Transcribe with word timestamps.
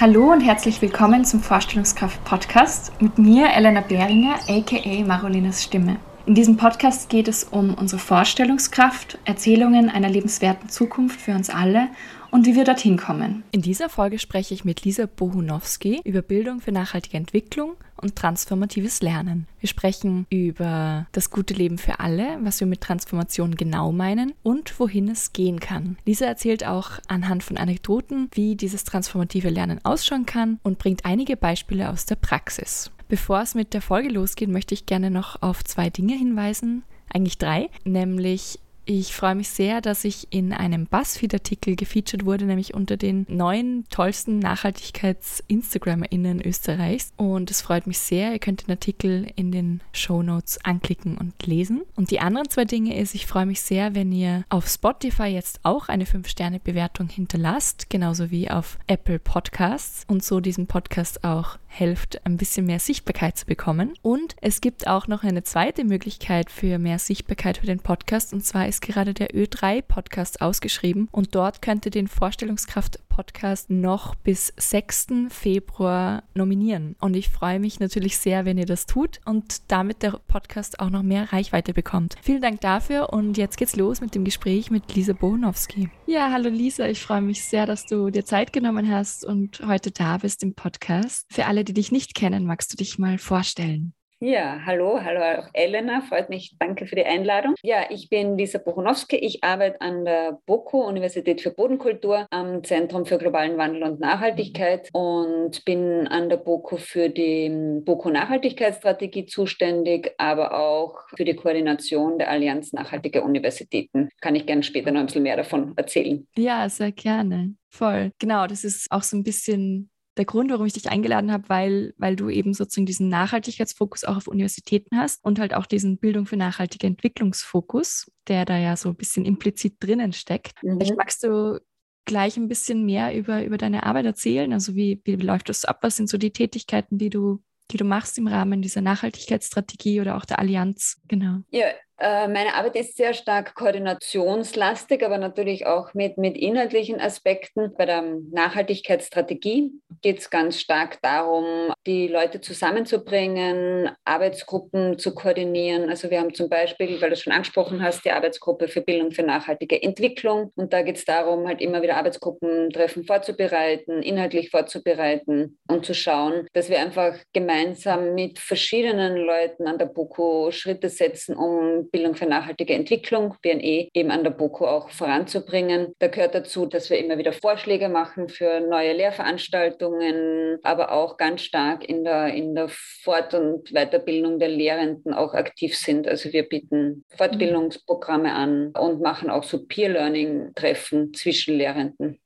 Hallo 0.00 0.32
und 0.32 0.40
herzlich 0.40 0.80
willkommen 0.80 1.26
zum 1.26 1.40
Vorstellungskraft-Podcast 1.40 3.02
mit 3.02 3.18
mir, 3.18 3.50
Elena 3.50 3.82
Behringer, 3.82 4.36
aka 4.48 5.04
Marolinas 5.04 5.62
Stimme. 5.62 5.96
In 6.24 6.34
diesem 6.34 6.56
Podcast 6.56 7.10
geht 7.10 7.28
es 7.28 7.44
um 7.44 7.74
unsere 7.74 8.00
Vorstellungskraft, 8.00 9.18
Erzählungen 9.26 9.90
einer 9.90 10.08
lebenswerten 10.08 10.70
Zukunft 10.70 11.20
für 11.20 11.32
uns 11.32 11.50
alle 11.50 11.88
und 12.30 12.46
wie 12.46 12.54
wir 12.54 12.64
dorthin 12.64 12.96
kommen. 12.96 13.42
In 13.50 13.62
dieser 13.62 13.88
Folge 13.88 14.18
spreche 14.18 14.54
ich 14.54 14.64
mit 14.64 14.84
Lisa 14.84 15.06
Bohunowski 15.06 16.00
über 16.04 16.22
Bildung 16.22 16.60
für 16.60 16.72
nachhaltige 16.72 17.16
Entwicklung 17.16 17.74
und 17.96 18.16
transformatives 18.16 19.02
Lernen. 19.02 19.46
Wir 19.58 19.68
sprechen 19.68 20.26
über 20.30 21.06
das 21.12 21.30
gute 21.30 21.54
Leben 21.54 21.78
für 21.78 22.00
alle, 22.00 22.38
was 22.42 22.60
wir 22.60 22.66
mit 22.66 22.80
Transformation 22.80 23.56
genau 23.56 23.92
meinen 23.92 24.32
und 24.42 24.78
wohin 24.80 25.08
es 25.08 25.32
gehen 25.32 25.60
kann. 25.60 25.98
Lisa 26.06 26.26
erzählt 26.26 26.66
auch 26.66 26.92
anhand 27.08 27.42
von 27.42 27.56
Anekdoten, 27.56 28.28
wie 28.32 28.56
dieses 28.56 28.84
transformative 28.84 29.50
Lernen 29.50 29.84
ausschauen 29.84 30.26
kann 30.26 30.58
und 30.62 30.78
bringt 30.78 31.04
einige 31.04 31.36
Beispiele 31.36 31.90
aus 31.90 32.06
der 32.06 32.16
Praxis. 32.16 32.90
Bevor 33.08 33.40
es 33.40 33.54
mit 33.54 33.74
der 33.74 33.82
Folge 33.82 34.08
losgeht, 34.08 34.48
möchte 34.48 34.72
ich 34.72 34.86
gerne 34.86 35.10
noch 35.10 35.42
auf 35.42 35.64
zwei 35.64 35.90
Dinge 35.90 36.14
hinweisen, 36.14 36.84
eigentlich 37.12 37.38
drei, 37.38 37.68
nämlich 37.84 38.60
ich 38.98 39.14
freue 39.14 39.36
mich 39.36 39.50
sehr, 39.50 39.80
dass 39.80 40.04
ich 40.04 40.26
in 40.30 40.52
einem 40.52 40.86
BuzzFeed-Artikel 40.86 41.76
gefeatured 41.76 42.24
wurde, 42.24 42.44
nämlich 42.44 42.74
unter 42.74 42.96
den 42.96 43.24
neun 43.28 43.84
tollsten 43.88 44.40
Nachhaltigkeits-InstagrammerInnen 44.40 46.44
Österreichs. 46.44 47.12
Und 47.16 47.52
es 47.52 47.62
freut 47.62 47.86
mich 47.86 48.00
sehr. 48.00 48.32
Ihr 48.32 48.40
könnt 48.40 48.66
den 48.66 48.72
Artikel 48.72 49.30
in 49.36 49.52
den 49.52 49.80
Show 49.92 50.24
Notes 50.24 50.58
anklicken 50.64 51.18
und 51.18 51.46
lesen. 51.46 51.82
Und 51.94 52.10
die 52.10 52.18
anderen 52.18 52.50
zwei 52.50 52.64
Dinge 52.64 52.96
ist, 52.96 53.14
ich 53.14 53.28
freue 53.28 53.46
mich 53.46 53.60
sehr, 53.60 53.94
wenn 53.94 54.10
ihr 54.10 54.44
auf 54.48 54.66
Spotify 54.66 55.26
jetzt 55.26 55.60
auch 55.62 55.88
eine 55.88 56.04
5-Sterne-Bewertung 56.04 57.08
hinterlasst, 57.08 57.90
genauso 57.90 58.32
wie 58.32 58.50
auf 58.50 58.76
Apple 58.88 59.20
Podcasts 59.20 60.04
und 60.08 60.24
so 60.24 60.40
diesen 60.40 60.66
Podcast 60.66 61.22
auch 61.22 61.58
hilft, 61.68 62.26
ein 62.26 62.36
bisschen 62.36 62.66
mehr 62.66 62.80
Sichtbarkeit 62.80 63.38
zu 63.38 63.46
bekommen. 63.46 63.92
Und 64.02 64.34
es 64.40 64.60
gibt 64.60 64.88
auch 64.88 65.06
noch 65.06 65.22
eine 65.22 65.44
zweite 65.44 65.84
Möglichkeit 65.84 66.50
für 66.50 66.78
mehr 66.78 66.98
Sichtbarkeit 66.98 67.58
für 67.58 67.66
den 67.66 67.78
Podcast. 67.78 68.32
Und 68.32 68.44
zwar 68.44 68.66
ist 68.66 68.79
gerade 68.80 69.14
der 69.14 69.30
Ö3-Podcast 69.30 70.40
ausgeschrieben. 70.40 71.08
Und 71.12 71.34
dort 71.34 71.62
könnt 71.62 71.84
ihr 71.84 71.90
den 71.90 72.08
Vorstellungskraft-Podcast 72.08 73.70
noch 73.70 74.14
bis 74.14 74.52
6. 74.56 75.06
Februar 75.28 76.22
nominieren. 76.34 76.96
Und 77.00 77.14
ich 77.14 77.28
freue 77.28 77.60
mich 77.60 77.80
natürlich 77.80 78.18
sehr, 78.18 78.44
wenn 78.44 78.58
ihr 78.58 78.66
das 78.66 78.86
tut 78.86 79.20
und 79.24 79.70
damit 79.70 80.02
der 80.02 80.20
Podcast 80.28 80.80
auch 80.80 80.90
noch 80.90 81.02
mehr 81.02 81.32
Reichweite 81.32 81.72
bekommt. 81.72 82.16
Vielen 82.22 82.42
Dank 82.42 82.60
dafür 82.60 83.12
und 83.12 83.36
jetzt 83.36 83.56
geht's 83.56 83.76
los 83.76 84.00
mit 84.00 84.14
dem 84.14 84.24
Gespräch 84.24 84.70
mit 84.70 84.94
Lisa 84.94 85.12
Bohnowski. 85.12 85.90
Ja, 86.06 86.30
hallo 86.32 86.48
Lisa, 86.48 86.86
ich 86.86 87.00
freue 87.00 87.20
mich 87.20 87.44
sehr, 87.44 87.66
dass 87.66 87.86
du 87.86 88.10
dir 88.10 88.24
Zeit 88.24 88.52
genommen 88.52 88.90
hast 88.90 89.24
und 89.24 89.60
heute 89.66 89.90
da 89.90 90.18
bist 90.18 90.42
im 90.42 90.54
Podcast. 90.54 91.26
Für 91.30 91.46
alle, 91.46 91.64
die 91.64 91.74
dich 91.74 91.92
nicht 91.92 92.14
kennen, 92.14 92.46
magst 92.46 92.72
du 92.72 92.76
dich 92.76 92.98
mal 92.98 93.18
vorstellen? 93.18 93.94
Ja, 94.22 94.60
hallo, 94.66 95.00
hallo 95.02 95.22
auch 95.22 95.48
Elena, 95.54 96.02
freut 96.02 96.28
mich, 96.28 96.54
danke 96.58 96.86
für 96.86 96.94
die 96.94 97.06
Einladung. 97.06 97.54
Ja, 97.62 97.86
ich 97.88 98.10
bin 98.10 98.36
Lisa 98.36 98.58
Buchonowski, 98.58 99.16
ich 99.16 99.42
arbeite 99.42 99.80
an 99.80 100.04
der 100.04 100.38
BOKU, 100.44 100.82
Universität 100.82 101.40
für 101.40 101.52
Bodenkultur, 101.52 102.26
am 102.30 102.62
Zentrum 102.62 103.06
für 103.06 103.16
globalen 103.16 103.56
Wandel 103.56 103.82
und 103.82 103.98
Nachhaltigkeit 103.98 104.90
und 104.92 105.64
bin 105.64 106.06
an 106.06 106.28
der 106.28 106.36
BOKU 106.36 106.76
für 106.76 107.08
die 107.08 107.80
BOKU 107.82 108.10
Nachhaltigkeitsstrategie 108.10 109.24
zuständig, 109.24 110.12
aber 110.18 110.52
auch 110.52 110.98
für 111.16 111.24
die 111.24 111.34
Koordination 111.34 112.18
der 112.18 112.28
Allianz 112.28 112.74
Nachhaltiger 112.74 113.24
Universitäten. 113.24 114.10
Kann 114.20 114.34
ich 114.34 114.44
gerne 114.44 114.62
später 114.62 114.90
noch 114.90 115.00
ein 115.00 115.06
bisschen 115.06 115.22
mehr 115.22 115.38
davon 115.38 115.72
erzählen. 115.76 116.28
Ja, 116.36 116.68
sehr 116.68 116.92
gerne. 116.92 117.54
Voll. 117.70 118.12
Genau, 118.18 118.46
das 118.46 118.64
ist 118.64 118.92
auch 118.92 119.02
so 119.02 119.16
ein 119.16 119.22
bisschen 119.22 119.88
der 120.20 120.26
Grund, 120.26 120.50
warum 120.50 120.66
ich 120.66 120.74
dich 120.74 120.90
eingeladen 120.90 121.32
habe, 121.32 121.48
weil, 121.48 121.94
weil 121.96 122.14
du 122.14 122.28
eben 122.28 122.52
sozusagen 122.52 122.84
diesen 122.84 123.08
Nachhaltigkeitsfokus 123.08 124.04
auch 124.04 124.18
auf 124.18 124.28
Universitäten 124.28 124.98
hast 124.98 125.24
und 125.24 125.38
halt 125.38 125.54
auch 125.54 125.64
diesen 125.64 125.96
Bildung 125.96 126.26
für 126.26 126.36
nachhaltige 126.36 126.86
Entwicklungsfokus, 126.86 128.12
der 128.28 128.44
da 128.44 128.58
ja 128.58 128.76
so 128.76 128.90
ein 128.90 128.96
bisschen 128.96 129.24
implizit 129.24 129.76
drinnen 129.80 130.12
steckt. 130.12 130.62
Mhm. 130.62 130.74
Vielleicht 130.74 130.96
magst 130.96 131.24
du 131.24 131.58
gleich 132.04 132.36
ein 132.36 132.48
bisschen 132.48 132.84
mehr 132.84 133.16
über, 133.16 133.44
über 133.44 133.56
deine 133.56 133.84
Arbeit 133.84 134.04
erzählen. 134.04 134.52
Also 134.52 134.74
wie, 134.74 135.00
wie 135.04 135.16
läuft 135.16 135.48
das 135.48 135.64
ab? 135.64 135.78
Was 135.80 135.96
sind 135.96 136.10
so 136.10 136.18
die 136.18 136.32
Tätigkeiten, 136.32 136.98
die 136.98 137.08
du, 137.08 137.42
die 137.70 137.78
du 137.78 137.84
machst 137.84 138.18
im 138.18 138.26
Rahmen 138.26 138.60
dieser 138.60 138.82
Nachhaltigkeitsstrategie 138.82 140.02
oder 140.02 140.16
auch 140.16 140.26
der 140.26 140.38
Allianz? 140.38 141.00
Genau. 141.08 141.38
Ja, 141.50 141.66
meine 142.02 142.54
Arbeit 142.54 142.76
ist 142.76 142.96
sehr 142.96 143.12
stark 143.12 143.54
koordinationslastig, 143.54 145.04
aber 145.04 145.18
natürlich 145.18 145.66
auch 145.66 145.92
mit, 145.92 146.16
mit 146.16 146.36
inhaltlichen 146.36 146.98
Aspekten. 146.98 147.74
Bei 147.76 147.84
der 147.84 148.02
Nachhaltigkeitsstrategie 148.32 149.72
geht 150.00 150.20
es 150.20 150.30
ganz 150.30 150.58
stark 150.58 151.02
darum, 151.02 151.72
die 151.86 152.08
Leute 152.08 152.40
zusammenzubringen, 152.40 153.90
Arbeitsgruppen 154.04 154.98
zu 154.98 155.14
koordinieren. 155.14 155.88
Also 155.88 156.10
wir 156.10 156.20
haben 156.20 156.34
zum 156.34 156.48
Beispiel, 156.48 157.00
weil 157.00 157.08
du 157.08 157.14
es 157.14 157.22
schon 157.22 157.32
angesprochen 157.32 157.82
hast, 157.82 158.04
die 158.04 158.10
Arbeitsgruppe 158.10 158.68
für 158.68 158.82
Bildung 158.82 159.12
für 159.12 159.22
nachhaltige 159.22 159.82
Entwicklung. 159.82 160.52
Und 160.56 160.72
da 160.72 160.82
geht 160.82 160.96
es 160.96 161.04
darum, 161.04 161.48
halt 161.48 161.60
immer 161.60 161.80
wieder 161.80 161.96
Arbeitsgruppentreffen 161.96 163.04
vorzubereiten, 163.04 164.02
inhaltlich 164.02 164.50
vorzubereiten 164.50 165.58
und 165.68 165.86
zu 165.86 165.94
schauen, 165.94 166.46
dass 166.52 166.68
wir 166.68 166.80
einfach 166.80 167.16
gemeinsam 167.32 168.14
mit 168.14 168.38
verschiedenen 168.38 169.16
Leuten 169.16 169.66
an 169.66 169.78
der 169.78 169.86
BOKU 169.86 170.50
Schritte 170.50 170.90
setzen, 170.90 171.34
um 171.34 171.88
Bildung 171.90 172.14
für 172.14 172.26
nachhaltige 172.26 172.74
Entwicklung, 172.74 173.36
BNE, 173.42 173.88
eben 173.94 174.10
an 174.10 174.24
der 174.24 174.30
BOKU 174.30 174.66
auch 174.66 174.90
voranzubringen. 174.90 175.94
Da 175.98 176.08
gehört 176.08 176.34
dazu, 176.34 176.66
dass 176.66 176.90
wir 176.90 176.98
immer 176.98 177.16
wieder 177.16 177.32
Vorschläge 177.32 177.88
machen 177.88 178.28
für 178.28 178.60
neue 178.60 178.92
Lehrveranstaltungen, 178.92 180.58
aber 180.62 180.92
auch 180.92 181.16
ganz 181.16 181.42
stark 181.42 181.69
in 181.78 182.04
der, 182.04 182.34
in 182.34 182.54
der 182.54 182.68
Fort- 182.68 183.34
und 183.34 183.70
Weiterbildung 183.72 184.38
der 184.38 184.48
Lehrenden 184.48 185.14
auch 185.14 185.34
aktiv 185.34 185.76
sind. 185.76 186.08
Also 186.08 186.32
wir 186.32 186.48
bieten 186.48 187.04
Fortbildungsprogramme 187.16 188.32
an 188.32 188.72
und 188.72 189.00
machen 189.00 189.30
auch 189.30 189.44
so 189.44 189.64
Peer-Learning-Treffen 189.64 191.14
zwischen 191.14 191.56
Lehrenden. 191.56 192.20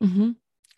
Mhm. 0.00 0.36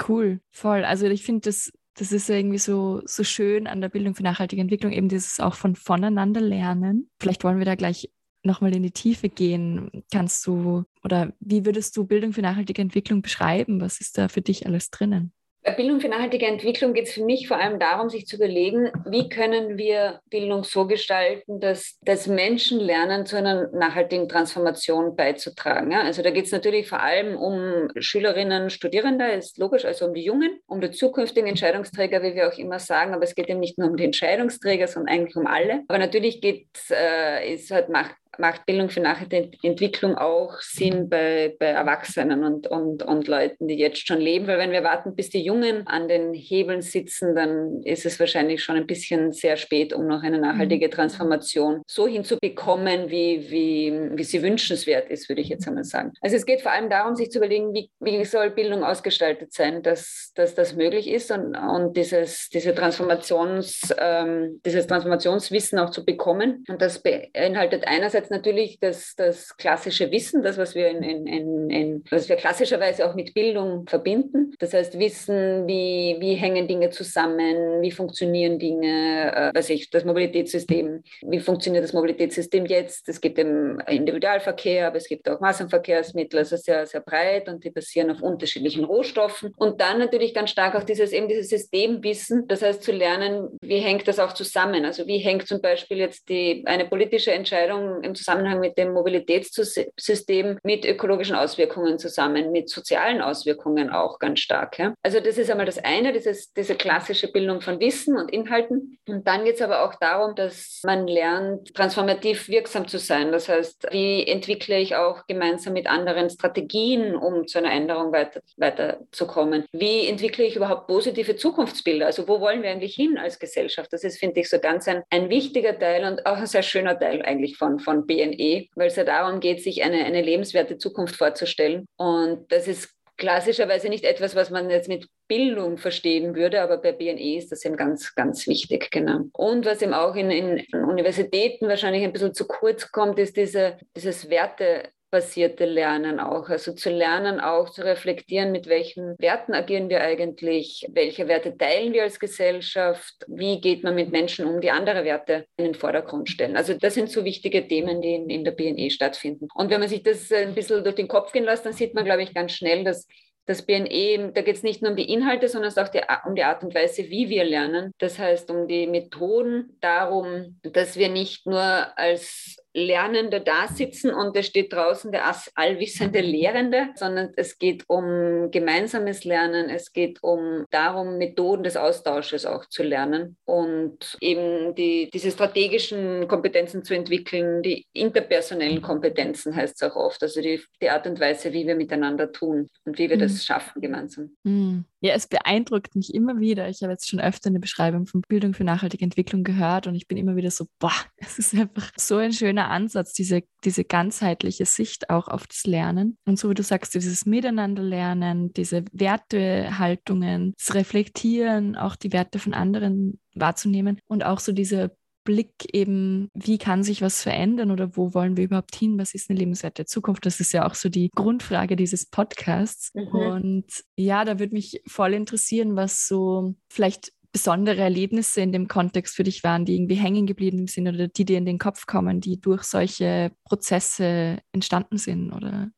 Cool, 0.09 0.41
voll. 0.51 0.85
Also 0.85 1.07
ich 1.07 1.25
finde 1.25 1.43
das 1.43 1.73
das 1.97 2.11
ist 2.11 2.29
irgendwie 2.29 2.59
so, 2.59 3.03
so 3.05 3.23
schön 3.23 3.67
an 3.67 3.81
der 3.81 3.89
Bildung 3.89 4.15
für 4.15 4.25
nachhaltige 4.25 4.61
Entwicklung, 4.61 4.93
eben 4.93 5.09
dieses 5.09 5.39
auch 5.41 5.55
von 5.55 5.77
voneinander 5.77 6.41
lernen. 6.41 7.09
Vielleicht 7.21 7.45
wollen 7.45 7.59
wir 7.59 7.65
da 7.65 7.77
gleich 7.77 8.11
nochmal 8.43 8.75
in 8.75 8.83
die 8.83 8.91
Tiefe 8.91 9.29
gehen. 9.29 10.05
Kannst 10.13 10.47
du 10.47 10.85
oder 11.03 11.33
wie 11.41 11.65
würdest 11.65 11.97
du 11.97 12.05
Bildung 12.05 12.33
für 12.33 12.43
nachhaltige 12.43 12.83
Entwicklung 12.83 13.23
beschreiben? 13.23 13.81
Was 13.81 14.01
ist 14.01 14.19
da 14.19 14.29
für 14.29 14.43
dich 14.43 14.67
alles 14.67 14.91
drinnen? 14.91 15.33
Bei 15.65 15.73
Bildung 15.73 15.99
für 15.99 16.09
nachhaltige 16.09 16.47
Entwicklung 16.47 16.93
geht 16.93 17.07
es 17.07 17.15
für 17.15 17.25
mich 17.25 17.49
vor 17.49 17.59
allem 17.59 17.79
darum, 17.79 18.11
sich 18.11 18.27
zu 18.27 18.37
überlegen, 18.37 18.93
wie 19.07 19.31
können 19.31 19.79
wir 19.79 20.21
Bildung 20.29 20.63
so 20.63 20.87
gestalten, 20.87 21.59
dass, 21.59 21.99
dass 22.03 22.27
Menschen 22.27 22.81
lernen, 22.81 23.25
zu 23.25 23.37
einer 23.37 23.71
nachhaltigen 23.71 24.29
Transformation 24.29 25.17
beizutragen. 25.17 25.91
Ja? 25.91 26.03
Also 26.03 26.21
da 26.21 26.31
geht 26.31 26.45
es 26.45 26.53
natürlich 26.53 26.87
vor 26.87 27.01
allem 27.01 27.39
um 27.39 27.89
Schülerinnen, 27.99 28.69
Studierende, 28.69 29.25
ist 29.33 29.57
logisch, 29.57 29.87
also 29.87 30.05
um 30.05 30.13
die 30.13 30.25
Jungen, 30.25 30.61
um 30.67 30.83
die 30.83 30.91
zukünftigen 30.91 31.49
Entscheidungsträger, 31.49 32.23
wie 32.23 32.35
wir 32.35 32.49
auch 32.49 32.59
immer 32.59 32.79
sagen. 32.79 33.15
Aber 33.15 33.25
es 33.25 33.35
geht 33.35 33.49
eben 33.49 33.61
nicht 33.61 33.79
nur 33.79 33.89
um 33.89 33.97
die 33.97 34.05
Entscheidungsträger, 34.05 34.87
sondern 34.87 35.15
eigentlich 35.15 35.37
um 35.37 35.47
alle. 35.47 35.83
Aber 35.89 35.99
natürlich 35.99 36.43
geht 36.43 36.69
äh, 36.91 37.55
es 37.55 37.71
halt 37.71 37.89
macht 37.89 38.15
macht 38.39 38.67
Bildung 38.67 38.91
für 38.91 39.01
nachhaltige 39.01 39.57
Entwicklung 39.63 40.17
auch 40.17 40.59
Sinn 40.61 41.09
bei, 41.09 41.55
bei 41.59 41.67
Erwachsenen 41.67 42.45
und, 42.45 42.67
und, 42.67 43.03
und 43.03 43.29
Leuten, 43.29 43.69
die 43.69 43.77
jetzt 43.77 44.07
schon 44.07 44.21
leben. 44.21 44.47
Weil 44.47 44.59
wenn 44.59 44.73
wir 44.73 44.85
warten, 44.85 45.15
bis 45.15 45.31
die 45.31 45.43
Jungen 45.43 45.87
an 45.87 46.09
den 46.09 46.35
Hebeln 46.35 46.83
sitzen, 46.83 47.35
dann 47.35 47.83
ist 47.83 48.07
es 48.07 48.19
wahrscheinlich 48.21 48.63
schon 48.63 48.77
ein 48.77 48.87
bisschen 48.87 49.33
sehr 49.33 49.57
spät, 49.57 49.93
um 49.93 50.07
noch 50.07 50.23
eine 50.23 50.39
nachhaltige 50.39 50.87
mhm. 50.87 50.91
Transformation 50.91 51.83
so 51.87 52.07
hinzubekommen, 52.07 53.11
wie, 53.11 53.51
wie, 53.51 53.93
wie 54.13 54.25
sie 54.25 54.43
wünschenswert 54.43 55.11
ist, 55.11 55.29
würde 55.29 55.43
ich 55.43 55.49
jetzt 55.49 55.67
einmal 55.67 55.85
sagen. 55.85 56.13
Also 56.21 56.37
es 56.37 56.47
geht 56.47 56.63
vor 56.63 56.73
allem 56.73 56.91
darum, 56.91 57.17
sich 57.17 57.31
zu 57.31 57.39
überlegen, 57.39 57.75
wie, 57.75 57.91
wie 58.01 58.25
soll 58.25 58.51
Bildung 58.51 58.85
ausgestaltet 58.85 59.53
sein, 59.53 59.83
dass, 59.83 60.33
dass 60.35 60.55
das 60.55 60.75
möglich 60.75 61.09
ist 61.09 61.31
und, 61.31 61.57
und 61.57 61.97
dieses, 61.97 62.49
diese 62.49 62.75
Transformations, 62.75 63.95
ähm, 63.99 64.61
dieses 64.65 64.87
Transformationswissen 64.87 65.79
auch 65.79 65.91
zu 65.91 66.05
bekommen. 66.05 66.65
Und 66.69 66.81
das 66.81 67.03
beinhaltet 67.03 67.85
einerseits 67.87 68.24
einerseits 68.25 68.31
natürlich 68.31 68.79
das, 68.81 69.15
das 69.17 69.57
klassische 69.57 70.11
Wissen, 70.11 70.43
das, 70.43 70.59
was 70.59 70.75
wir, 70.75 70.89
in, 70.89 71.03
in, 71.03 71.71
in, 71.71 72.05
was 72.11 72.29
wir 72.29 72.37
klassischerweise 72.37 73.09
auch 73.09 73.15
mit 73.15 73.35
Bildung 73.35 73.87
verbinden. 73.87 74.55
Das 74.59 74.75
heißt, 74.75 74.99
Wissen, 74.99 75.67
wie, 75.67 76.17
wie 76.21 76.35
hängen 76.35 76.69
Dinge 76.69 76.91
zusammen, 76.91 77.83
wie 77.83 77.91
funktionieren 77.91 78.59
Dinge, 78.59 79.33
äh, 79.35 79.55
weiß 79.55 79.71
ich, 79.71 79.91
das 79.91 80.05
Mobilitätssystem, 80.05 81.03
wie 81.23 81.41
funktioniert 81.41 81.85
das 81.85 81.93
Mobilitätssystem 81.93 82.67
jetzt? 82.67 83.09
Es 83.09 83.21
gibt 83.21 83.39
im 83.39 83.81
Individualverkehr, 83.87 84.89
aber 84.89 84.97
es 84.97 85.09
gibt 85.09 85.29
auch 85.29 85.41
Massenverkehrsmittel, 85.41 86.39
also 86.39 86.57
sehr, 86.57 86.87
sehr 86.87 87.01
breit 87.01 87.49
und 87.49 87.65
die 87.65 87.71
basieren 87.71 88.11
auf 88.11 88.23
unterschiedlichen 88.23 88.85
Rohstoffen. 88.85 89.53
Und 89.57 89.81
dann 89.81 89.99
natürlich 89.99 90.35
ganz 90.35 90.51
stark 90.51 90.75
auch 90.75 90.85
dieses, 90.85 91.13
eben 91.13 91.29
dieses 91.29 91.49
Systemwissen, 91.49 92.47
das 92.49 92.63
heißt 92.63 92.83
zu 92.83 92.93
lernen, 92.93 93.49
wie 93.63 93.79
hängt 93.79 94.07
das 94.09 94.19
auch 94.19 94.33
zusammen? 94.33 94.85
Also 94.85 95.07
wie 95.07 95.19
hängt 95.19 95.47
zum 95.47 95.61
Beispiel 95.61 95.99
jetzt 95.99 96.29
die, 96.29 96.63
eine 96.67 96.87
politische 96.87 97.33
Entscheidung 97.33 98.03
im 98.03 98.14
Zusammenhang 98.15 98.61
mit 98.61 98.79
dem 98.79 98.93
Mobilitätssystem 98.93 100.59
mit 100.63 100.85
ökologischen 100.85 101.37
Auswirkungen 101.37 101.99
zusammen, 101.99 102.53
mit 102.53 102.69
sozialen 102.69 103.21
Auswirkungen 103.21 103.91
auch 103.91 104.19
ganz 104.19 104.41
stark. 104.41 104.79
Ja? 104.79 104.95
Also 105.03 105.21
das 105.21 105.39
ist 105.39 105.51
einmal 105.51 105.67
das 105.67 105.79
eine, 105.79 106.13
dieses, 106.13 106.53
diese 106.53 106.75
klassische 106.75 107.31
Bildung 107.31 107.61
von 107.61 107.81
Wissen 107.81 108.17
und 108.17 108.31
Inhalten. 108.31 108.99
Und 109.09 109.27
dann 109.27 109.45
geht 109.45 109.57
es 109.57 109.63
aber 109.63 109.85
auch 109.85 109.95
darum, 109.97 110.35
dass 110.35 110.81
man 110.85 111.07
lernt, 111.07 111.75
transformativ 111.75 112.49
wirksam 112.49 112.89
zu 112.89 112.99
sein. 112.99 113.33
Das 113.33 113.49
heißt, 113.49 113.89
wie 113.91 114.27
entwickle 114.27 114.79
ich 114.79 114.97
auch 114.97 115.27
gemeinsam 115.27 115.73
mit 115.73 115.87
anderen 115.87 116.31
Strategien, 116.31 117.15
um 117.15 117.47
zu 117.47 117.59
einer 117.59 117.73
Änderung 117.73 118.13
weiter, 118.13 118.41
weiterzukommen? 118.57 119.65
Wie 119.73 120.07
entwickle 120.07 120.45
ich 120.45 120.57
überhaupt 120.57 120.87
positive 120.87 121.37
Zukunftsbilder? 121.37 122.07
Also 122.07 122.29
wo 122.29 122.41
wollen 122.41 122.63
wir 122.63 122.71
eigentlich 122.71 122.95
hin 122.95 123.19
als 123.19 123.39
Gesellschaft? 123.39 123.93
Das 123.93 124.05
ist, 124.05 124.19
finde 124.19 124.41
ich, 124.41 124.49
so 124.49 124.59
ganz 124.59 124.89
ein, 124.89 125.03
ein 125.11 125.29
wichtiger 125.29 125.79
Teil 125.79 126.05
und 126.05 126.27
auch 126.27 126.37
ein 126.37 126.47
sehr 126.47 126.63
schöner 126.63 126.99
Teil 126.99 127.23
eigentlich 127.23 127.57
von, 127.57 127.79
von 127.79 128.04
BNE, 128.07 128.69
weil 128.75 128.89
es 128.89 128.97
ja 128.97 129.05
darum 129.05 129.41
geht, 129.41 129.63
sich 129.63 129.83
eine, 129.83 130.05
eine 130.05 130.23
lebenswerte 130.23 130.79
Zukunft 130.79 131.17
vorzustellen. 131.17 131.87
Und 131.97 132.51
das 132.51 132.69
ist 132.69 132.95
klassischerweise 133.17 133.89
nicht 133.89 134.05
etwas, 134.05 134.35
was 134.35 134.51
man 134.51 134.71
jetzt 134.71 134.89
mit 134.89 135.07
Bildung 135.29 135.79
verstehen 135.79 136.35
würde, 136.35 136.61
aber 136.61 136.79
bei 136.79 136.93
BNE 136.93 137.37
ist 137.37 137.53
das 137.53 137.65
eben 137.65 137.77
ganz, 137.77 138.15
ganz 138.15 138.47
wichtig, 138.47 138.91
genau. 138.91 139.21
Und 139.33 139.65
was 139.65 139.83
eben 139.83 139.95
auch 139.95 140.17
in, 140.17 140.31
in 140.31 140.65
Universitäten 140.73 141.69
wahrscheinlich 141.69 142.03
ein 142.03 142.13
bisschen 142.13 142.35
zu 142.35 142.47
kurz 142.47 142.91
kommt, 142.91 143.19
ist 143.19 143.37
diese, 143.37 143.79
dieses 143.97 144.29
Werte, 144.31 144.91
basierte 145.15 145.65
Lernen 145.65 146.19
auch. 146.19 146.49
Also 146.49 146.73
zu 146.73 146.91
lernen, 146.91 147.39
auch 147.39 147.71
zu 147.71 147.85
reflektieren, 147.85 148.51
mit 148.51 148.67
welchen 148.67 149.15
Werten 149.21 149.55
agieren 149.55 149.89
wir 149.89 150.01
eigentlich, 150.01 150.85
welche 150.91 151.29
Werte 151.29 151.57
teilen 151.57 151.93
wir 151.93 152.03
als 152.03 152.19
Gesellschaft, 152.19 153.15
wie 153.29 153.61
geht 153.61 153.85
man 153.85 153.95
mit 153.95 154.11
Menschen 154.11 154.45
um, 154.45 154.61
die 154.61 154.73
andere 154.73 155.05
Werte 155.05 155.47
in 155.57 155.67
den 155.67 155.75
Vordergrund 155.77 156.29
stellen. 156.29 156.57
Also 156.57 156.75
das 156.75 156.95
sind 156.95 157.13
so 157.13 157.25
wichtige 157.25 157.69
Themen, 157.69 158.03
die 158.03 158.17
in, 158.17 158.29
in 158.29 158.43
der 158.43 158.51
BNE 158.51 158.91
stattfinden. 158.91 159.47
Und 159.55 159.71
wenn 159.71 159.79
man 159.79 159.89
sich 159.89 160.03
das 160.03 160.33
ein 160.33 160.53
bisschen 160.53 160.83
durch 160.83 160.97
den 160.97 161.07
Kopf 161.07 161.31
gehen 161.31 161.45
lässt, 161.45 161.65
dann 161.65 161.75
sieht 161.75 161.95
man, 161.95 162.05
glaube 162.05 162.25
ich, 162.25 162.35
ganz 162.35 162.51
schnell, 162.51 162.83
dass 162.83 163.07
das 163.47 163.63
BNE, 163.63 164.33
da 164.33 164.43
geht 164.43 164.57
es 164.57 164.65
nicht 164.65 164.83
nur 164.83 164.91
um 164.91 164.97
die 164.97 165.13
Inhalte, 165.13 165.49
sondern 165.49 165.69
es 165.69 165.79
auch 165.79 165.91
die, 165.91 166.01
um 166.27 166.35
die 166.35 166.43
Art 166.43 166.65
und 166.65 166.75
Weise, 166.75 167.09
wie 167.11 167.29
wir 167.29 167.45
lernen. 167.45 167.93
Das 167.99 168.19
heißt, 168.19 168.51
um 168.51 168.67
die 168.67 168.89
Methoden, 168.89 169.77
darum, 169.81 170.59
dass 170.63 170.97
wir 170.97 171.09
nicht 171.09 171.47
nur 171.47 171.63
als 171.97 172.57
Lernende 172.75 173.41
da 173.41 173.69
sitzen 173.69 174.13
und 174.13 174.37
es 174.37 174.47
steht 174.47 174.73
draußen 174.73 175.13
der 175.13 175.33
allwissende 175.55 176.21
Lehrende, 176.21 176.89
sondern 176.97 177.33
es 177.37 177.59
geht 177.59 177.85
um 177.87 178.51
gemeinsames 178.51 179.25
Lernen, 179.25 179.71
es 179.71 179.93
geht 179.93 180.23
um 180.23 180.65
darum, 180.71 181.17
Methoden 181.19 181.63
des 181.63 181.77
Austausches 181.77 182.45
auch 182.45 182.67
zu 182.67 182.83
lernen 182.83 183.37
und 183.45 184.17
eben 184.21 184.75
die, 184.75 185.09
diese 185.13 185.31
strategischen 185.31 186.27
Kompetenzen 186.27 186.85
zu 186.85 186.95
entwickeln, 186.95 187.63
die 187.63 187.87
interpersonellen 187.93 188.83
Kompetenzen 188.83 189.55
heißt 189.55 189.81
es 189.81 189.89
auch 189.89 189.97
oft, 189.97 190.23
also 190.23 190.41
die, 190.41 190.61
die 190.83 190.91
Art 190.91 191.07
und 191.07 191.21
Weise, 191.21 191.53
wie 191.53 191.67
wir 191.67 191.77
miteinander 191.77 192.33
tun 192.33 192.69
und 192.85 192.99
wie 192.99 193.09
wir 193.09 193.17
mhm. 193.17 193.21
das 193.21 193.45
schaffen 193.45 193.81
gemeinsam. 193.81 194.37
Mhm. 194.43 194.85
Ja, 195.05 195.13
es 195.13 195.27
beeindruckt 195.27 195.95
mich 195.97 196.15
immer 196.15 196.41
wieder. 196.41 196.71
Ich 196.71 196.83
habe 196.83 196.93
jetzt 196.93 197.11
schon 197.11 197.21
öfter 197.21 197.51
eine 197.51 197.61
Beschreibung 197.61 198.07
von 198.07 198.23
Bildung 198.27 198.55
für 198.55 198.65
nachhaltige 198.65 199.05
Entwicklung 199.05 199.45
gehört 199.45 199.87
und 199.87 199.95
ich 199.95 200.09
bin 200.09 200.17
immer 200.17 200.35
wieder 200.35 200.51
so, 200.51 200.67
boah, 200.79 200.95
es 201.19 201.39
ist 201.39 201.55
einfach 201.55 201.91
so 201.95 202.17
ein 202.17 202.33
schöner 202.33 202.71
Ansatz, 202.71 203.13
diese, 203.13 203.43
diese 203.65 203.85
ganzheitliche 203.85 204.65
Sicht 204.65 205.11
auch 205.11 205.29
auf 205.29 205.47
das 205.47 205.65
Lernen. 205.65 206.17
Und 206.25 206.39
so 206.39 206.49
wie 206.49 206.55
du 206.55 206.63
sagst, 206.63 206.95
dieses 206.95 207.27
Miteinanderlernen, 207.27 208.55
diese 208.55 208.87
Wertehaltungen, 208.93 210.55
das 210.57 210.75
Reflektieren, 210.75 211.77
auch 211.77 211.97
die 211.97 212.15
Werte 212.15 212.39
von 212.39 212.55
anderen 212.55 213.21
wahrzunehmen 213.35 213.99
und 214.07 214.25
auch 214.25 214.41
so 214.41 214.53
diese 214.53 214.97
Blick 215.25 215.53
eben, 215.73 216.29
wie 216.35 216.59
kann 216.59 216.83
sich 216.83 217.03
was 217.03 217.23
verändern 217.23 217.71
oder 217.71 217.97
wo 217.97 218.15
wollen 218.15 218.37
wir 218.37 218.45
überhaupt 218.45 218.77
hin? 218.77 218.99
Was 218.99 219.15
ist 219.15 219.31
eine 219.31 219.39
lebenswerte 219.39 219.87
Zukunft? 219.87 220.27
Das 220.27 220.41
ist 220.41 220.53
ja 220.53 220.67
auch 220.67 220.75
so 220.75 220.89
die 220.89 221.11
Grundfrage 221.15 221.77
dieses 221.77 222.07
Podcasts. 222.07 222.93
Mhm. 222.95 223.09
Und 223.09 223.67
ja, 223.97 224.25
da 224.25 224.39
würde 224.39 224.55
mich 224.55 224.83
voll 224.87 225.15
interessieren, 225.15 225.77
was 225.77 226.07
so 226.07 226.55
vielleicht 226.69 227.13
besondere 227.33 227.81
Erlebnisse 227.81 228.43
in 228.43 228.53
dem 228.53 228.69
Kontext 228.69 229.17
für 229.17 229.25
dich 229.25 229.43
waren, 229.43 229.65
die 229.65 229.75
irgendwie 229.75 229.97
hängen 229.97 230.25
geblieben 230.25 230.69
sind 230.69 230.87
oder 230.87 231.09
die 231.09 231.25
dir 231.25 231.37
in 231.37 231.47
den 231.47 231.59
Kopf 231.59 231.87
kommen, 231.87 232.21
die 232.21 232.41
durch 232.41 232.63
solche 232.63 233.33
Prozesse 233.45 234.39
entstanden 234.53 234.99
sind 234.99 235.33
oder 235.33 235.71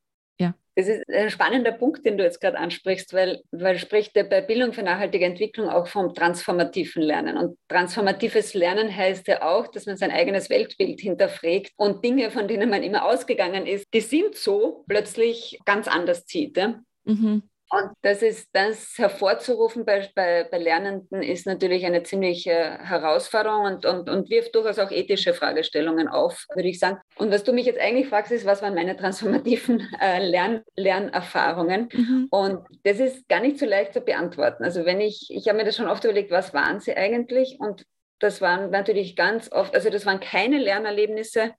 das 0.76 0.88
ist 0.88 1.08
ein 1.08 1.30
spannender 1.30 1.72
Punkt, 1.72 2.04
den 2.04 2.18
du 2.18 2.24
jetzt 2.24 2.38
gerade 2.38 2.58
ansprichst, 2.58 3.14
weil, 3.14 3.40
weil 3.50 3.78
spricht 3.78 4.14
er 4.14 4.24
bei 4.24 4.42
Bildung 4.42 4.74
für 4.74 4.82
nachhaltige 4.82 5.24
Entwicklung 5.24 5.70
auch 5.70 5.86
vom 5.86 6.14
transformativen 6.14 7.02
Lernen. 7.02 7.38
Und 7.38 7.56
transformatives 7.68 8.52
Lernen 8.52 8.94
heißt 8.94 9.26
ja 9.26 9.40
auch, 9.40 9.68
dass 9.68 9.86
man 9.86 9.96
sein 9.96 10.10
eigenes 10.10 10.50
Weltbild 10.50 11.00
hinterfragt 11.00 11.72
und 11.76 12.04
Dinge, 12.04 12.30
von 12.30 12.46
denen 12.46 12.68
man 12.68 12.82
immer 12.82 13.06
ausgegangen 13.06 13.66
ist, 13.66 13.86
die 13.94 14.02
sind 14.02 14.34
so, 14.34 14.84
plötzlich 14.86 15.58
ganz 15.64 15.88
anders 15.88 16.26
zieht. 16.26 16.58
Ja? 16.58 16.78
Mhm. 17.04 17.42
Und 17.68 17.90
das 18.02 18.22
ist 18.22 18.48
das 18.52 18.96
hervorzurufen 18.96 19.84
bei, 19.84 20.08
bei, 20.14 20.44
bei 20.48 20.58
Lernenden 20.58 21.22
ist 21.22 21.46
natürlich 21.46 21.84
eine 21.84 22.04
ziemliche 22.04 22.52
Herausforderung 22.52 23.64
und, 23.64 23.84
und, 23.84 24.08
und 24.08 24.30
wirft 24.30 24.54
durchaus 24.54 24.78
auch 24.78 24.92
ethische 24.92 25.34
Fragestellungen 25.34 26.06
auf, 26.06 26.46
würde 26.54 26.68
ich 26.68 26.78
sagen. 26.78 26.98
Und 27.16 27.32
was 27.32 27.42
du 27.42 27.52
mich 27.52 27.66
jetzt 27.66 27.80
eigentlich 27.80 28.08
fragst, 28.08 28.30
ist, 28.30 28.46
was 28.46 28.62
waren 28.62 28.74
meine 28.74 28.96
transformativen 28.96 29.80
äh, 30.00 30.24
Lern, 30.24 30.62
Lernerfahrungen? 30.76 31.88
Mhm. 31.92 32.28
Und 32.30 32.64
das 32.84 33.00
ist 33.00 33.28
gar 33.28 33.40
nicht 33.40 33.58
so 33.58 33.66
leicht 33.66 33.94
zu 33.94 34.00
beantworten. 34.00 34.62
Also 34.62 34.84
wenn 34.84 35.00
ich, 35.00 35.26
ich 35.30 35.48
habe 35.48 35.58
mir 35.58 35.64
das 35.64 35.76
schon 35.76 35.88
oft 35.88 36.04
überlegt, 36.04 36.30
was 36.30 36.54
waren 36.54 36.78
sie 36.78 36.96
eigentlich? 36.96 37.56
Und 37.58 37.84
das 38.20 38.40
waren 38.40 38.70
natürlich 38.70 39.16
ganz 39.16 39.50
oft, 39.50 39.74
also 39.74 39.90
das 39.90 40.06
waren 40.06 40.20
keine 40.20 40.58
Lernerlebnisse 40.58 41.52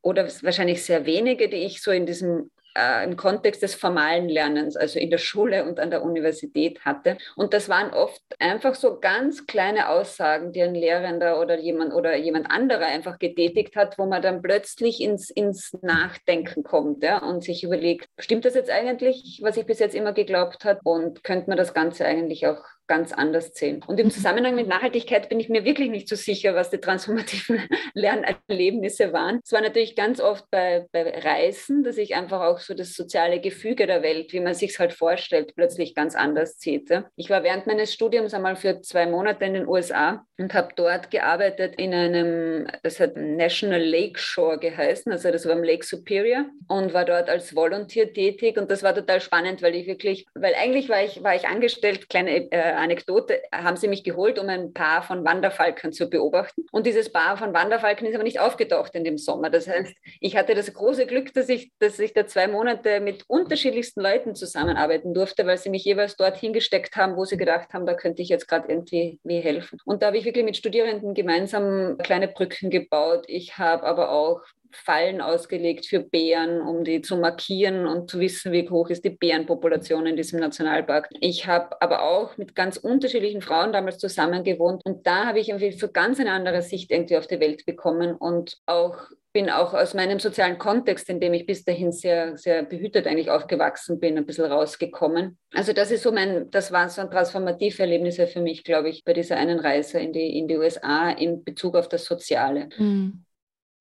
oder 0.00 0.26
wahrscheinlich 0.42 0.82
sehr 0.84 1.04
wenige, 1.04 1.50
die 1.50 1.64
ich 1.64 1.82
so 1.82 1.90
in 1.90 2.06
diesem 2.06 2.50
äh, 2.76 3.04
im 3.04 3.16
Kontext 3.16 3.62
des 3.62 3.74
formalen 3.74 4.28
Lernens, 4.28 4.76
also 4.76 4.98
in 4.98 5.10
der 5.10 5.18
Schule 5.18 5.64
und 5.64 5.80
an 5.80 5.90
der 5.90 6.02
Universität 6.02 6.84
hatte. 6.84 7.16
Und 7.36 7.54
das 7.54 7.68
waren 7.68 7.92
oft 7.92 8.22
einfach 8.38 8.74
so 8.74 8.98
ganz 9.00 9.46
kleine 9.46 9.88
Aussagen, 9.88 10.52
die 10.52 10.62
ein 10.62 10.74
Lehrender 10.74 11.40
oder 11.40 11.58
jemand 11.58 11.92
oder 11.94 12.16
jemand 12.16 12.50
anderer 12.50 12.86
einfach 12.86 13.18
getätigt 13.18 13.76
hat, 13.76 13.98
wo 13.98 14.06
man 14.06 14.22
dann 14.22 14.42
plötzlich 14.42 15.00
ins, 15.00 15.30
ins 15.30 15.76
Nachdenken 15.82 16.62
kommt 16.62 17.02
ja, 17.02 17.18
und 17.18 17.44
sich 17.44 17.64
überlegt, 17.64 18.08
stimmt 18.18 18.44
das 18.44 18.54
jetzt 18.54 18.70
eigentlich, 18.70 19.40
was 19.42 19.56
ich 19.56 19.66
bis 19.66 19.78
jetzt 19.78 19.94
immer 19.94 20.12
geglaubt 20.12 20.64
habe? 20.64 20.80
Und 20.84 21.24
könnte 21.24 21.48
man 21.48 21.56
das 21.56 21.74
Ganze 21.74 22.04
eigentlich 22.04 22.46
auch 22.46 22.62
ganz 22.86 23.12
anders 23.12 23.54
sehen. 23.54 23.82
Und 23.86 23.98
im 23.98 24.06
mhm. 24.06 24.10
Zusammenhang 24.10 24.54
mit 24.54 24.68
Nachhaltigkeit 24.68 25.28
bin 25.28 25.40
ich 25.40 25.48
mir 25.48 25.64
wirklich 25.64 25.90
nicht 25.90 26.08
so 26.08 26.16
sicher, 26.16 26.54
was 26.54 26.70
die 26.70 26.78
transformativen 26.78 27.62
Lernerlebnisse 27.94 29.12
waren. 29.12 29.40
Es 29.44 29.52
war 29.52 29.60
natürlich 29.60 29.96
ganz 29.96 30.20
oft 30.20 30.50
bei, 30.50 30.86
bei 30.92 31.18
Reisen, 31.18 31.82
dass 31.82 31.96
ich 31.96 32.14
einfach 32.14 32.42
auch 32.42 32.58
so 32.58 32.74
das 32.74 32.94
soziale 32.94 33.40
Gefüge 33.40 33.86
der 33.86 34.02
Welt, 34.02 34.32
wie 34.32 34.40
man 34.40 34.54
sich 34.54 34.72
es 34.72 34.78
halt 34.78 34.92
vorstellt, 34.92 35.54
plötzlich 35.54 35.94
ganz 35.94 36.14
anders 36.14 36.58
sieht. 36.58 36.90
Ich 37.16 37.30
war 37.30 37.42
während 37.42 37.66
meines 37.66 37.92
Studiums 37.92 38.34
einmal 38.34 38.56
für 38.56 38.80
zwei 38.82 39.06
Monate 39.06 39.44
in 39.44 39.54
den 39.54 39.68
USA 39.68 40.24
und 40.38 40.52
habe 40.54 40.68
dort 40.76 41.10
gearbeitet 41.10 41.76
in 41.76 41.94
einem, 41.94 42.66
das 42.82 43.00
hat 43.00 43.16
National 43.16 43.82
Lake 43.82 44.18
Shore 44.18 44.58
geheißen, 44.58 45.10
also 45.12 45.30
das 45.30 45.46
war 45.46 45.52
am 45.52 45.62
Lake 45.62 45.84
Superior 45.84 46.46
und 46.68 46.92
war 46.92 47.04
dort 47.04 47.28
als 47.28 47.54
Volunteer 47.54 48.12
tätig 48.12 48.58
und 48.58 48.70
das 48.70 48.82
war 48.82 48.94
total 48.94 49.20
spannend, 49.20 49.62
weil 49.62 49.74
ich 49.74 49.86
wirklich, 49.86 50.26
weil 50.34 50.54
eigentlich 50.54 50.88
war 50.88 51.02
ich, 51.02 51.22
war 51.22 51.34
ich 51.34 51.46
angestellt, 51.46 52.08
kleine 52.08 52.50
äh, 52.50 52.73
Anekdote, 52.76 53.42
haben 53.52 53.76
sie 53.76 53.88
mich 53.88 54.04
geholt, 54.04 54.38
um 54.38 54.48
ein 54.48 54.72
Paar 54.72 55.02
von 55.02 55.24
Wanderfalken 55.24 55.92
zu 55.92 56.08
beobachten. 56.08 56.66
Und 56.72 56.86
dieses 56.86 57.12
Paar 57.12 57.36
von 57.36 57.52
Wanderfalken 57.54 58.06
ist 58.06 58.14
aber 58.14 58.24
nicht 58.24 58.40
aufgetaucht 58.40 58.94
in 58.94 59.04
dem 59.04 59.18
Sommer. 59.18 59.50
Das 59.50 59.68
heißt, 59.68 59.94
ich 60.20 60.36
hatte 60.36 60.54
das 60.54 60.72
große 60.72 61.06
Glück, 61.06 61.32
dass 61.34 61.48
ich, 61.48 61.72
dass 61.78 61.98
ich 61.98 62.12
da 62.12 62.26
zwei 62.26 62.48
Monate 62.48 63.00
mit 63.00 63.24
unterschiedlichsten 63.28 64.00
Leuten 64.00 64.34
zusammenarbeiten 64.34 65.14
durfte, 65.14 65.46
weil 65.46 65.58
sie 65.58 65.70
mich 65.70 65.84
jeweils 65.84 66.16
dorthin 66.16 66.52
gesteckt 66.52 66.96
haben, 66.96 67.16
wo 67.16 67.24
sie 67.24 67.36
gedacht 67.36 67.72
haben, 67.72 67.86
da 67.86 67.94
könnte 67.94 68.22
ich 68.22 68.28
jetzt 68.28 68.48
gerade 68.48 68.68
irgendwie 68.68 69.18
wie 69.24 69.40
helfen. 69.40 69.78
Und 69.84 70.02
da 70.02 70.08
habe 70.08 70.18
ich 70.18 70.24
wirklich 70.24 70.44
mit 70.44 70.56
Studierenden 70.56 71.14
gemeinsam 71.14 71.98
kleine 71.98 72.28
Brücken 72.28 72.70
gebaut. 72.70 73.24
Ich 73.28 73.58
habe 73.58 73.84
aber 73.84 74.10
auch 74.10 74.42
Fallen 74.74 75.20
ausgelegt 75.20 75.86
für 75.86 76.00
Bären, 76.00 76.60
um 76.60 76.84
die 76.84 77.02
zu 77.02 77.16
markieren 77.16 77.86
und 77.86 78.10
zu 78.10 78.20
wissen, 78.20 78.52
wie 78.52 78.68
hoch 78.68 78.90
ist 78.90 79.04
die 79.04 79.10
Bärenpopulation 79.10 80.06
in 80.06 80.16
diesem 80.16 80.40
Nationalpark. 80.40 81.08
Ich 81.20 81.46
habe 81.46 81.80
aber 81.80 82.02
auch 82.02 82.36
mit 82.36 82.54
ganz 82.54 82.76
unterschiedlichen 82.76 83.40
Frauen 83.40 83.72
damals 83.72 83.98
zusammen 83.98 84.44
gewohnt 84.44 84.82
und 84.84 85.06
da 85.06 85.26
habe 85.26 85.38
ich 85.38 85.48
irgendwie 85.48 85.72
so 85.72 85.90
ganz 85.90 86.20
eine 86.20 86.32
andere 86.32 86.62
Sicht 86.62 86.90
irgendwie 86.90 87.16
auf 87.16 87.26
die 87.26 87.40
Welt 87.40 87.66
bekommen 87.66 88.14
und 88.14 88.58
auch 88.66 89.08
bin 89.34 89.50
auch 89.50 89.74
aus 89.74 89.94
meinem 89.94 90.20
sozialen 90.20 90.58
Kontext, 90.58 91.10
in 91.10 91.18
dem 91.18 91.34
ich 91.34 91.44
bis 91.44 91.64
dahin 91.64 91.90
sehr, 91.90 92.38
sehr 92.38 92.62
behütet 92.62 93.08
eigentlich 93.08 93.30
aufgewachsen 93.30 93.98
bin, 93.98 94.16
ein 94.16 94.26
bisschen 94.26 94.44
rausgekommen. 94.44 95.36
Also 95.52 95.72
das 95.72 95.90
ist 95.90 96.04
so 96.04 96.12
mein, 96.12 96.50
das 96.52 96.70
waren 96.70 96.88
so 96.88 97.02
transformative 97.02 97.82
Erlebnisse 97.82 98.28
für 98.28 98.40
mich, 98.40 98.62
glaube 98.62 98.90
ich, 98.90 99.02
bei 99.04 99.12
dieser 99.12 99.36
einen 99.36 99.58
Reise 99.58 99.98
in 99.98 100.12
die, 100.12 100.38
in 100.38 100.46
die 100.46 100.56
USA 100.56 101.10
in 101.10 101.42
Bezug 101.42 101.74
auf 101.74 101.88
das 101.88 102.04
Soziale. 102.04 102.68
Mhm. 102.78 103.23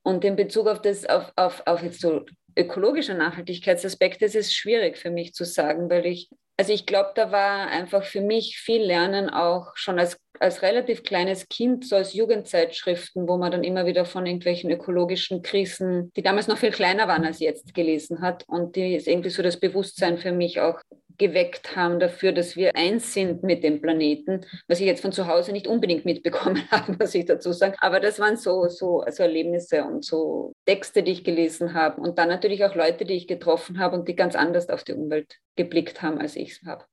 Und 0.04 0.26
in 0.26 0.36
Bezug 0.36 0.68
auf 0.68 0.82
das, 0.82 1.06
auf, 1.06 1.32
auf, 1.36 1.64
auf 1.66 1.82
jetzt 1.82 2.02
so 2.02 2.26
ökologischer 2.58 3.16
Nachhaltigkeitsaspekt 3.16 4.22
ist 4.22 4.36
es 4.36 4.54
schwierig 4.54 4.98
für 4.98 5.10
mich 5.10 5.34
zu 5.34 5.46
sagen, 5.46 5.90
weil 5.90 6.06
ich, 6.06 6.30
also 6.58 6.72
ich 6.72 6.86
glaube, 6.86 7.12
da 7.16 7.32
war 7.32 7.68
einfach 7.68 8.04
für 8.04 8.22
mich 8.22 8.58
viel 8.58 8.84
Lernen 8.84 9.30
auch 9.30 9.76
schon 9.76 9.98
als, 9.98 10.20
als 10.40 10.62
relativ 10.62 11.04
kleines 11.04 11.48
Kind, 11.48 11.88
so 11.88 11.96
als 11.96 12.14
Jugendzeitschriften, 12.14 13.28
wo 13.28 13.38
man 13.38 13.52
dann 13.52 13.64
immer 13.64 13.86
wieder 13.86 14.06
von 14.06 14.26
irgendwelchen 14.26 14.70
ökologischen 14.70 15.42
Krisen, 15.42 16.12
die 16.16 16.22
damals 16.22 16.48
noch 16.48 16.58
viel 16.58 16.72
kleiner 16.72 17.08
waren 17.08 17.26
als 17.26 17.40
jetzt, 17.40 17.74
gelesen 17.74 18.22
hat. 18.22 18.44
Und 18.48 18.76
die 18.76 18.96
ist 18.96 19.08
irgendwie 19.08 19.30
so 19.30 19.42
das 19.42 19.60
Bewusstsein 19.60 20.18
für 20.18 20.32
mich 20.32 20.60
auch 20.60 20.80
geweckt 21.18 21.76
haben 21.76 22.00
dafür, 22.00 22.32
dass 22.32 22.56
wir 22.56 22.76
eins 22.76 23.14
sind 23.14 23.44
mit 23.44 23.64
dem 23.64 23.82
Planeten, 23.82 24.46
was 24.68 24.80
ich 24.80 24.86
jetzt 24.86 25.02
von 25.02 25.12
zu 25.12 25.28
Hause 25.28 25.52
nicht 25.52 25.68
unbedingt 25.68 26.06
mitbekommen 26.06 26.64
habe, 26.72 26.96
muss 27.00 27.16
ich 27.16 27.26
dazu 27.26 27.52
sagen. 27.52 27.76
Aber 27.80 28.00
das 28.00 28.20
waren 28.20 28.38
so, 28.38 28.68
so, 28.68 29.04
so 29.10 29.24
Erlebnisse 29.24 29.84
und 29.84 30.04
so 30.04 30.54
Texte, 30.66 31.04
die 31.04 31.12
ich 31.12 31.24
gelesen 31.24 31.74
habe 31.74 32.02
und 32.02 32.18
dann 32.18 32.30
natürlich 32.30 32.64
auch 32.66 32.76
Leute, 32.76 33.06
die 33.06 33.14
ich 33.14 33.28
getroffen 33.28 33.80
habe 33.80 33.98
und 33.98 34.08
die 34.08 34.16
ganz 34.16 34.36
anders 34.36 34.70
auf 34.70 34.84
die 34.84 34.94
Umwelt 34.94 35.40
geblickt 35.56 36.02
haben, 36.02 36.20
als 36.20 36.36
ich 36.36 36.52
es 36.52 36.62
habe. 36.66 36.86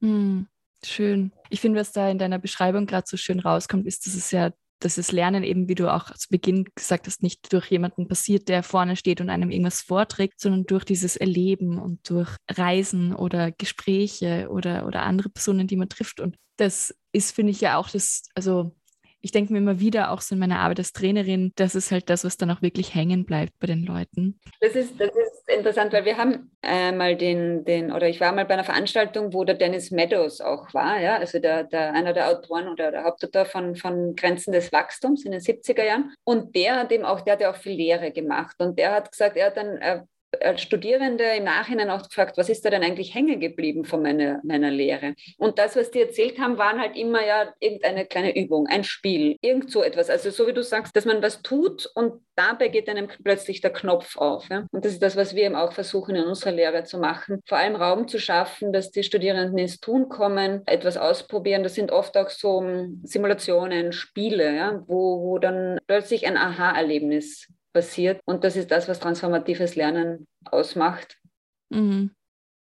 Hm, 0.00 0.46
schön. 0.84 1.32
Ich 1.50 1.60
finde, 1.60 1.80
was 1.80 1.92
da 1.92 2.10
in 2.10 2.18
deiner 2.18 2.38
Beschreibung 2.38 2.86
gerade 2.86 3.06
so 3.06 3.16
schön 3.16 3.40
rauskommt, 3.40 3.86
ist, 3.86 4.06
dass 4.06 4.14
es 4.14 4.30
ja 4.30 4.50
dass 4.80 4.96
das 4.96 5.12
Lernen 5.12 5.42
eben, 5.42 5.68
wie 5.68 5.74
du 5.74 5.92
auch 5.92 6.12
zu 6.14 6.28
Beginn 6.28 6.66
gesagt 6.74 7.06
hast, 7.06 7.22
nicht 7.22 7.52
durch 7.52 7.70
jemanden 7.70 8.08
passiert, 8.08 8.48
der 8.48 8.62
vorne 8.62 8.96
steht 8.96 9.20
und 9.20 9.30
einem 9.30 9.50
irgendwas 9.50 9.80
vorträgt, 9.80 10.40
sondern 10.40 10.64
durch 10.64 10.84
dieses 10.84 11.16
Erleben 11.16 11.78
und 11.78 12.08
durch 12.10 12.36
Reisen 12.50 13.14
oder 13.14 13.52
Gespräche 13.52 14.48
oder, 14.50 14.86
oder 14.86 15.02
andere 15.02 15.28
Personen, 15.28 15.66
die 15.66 15.76
man 15.76 15.88
trifft. 15.88 16.20
Und 16.20 16.36
das 16.56 16.94
ist, 17.12 17.34
finde 17.34 17.52
ich, 17.52 17.60
ja 17.60 17.76
auch 17.78 17.88
das, 17.88 18.24
also 18.34 18.74
ich 19.26 19.32
denke 19.32 19.52
mir 19.52 19.58
immer 19.58 19.80
wieder, 19.80 20.12
auch 20.12 20.20
so 20.20 20.36
in 20.36 20.38
meiner 20.38 20.60
Arbeit 20.60 20.78
als 20.78 20.92
Trainerin, 20.92 21.50
das 21.56 21.74
ist 21.74 21.90
halt 21.90 22.10
das, 22.10 22.22
was 22.22 22.36
dann 22.36 22.48
auch 22.52 22.62
wirklich 22.62 22.94
hängen 22.94 23.26
bleibt 23.26 23.58
bei 23.58 23.66
den 23.66 23.84
Leuten. 23.84 24.38
Das 24.60 24.76
ist, 24.76 25.00
das 25.00 25.08
ist 25.08 25.48
interessant, 25.48 25.92
weil 25.92 26.04
wir 26.04 26.16
haben 26.16 26.52
äh, 26.62 26.92
mal 26.92 27.16
den, 27.16 27.64
den, 27.64 27.90
oder 27.90 28.08
ich 28.08 28.20
war 28.20 28.30
mal 28.30 28.44
bei 28.44 28.54
einer 28.54 28.62
Veranstaltung, 28.62 29.34
wo 29.34 29.42
der 29.42 29.56
Dennis 29.56 29.90
Meadows 29.90 30.40
auch 30.40 30.72
war, 30.74 31.00
ja, 31.00 31.16
also 31.16 31.40
der, 31.40 31.64
der, 31.64 31.92
einer 31.92 32.12
der 32.12 32.28
Autoren 32.28 32.68
oder 32.68 32.92
der 32.92 33.02
Hauptautor 33.02 33.46
von, 33.46 33.74
von 33.74 34.14
Grenzen 34.14 34.52
des 34.52 34.70
Wachstums 34.70 35.24
in 35.24 35.32
den 35.32 35.40
70er 35.40 35.82
Jahren. 35.84 36.14
Und 36.22 36.54
der 36.54 36.76
hat 36.76 36.92
eben 36.92 37.04
auch, 37.04 37.20
der 37.22 37.32
hat 37.32 37.40
ja 37.40 37.50
auch 37.50 37.56
viel 37.56 37.74
Lehre 37.74 38.12
gemacht 38.12 38.54
und 38.60 38.78
der 38.78 38.92
hat 38.92 39.10
gesagt, 39.10 39.36
er 39.36 39.46
hat 39.46 39.56
dann, 39.56 39.78
als 39.78 40.04
Studierende 40.56 41.24
im 41.36 41.44
Nachhinein 41.44 41.90
auch 41.90 42.02
gefragt, 42.02 42.36
was 42.36 42.48
ist 42.48 42.64
da 42.64 42.70
denn 42.70 42.82
eigentlich 42.82 43.14
hängen 43.14 43.40
geblieben 43.40 43.84
von 43.84 44.02
meiner, 44.02 44.40
meiner 44.44 44.70
Lehre? 44.70 45.14
Und 45.38 45.58
das, 45.58 45.76
was 45.76 45.90
die 45.90 46.00
erzählt 46.00 46.38
haben, 46.38 46.58
waren 46.58 46.80
halt 46.80 46.96
immer 46.96 47.24
ja 47.24 47.52
irgendeine 47.60 48.06
kleine 48.06 48.36
Übung, 48.36 48.66
ein 48.66 48.84
Spiel, 48.84 49.36
irgend 49.40 49.70
so 49.70 49.82
etwas. 49.82 50.10
Also 50.10 50.30
so 50.30 50.46
wie 50.46 50.52
du 50.52 50.62
sagst, 50.62 50.96
dass 50.96 51.04
man 51.04 51.22
was 51.22 51.42
tut 51.42 51.90
und 51.94 52.22
dabei 52.36 52.68
geht 52.68 52.88
einem 52.88 53.08
plötzlich 53.22 53.60
der 53.60 53.72
Knopf 53.72 54.16
auf. 54.16 54.48
Ja? 54.48 54.66
Und 54.70 54.84
das 54.84 54.92
ist 54.92 55.02
das, 55.02 55.16
was 55.16 55.34
wir 55.34 55.44
eben 55.44 55.56
auch 55.56 55.72
versuchen 55.72 56.14
in 56.14 56.24
unserer 56.24 56.52
Lehre 56.52 56.84
zu 56.84 56.98
machen. 56.98 57.40
Vor 57.46 57.58
allem 57.58 57.76
Raum 57.76 58.08
zu 58.08 58.18
schaffen, 58.18 58.72
dass 58.72 58.90
die 58.90 59.02
Studierenden 59.02 59.58
ins 59.58 59.80
Tun 59.80 60.08
kommen, 60.08 60.62
etwas 60.66 60.96
ausprobieren. 60.96 61.62
Das 61.62 61.74
sind 61.74 61.92
oft 61.92 62.16
auch 62.16 62.30
so 62.30 62.60
hm, 62.60 63.00
Simulationen, 63.04 63.92
Spiele, 63.92 64.54
ja? 64.54 64.82
wo, 64.86 65.22
wo 65.22 65.38
dann 65.38 65.78
plötzlich 65.86 66.26
ein 66.26 66.36
Aha-Erlebnis 66.36 67.48
passiert. 67.76 68.22
Und 68.24 68.42
das 68.42 68.56
ist 68.56 68.70
das, 68.70 68.88
was 68.88 69.00
transformatives 69.00 69.76
Lernen 69.76 70.26
ausmacht. 70.46 71.18
Mhm. 71.68 72.12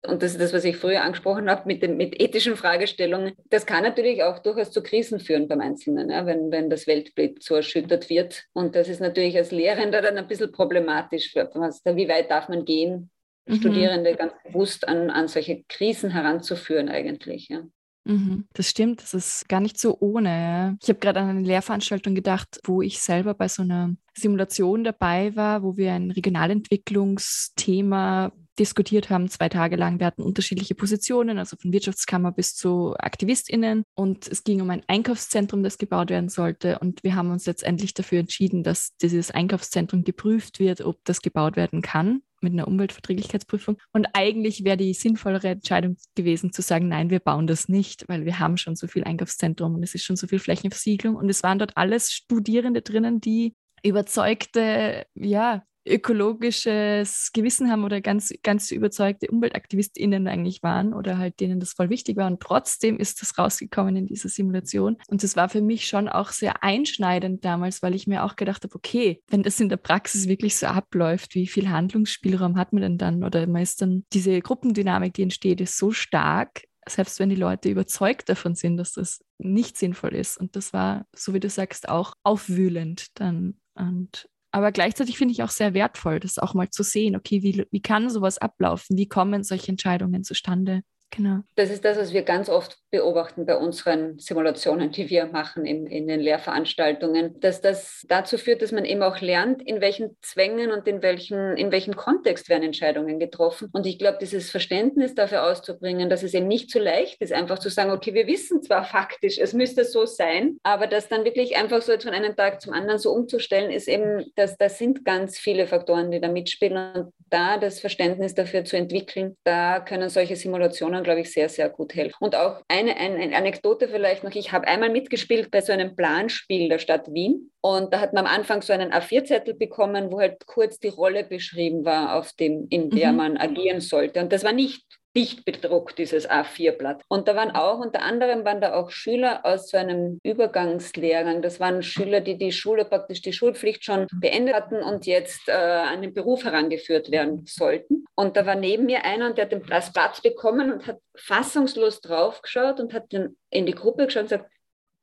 Und 0.06 0.22
das 0.22 0.32
ist 0.34 0.42
das, 0.42 0.52
was 0.52 0.66
ich 0.66 0.76
früher 0.76 1.02
angesprochen 1.02 1.50
habe 1.50 1.64
mit, 1.66 1.82
den, 1.82 1.96
mit 1.96 2.22
ethischen 2.22 2.58
Fragestellungen. 2.58 3.34
Das 3.50 3.66
kann 3.66 3.84
natürlich 3.84 4.24
auch 4.24 4.40
durchaus 4.40 4.72
zu 4.72 4.84
Krisen 4.84 5.22
führen 5.22 5.48
beim 5.48 5.62
Einzelnen, 5.62 6.10
ja, 6.10 6.26
wenn, 6.26 6.52
wenn 6.52 6.70
das 6.70 6.88
Weltbild 6.88 7.42
so 7.42 7.56
erschüttert 7.56 8.10
wird. 8.10 8.44
Und 8.52 8.76
das 8.76 8.90
ist 8.90 9.00
natürlich 9.00 9.38
als 9.38 9.52
Lehrender 9.52 10.02
dann 10.02 10.18
ein 10.18 10.28
bisschen 10.28 10.52
problematisch. 10.52 11.34
Wie 11.34 12.10
weit 12.10 12.30
darf 12.30 12.50
man 12.50 12.66
gehen, 12.66 13.10
mhm. 13.46 13.56
Studierende 13.56 14.14
ganz 14.16 14.34
bewusst 14.44 14.88
an, 14.90 15.10
an 15.10 15.30
solche 15.30 15.64
Krisen 15.70 16.10
heranzuführen 16.10 16.90
eigentlich. 16.90 17.48
Ja. 17.48 17.64
Mhm, 18.08 18.48
das 18.54 18.70
stimmt, 18.70 19.02
das 19.02 19.14
ist 19.14 19.50
gar 19.50 19.60
nicht 19.60 19.78
so 19.78 19.98
ohne. 20.00 20.78
Ich 20.82 20.88
habe 20.88 21.00
gerade 21.00 21.20
an 21.20 21.28
eine 21.28 21.42
Lehrveranstaltung 21.42 22.16
gedacht, 22.16 22.62
wo 22.64 22.82
ich 22.82 23.00
selber 23.00 23.34
bei 23.34 23.50
so 23.50 23.64
einer 23.64 23.96
Simulation 24.16 24.86
dabei 24.86 25.36
war, 25.36 25.62
wo 25.62 25.76
wir 25.76 25.92
ein 25.94 26.12
Regionalentwicklungsthema 26.12 28.32
diskutiert 28.58 29.10
haben, 29.10 29.28
zwei 29.30 29.50
Tage 29.50 29.76
lang. 29.76 30.00
Wir 30.00 30.08
hatten 30.08 30.22
unterschiedliche 30.22 30.74
Positionen, 30.74 31.38
also 31.38 31.58
von 31.58 31.74
Wirtschaftskammer 31.74 32.32
bis 32.32 32.56
zu 32.56 32.96
AktivistInnen. 32.98 33.84
Und 33.94 34.26
es 34.28 34.46
ging 34.46 34.62
um 34.62 34.70
ein 34.70 34.84
Einkaufszentrum, 34.88 35.62
das 35.62 35.78
gebaut 35.78 36.10
werden 36.10 36.30
sollte. 36.30 36.80
Und 36.80 37.04
wir 37.04 37.16
haben 37.16 37.32
uns 37.32 37.46
letztendlich 37.46 37.94
dafür 37.94 38.20
entschieden, 38.20 38.64
dass 38.64 38.96
dieses 39.02 39.32
Einkaufszentrum 39.32 40.06
geprüft 40.06 40.60
wird, 40.60 40.80
ob 40.82 41.04
das 41.04 41.22
gebaut 41.22 41.58
werden 41.58 41.82
kann 41.82 42.22
mit 42.42 42.54
einer 42.54 42.68
Umweltverträglichkeitsprüfung. 42.68 43.78
Und 43.92 44.08
eigentlich 44.14 44.64
wäre 44.64 44.78
die 44.78 44.94
sinnvollere 44.94 45.50
Entscheidung 45.50 45.98
gewesen 46.16 46.52
zu 46.52 46.62
sagen, 46.62 46.88
nein, 46.88 47.10
wir 47.10 47.20
bauen 47.20 47.48
das 47.48 47.70
nicht, 47.70 48.08
weil 48.08 48.26
wir 48.26 48.40
haben 48.40 48.58
schon 48.58 48.76
so 48.76 48.88
viel 48.88 49.04
Einkaufszentrum 49.04 49.76
und 49.76 49.84
es 49.84 49.96
ist 49.96 50.04
schon 50.04 50.16
so 50.16 50.28
viel 50.28 50.40
Flächenversiegelung. 50.40 51.16
Und 51.16 51.30
es 51.30 51.44
waren 51.44 51.60
dort 51.60 51.76
alles 51.76 52.12
Studierende 52.12 52.82
drinnen, 52.82 53.22
die 53.22 53.56
überzeugte, 53.84 55.06
ja, 55.14 55.64
ökologisches 55.88 57.32
Gewissen 57.34 57.72
haben 57.72 57.84
oder 57.84 58.02
ganz, 58.02 58.34
ganz 58.44 58.72
überzeugte 58.72 59.30
UmweltaktivistInnen 59.30 60.28
eigentlich 60.28 60.64
waren 60.64 60.94
oder 60.94 61.18
halt 61.18 61.40
denen 61.40 61.60
das 61.60 61.74
voll 61.74 61.90
wichtig 61.90 62.18
war. 62.18 62.28
Und 62.28 62.40
trotzdem 62.40 62.98
ist 62.98 63.22
das 63.22 63.38
rausgekommen 63.38 63.96
in 63.96 64.06
dieser 64.06 64.30
Simulation. 64.30 64.98
Und 65.08 65.24
das 65.24 65.36
war 65.36 65.50
für 65.50 65.62
mich 65.62 65.88
schon 65.88 66.08
auch 66.08 66.32
sehr 66.32 66.64
einschneidend 66.64 67.46
damals, 67.46 67.82
weil 67.82 67.96
ich 67.96 68.08
mir 68.08 68.24
auch 68.24 68.36
gedacht 68.36 68.64
habe, 68.64 68.76
okay, 68.76 69.22
wenn 69.30 69.44
das 69.44 69.60
in 69.60 69.70
der 69.70 69.78
Praxis 69.78 70.28
wirklich 70.28 70.56
so 70.56 70.68
abläuft, 70.68 71.36
wie 71.36 71.48
viel 71.48 71.70
Handlungsspielraum 71.70 72.58
hat 72.58 72.74
man 72.74 72.82
denn 72.82 72.98
dann? 72.98 73.24
Oder 73.24 73.48
meist 73.48 73.82
dann 73.82 74.06
diese 74.14 74.40
Gruppendynamik, 74.42 75.14
die 75.14 75.24
entsteht, 75.24 75.62
ist 75.62 75.78
so 75.78 75.92
stark, 75.92 76.64
selbst 76.90 77.20
wenn 77.20 77.30
die 77.30 77.36
Leute 77.36 77.70
überzeugt 77.70 78.30
davon 78.30 78.56
sind, 78.56 78.78
dass 78.78 78.94
das 78.94 79.24
nicht 79.38 79.78
sinnvoll 79.78 80.16
ist. 80.16 80.38
Und 80.38 80.56
das 80.56 80.74
war, 80.74 81.06
so 81.16 81.34
wie 81.34 81.40
du 81.40 81.50
sagst, 81.50 81.90
auch 81.90 82.14
aufwühlend 82.24 83.08
dann. 83.20 83.60
Und 83.76 84.30
aber 84.52 84.72
gleichzeitig 84.72 85.18
finde 85.18 85.34
ich 85.34 85.44
auch 85.44 85.50
sehr 85.50 85.74
wertvoll, 85.74 86.20
das 86.20 86.40
auch 86.40 86.54
mal 86.54 86.70
zu 86.70 86.84
sehen, 86.84 87.16
okay, 87.16 87.44
wie, 87.44 87.66
wie 87.72 87.82
kann 87.82 88.10
sowas 88.10 88.38
ablaufen? 88.38 88.98
Wie 88.98 89.08
kommen 89.08 89.44
solche 89.44 89.70
Entscheidungen 89.70 90.24
zustande? 90.24 90.82
Genau. 91.10 91.40
Das 91.56 91.70
ist 91.70 91.86
das, 91.86 91.98
was 91.98 92.14
wir 92.14 92.24
ganz 92.24 92.50
oft 92.50 92.78
beobachten 92.92 93.46
bei 93.46 93.58
unseren 93.58 94.20
Simulationen, 94.20 94.92
die 94.92 95.10
wir 95.10 95.26
machen 95.26 95.66
in, 95.66 95.88
in 95.88 96.08
den 96.08 96.20
Lehrveranstaltungen, 96.20 97.40
dass 97.40 97.62
das 97.62 98.06
dazu 98.08 98.38
führt, 98.38 98.62
dass 98.62 98.72
man 98.72 98.86
eben 98.86 99.02
auch 99.02 99.20
lernt, 99.20 99.62
in 99.62 99.82
welchen 99.82 100.18
Zwängen 100.22 100.72
und 100.72 100.88
in 100.88 101.02
welchen, 101.02 101.58
in 101.58 101.72
welchem 101.72 101.96
Kontext 101.96 102.50
werden 102.50 102.64
Entscheidungen 102.64 103.20
getroffen. 103.20 103.70
Und 103.74 103.86
ich 103.86 104.00
glaube, 104.00 104.18
dieses 104.22 104.52
Verständnis 104.52 105.16
dafür 105.16 105.44
auszubringen, 105.44 106.10
dass 106.10 106.24
es 106.24 106.34
eben 106.34 106.48
nicht 106.48 106.72
so 106.72 106.80
leicht 106.80 107.22
ist, 107.22 107.34
einfach 107.34 107.60
zu 107.60 107.70
sagen, 107.70 107.92
okay, 107.92 108.14
wir 108.14 108.28
wissen 108.28 108.62
zwar 108.62 108.84
faktisch, 108.86 109.38
es 109.38 109.54
müsste 109.54 109.86
so 109.86 110.06
sein, 110.06 110.58
aber 110.64 110.88
das 110.88 111.08
dann 111.10 111.26
wirklich 111.26 111.58
einfach 111.58 111.82
so 111.82 111.98
von 112.00 112.14
einem 112.14 112.36
Tag 112.36 112.62
zum 112.62 112.74
anderen 112.74 113.00
so 113.00 113.12
umzustellen, 113.12 113.72
ist 113.72 113.88
eben, 113.88 114.26
dass 114.36 114.58
das 114.58 114.78
sind 114.78 115.04
ganz 115.04 115.38
viele 115.38 115.68
Faktoren, 115.68 116.12
die 116.12 116.22
da 116.22 116.30
mitspielen. 116.30 116.78
Und 116.94 117.14
da 117.30 117.58
das 117.58 117.80
Verständnis 117.80 118.34
dafür 118.34 118.64
zu 118.64 118.78
entwickeln, 118.78 119.36
da 119.44 119.80
können 119.80 120.10
solche 120.10 120.36
Simulationen, 120.36 120.97
glaube 121.04 121.22
ich, 121.22 121.32
sehr, 121.32 121.50
sehr 121.50 121.70
gut 121.70 121.96
helfen. 121.96 122.18
Und 122.20 122.36
auch 122.36 122.62
eine, 122.68 122.96
eine, 122.96 123.16
eine 123.16 123.36
Anekdote 123.36 123.88
vielleicht 123.88 124.24
noch. 124.24 124.34
Ich 124.36 124.52
habe 124.52 124.68
einmal 124.68 124.90
mitgespielt 124.90 125.52
bei 125.52 125.62
so 125.62 125.72
einem 125.72 125.96
Planspiel 125.96 126.70
der 126.70 126.80
Stadt 126.80 127.12
Wien. 127.14 127.52
Und 127.62 127.94
da 127.94 128.00
hat 128.00 128.14
man 128.14 128.26
am 128.26 128.34
Anfang 128.34 128.62
so 128.62 128.74
einen 128.74 128.92
A4-Zettel 128.92 129.54
bekommen, 129.54 130.12
wo 130.12 130.20
halt 130.20 130.46
kurz 130.46 130.80
die 130.80 130.88
Rolle 130.88 131.24
beschrieben 131.24 131.86
war, 131.86 132.16
auf 132.16 132.34
dem, 132.34 132.68
in 132.70 132.90
der 132.90 133.12
mhm. 133.12 133.18
man 133.18 133.38
agieren 133.38 133.82
sollte. 133.82 134.20
Und 134.20 134.32
das 134.32 134.44
war 134.44 134.54
nicht 134.54 134.86
dicht 135.18 135.46
bedruckt, 135.46 135.98
dieses 135.98 136.30
A4-Blatt. 136.30 137.02
Und 137.08 137.28
da 137.28 137.36
waren 137.36 137.50
auch, 137.50 137.80
unter 137.80 138.04
anderem 138.04 138.46
waren 138.46 138.62
da 138.62 138.76
auch 138.76 138.92
Schüler 138.92 139.44
aus 139.46 139.72
so 139.72 139.78
einem 139.78 140.20
Übergangslehrgang. 140.24 141.42
Das 141.42 141.60
waren 141.60 141.82
Schüler, 141.82 142.22
die 142.22 142.38
die 142.38 142.52
Schule 142.52 142.86
praktisch 142.86 143.24
die 143.24 143.34
Schulpflicht 143.34 143.84
schon 143.84 144.06
beendet 144.14 144.54
hatten 144.54 144.76
und 144.76 145.08
jetzt 145.08 145.50
äh, 145.50 145.54
an 145.54 146.04
den 146.04 146.14
Beruf 146.14 146.44
herangeführt 146.44 147.10
werden 147.10 147.46
sollten. 147.48 148.06
Und 148.14 148.38
da 148.38 148.46
war 148.46 148.54
neben 148.54 148.86
mir 148.86 149.06
einer 149.06 149.26
und 149.26 149.40
der 149.40 149.46
hat 149.46 149.52
den 149.52 149.64
Platz 149.64 149.92
bekommen 150.22 150.72
und 150.72 150.86
hat 150.86 151.00
fassungslos 151.16 152.02
draufgeschaut 152.02 152.80
und 152.80 152.94
hat 152.94 153.12
dann 153.12 153.36
in 153.50 153.66
die 153.66 153.74
Gruppe 153.74 154.06
geschaut 154.06 154.24
und 154.24 154.30
gesagt, 154.30 154.52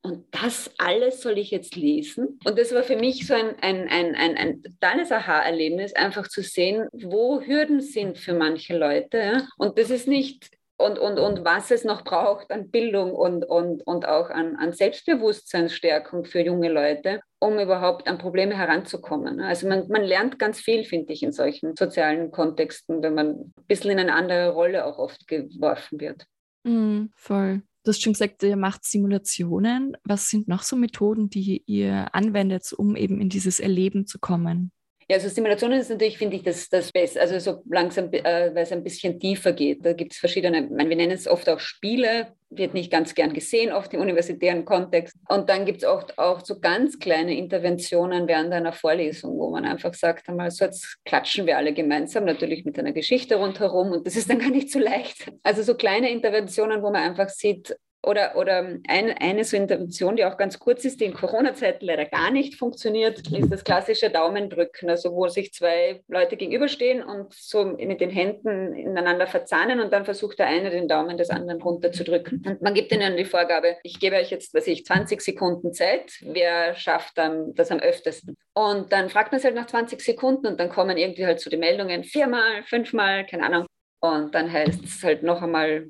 und 0.05 0.27
das 0.33 0.71
alles 0.77 1.23
soll 1.23 1.39
ich 1.39 1.51
jetzt 1.51 1.77
lesen. 1.77 2.39
Und 2.45 2.59
das 2.59 2.75
war 2.75 2.83
für 2.83 2.97
mich 2.97 3.27
so 3.27 3.33
ein, 3.33 3.57
ein, 3.63 3.89
ein, 3.89 4.15
ein, 4.15 4.37
ein 4.37 4.63
totales 4.63 5.11
Aha-Erlebnis, 5.11 5.95
einfach 5.95 6.29
zu 6.29 6.43
sehen, 6.43 6.89
wo 6.93 7.41
Hürden 7.41 7.81
sind 7.81 8.19
für 8.19 8.35
manche 8.35 8.77
Leute. 8.77 9.47
Und 9.57 9.79
das 9.79 9.89
ist 9.89 10.07
nicht, 10.07 10.51
und, 10.77 10.99
und, 10.99 11.19
und 11.19 11.45
was 11.47 11.71
es 11.71 11.85
noch 11.85 12.05
braucht 12.05 12.51
an 12.51 12.71
Bildung 12.71 13.15
und, 13.15 13.47
und, 13.47 13.87
und 13.87 14.07
auch 14.07 14.29
an, 14.29 14.57
an 14.57 14.75
Selbstbewusstseinsstärkung 14.75 16.27
für 16.27 16.41
junge 16.41 16.69
Leute, 16.69 17.21
um 17.39 17.59
überhaupt 17.59 18.07
an 18.07 18.19
Probleme 18.19 18.59
heranzukommen. 18.59 19.41
Also 19.41 19.67
man, 19.67 19.89
man 19.89 20.03
lernt 20.03 20.39
ganz 20.39 20.61
viel, 20.61 20.85
finde 20.85 21.15
ich, 21.15 21.23
in 21.23 21.33
solchen 21.33 21.77
sozialen 21.77 22.31
Kontexten, 22.31 23.03
wenn 23.03 23.15
man 23.15 23.29
ein 23.29 23.55
bisschen 23.69 23.93
in 23.93 24.01
eine 24.01 24.15
andere 24.15 24.51
Rolle 24.51 24.85
auch 24.85 24.99
oft 24.99 25.27
geworfen 25.27 25.99
wird. 25.99 26.27
Mm, 26.65 27.07
voll. 27.17 27.63
Du 27.85 27.91
hast 27.91 28.03
schon 28.03 28.15
gesagt, 28.15 28.43
ihr 28.43 28.57
macht 28.57 28.85
Simulationen. 28.85 29.95
Was 30.05 30.31
sind 30.31 30.49
noch 30.49 30.63
so 30.63 30.75
Methoden, 30.75 31.29
die 31.29 31.63
ihr 31.67 32.15
anwendet, 32.15 32.73
um 32.73 32.97
eben 32.97 33.21
in 33.21 33.29
dieses 33.29 33.61
Erleben 33.61 34.07
zu 34.07 34.19
kommen? 34.19 34.73
Ja, 35.07 35.17
also 35.17 35.29
Simulationen 35.29 35.79
ist 35.79 35.91
natürlich, 35.91 36.17
finde 36.17 36.37
ich, 36.37 36.43
das, 36.43 36.71
das 36.71 36.91
Beste. 36.91 37.21
Also 37.21 37.39
so 37.39 37.63
langsam, 37.69 38.11
äh, 38.11 38.55
weil 38.55 38.63
es 38.63 38.73
ein 38.73 38.83
bisschen 38.83 39.21
tiefer 39.21 39.53
geht. 39.53 39.85
Da 39.85 39.93
gibt 39.93 40.15
es 40.15 40.19
verschiedene, 40.19 40.65
ich 40.65 40.71
meine, 40.71 40.89
wir 40.89 40.97
nennen 40.97 41.13
es 41.13 41.29
oft 41.29 41.47
auch 41.51 41.61
Spiele, 41.61 42.33
wird 42.57 42.75
nicht 42.75 42.91
ganz 42.91 43.15
gern 43.15 43.33
gesehen, 43.33 43.73
oft 43.73 43.93
im 43.95 44.01
universitären 44.01 44.65
Kontext. 44.65 45.17
Und 45.29 45.49
dann 45.49 45.65
gibt 45.65 45.83
es 45.83 45.89
oft 45.89 46.19
auch 46.19 46.45
so 46.45 46.61
ganz 46.61 46.99
kleine 46.99 47.37
Interventionen 47.37 48.29
während 48.29 48.53
einer 48.53 48.73
Vorlesung, 48.73 49.39
wo 49.39 49.51
man 49.51 49.65
einfach 49.65 49.95
sagt, 49.95 50.29
einmal 50.29 50.51
so 50.51 50.65
jetzt 50.65 50.99
klatschen 51.05 51.47
wir 51.47 51.57
alle 51.57 51.73
gemeinsam, 51.73 52.25
natürlich 52.25 52.65
mit 52.65 52.79
einer 52.79 52.93
Geschichte 52.93 53.37
rundherum 53.37 53.93
und 53.93 54.07
das 54.07 54.17
ist 54.17 54.31
dann 54.31 54.39
gar 54.39 54.51
nicht 54.51 54.71
so 54.71 54.79
leicht. 54.79 55.31
Also 55.43 55.63
so 55.63 55.75
kleine 55.75 56.11
Interventionen, 56.11 56.83
wo 56.83 56.91
man 56.91 57.03
einfach 57.03 57.29
sieht, 57.29 57.77
oder, 58.07 58.37
oder 58.37 58.59
ein, 58.89 59.15
eine 59.19 59.45
so 59.45 59.57
Intervention, 59.57 60.17
die 60.17 60.25
auch 60.25 60.37
ganz 60.37 60.59
kurz 60.59 60.85
ist, 60.85 61.01
die 61.01 61.05
in 61.05 61.15
Corona-Zeiten 61.15 61.85
leider 61.85 62.05
gar 62.05 62.31
nicht 62.31 62.57
funktioniert, 62.57 63.21
ist 63.33 63.51
das 63.51 63.65
klassische 63.65 64.11
Daumendrücken, 64.11 64.91
also 64.91 65.13
wo 65.13 65.29
sich 65.29 65.53
zwei 65.53 66.03
Leute 66.09 66.37
gegenüberstehen 66.37 67.03
und 67.03 67.33
so 67.33 67.65
mit 67.65 68.01
den 68.01 68.11
Händen 68.11 68.75
ineinander 68.75 69.27
verzahnen 69.27 69.81
und 69.81 69.93
dann 69.93 70.05
versucht 70.05 70.39
der 70.39 70.47
eine 70.47 70.71
den 70.71 70.89
Daumen 70.89 71.17
des 71.17 71.31
anderen 71.31 71.61
runterzudrücken. 71.63 72.43
Und 72.45 72.63
man 72.63 72.75
gibt 72.75 72.93
ihnen 72.93 73.17
die 73.17 73.25
Vorgabe, 73.25 73.77
ich 73.83 73.99
gebe 73.99 74.17
euch 74.17 74.31
jetzt, 74.31 74.55
was 74.55 74.67
ich, 74.67 74.85
20 74.85 75.21
Sekunden 75.21 75.73
Zeit, 75.73 76.13
wer 76.23 76.75
schafft 76.75 77.17
dann 77.19 77.55
das 77.55 77.71
am 77.71 77.81
öftesten? 77.81 78.37
Und 78.55 78.93
dann 78.93 79.09
fragt 79.09 79.33
man 79.33 79.39
es 79.39 79.45
halt 79.45 79.55
nach 79.55 79.67
20 79.67 80.01
Sekunden 80.01 80.47
und 80.47 80.61
dann 80.61 80.69
kommen 80.69 80.97
irgendwie 80.97 81.27
halt 81.27 81.41
so 81.41 81.51
die 81.51 81.57
Meldungen, 81.57 82.05
viermal, 82.05 82.63
fünfmal, 82.65 83.27
keine 83.27 83.45
Ahnung. 83.45 83.67
Und 84.01 84.35
dann 84.35 84.53
heißt 84.53 84.85
es 84.85 85.03
halt 85.03 85.23
noch 85.23 85.41
einmal, 85.41 85.87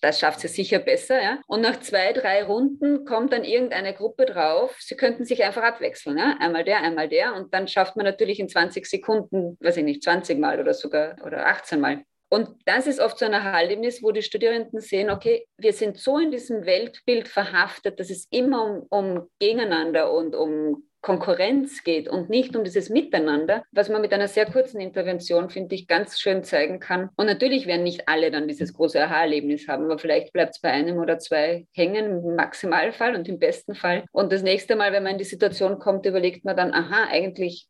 das 0.00 0.20
schafft 0.20 0.38
sie 0.40 0.48
sicher 0.48 0.78
besser. 0.78 1.20
Ja? 1.20 1.40
Und 1.48 1.60
nach 1.60 1.80
zwei, 1.80 2.12
drei 2.12 2.44
Runden 2.44 3.04
kommt 3.04 3.32
dann 3.32 3.42
irgendeine 3.42 3.94
Gruppe 3.94 4.26
drauf, 4.26 4.76
sie 4.78 4.96
könnten 4.96 5.24
sich 5.24 5.42
einfach 5.42 5.62
abwechseln. 5.62 6.18
Ja? 6.18 6.36
Einmal 6.38 6.62
der, 6.62 6.82
einmal 6.82 7.08
der. 7.08 7.34
Und 7.34 7.52
dann 7.52 7.66
schafft 7.66 7.96
man 7.96 8.06
natürlich 8.06 8.38
in 8.38 8.48
20 8.48 8.86
Sekunden, 8.86 9.58
weiß 9.60 9.78
ich 9.78 9.84
nicht, 9.84 10.04
20 10.04 10.38
Mal 10.38 10.60
oder 10.60 10.72
sogar 10.72 11.16
oder 11.24 11.46
18 11.46 11.80
Mal. 11.80 12.04
Und 12.28 12.50
das 12.66 12.86
ist 12.86 13.00
oft 13.00 13.18
so 13.18 13.24
ein 13.24 13.32
Erlebnis, 13.32 14.02
wo 14.02 14.10
die 14.10 14.22
Studierenden 14.22 14.80
sehen, 14.80 15.10
okay, 15.10 15.46
wir 15.56 15.72
sind 15.72 15.98
so 15.98 16.18
in 16.18 16.30
diesem 16.30 16.66
Weltbild 16.66 17.28
verhaftet, 17.28 17.98
dass 17.98 18.10
es 18.10 18.26
immer 18.30 18.64
um, 18.64 18.86
um 18.90 19.28
Gegeneinander 19.38 20.12
und 20.12 20.34
um 20.34 20.88
Konkurrenz 21.00 21.84
geht 21.84 22.08
und 22.08 22.28
nicht 22.28 22.56
um 22.56 22.64
dieses 22.64 22.90
Miteinander, 22.90 23.62
was 23.72 23.88
man 23.88 24.02
mit 24.02 24.12
einer 24.12 24.28
sehr 24.28 24.46
kurzen 24.46 24.80
Intervention, 24.80 25.48
finde 25.48 25.74
ich, 25.74 25.86
ganz 25.86 26.18
schön 26.18 26.42
zeigen 26.42 26.80
kann. 26.80 27.10
Und 27.16 27.26
natürlich 27.26 27.66
werden 27.66 27.84
nicht 27.84 28.08
alle 28.08 28.30
dann 28.30 28.48
dieses 28.48 28.74
große 28.74 29.00
Aha-Erlebnis 29.00 29.68
haben, 29.68 29.84
aber 29.84 29.98
vielleicht 29.98 30.32
bleibt 30.32 30.56
es 30.56 30.60
bei 30.60 30.70
einem 30.70 30.98
oder 30.98 31.18
zwei 31.18 31.66
hängen 31.72 32.24
im 32.24 32.34
Maximalfall 32.34 33.14
und 33.14 33.28
im 33.28 33.38
besten 33.38 33.74
Fall. 33.74 34.04
Und 34.12 34.32
das 34.32 34.42
nächste 34.42 34.74
Mal, 34.74 34.92
wenn 34.92 35.04
man 35.04 35.12
in 35.12 35.18
die 35.18 35.24
Situation 35.24 35.78
kommt, 35.78 36.04
überlegt 36.04 36.44
man 36.44 36.56
dann, 36.56 36.74
aha, 36.74 37.06
eigentlich 37.10 37.68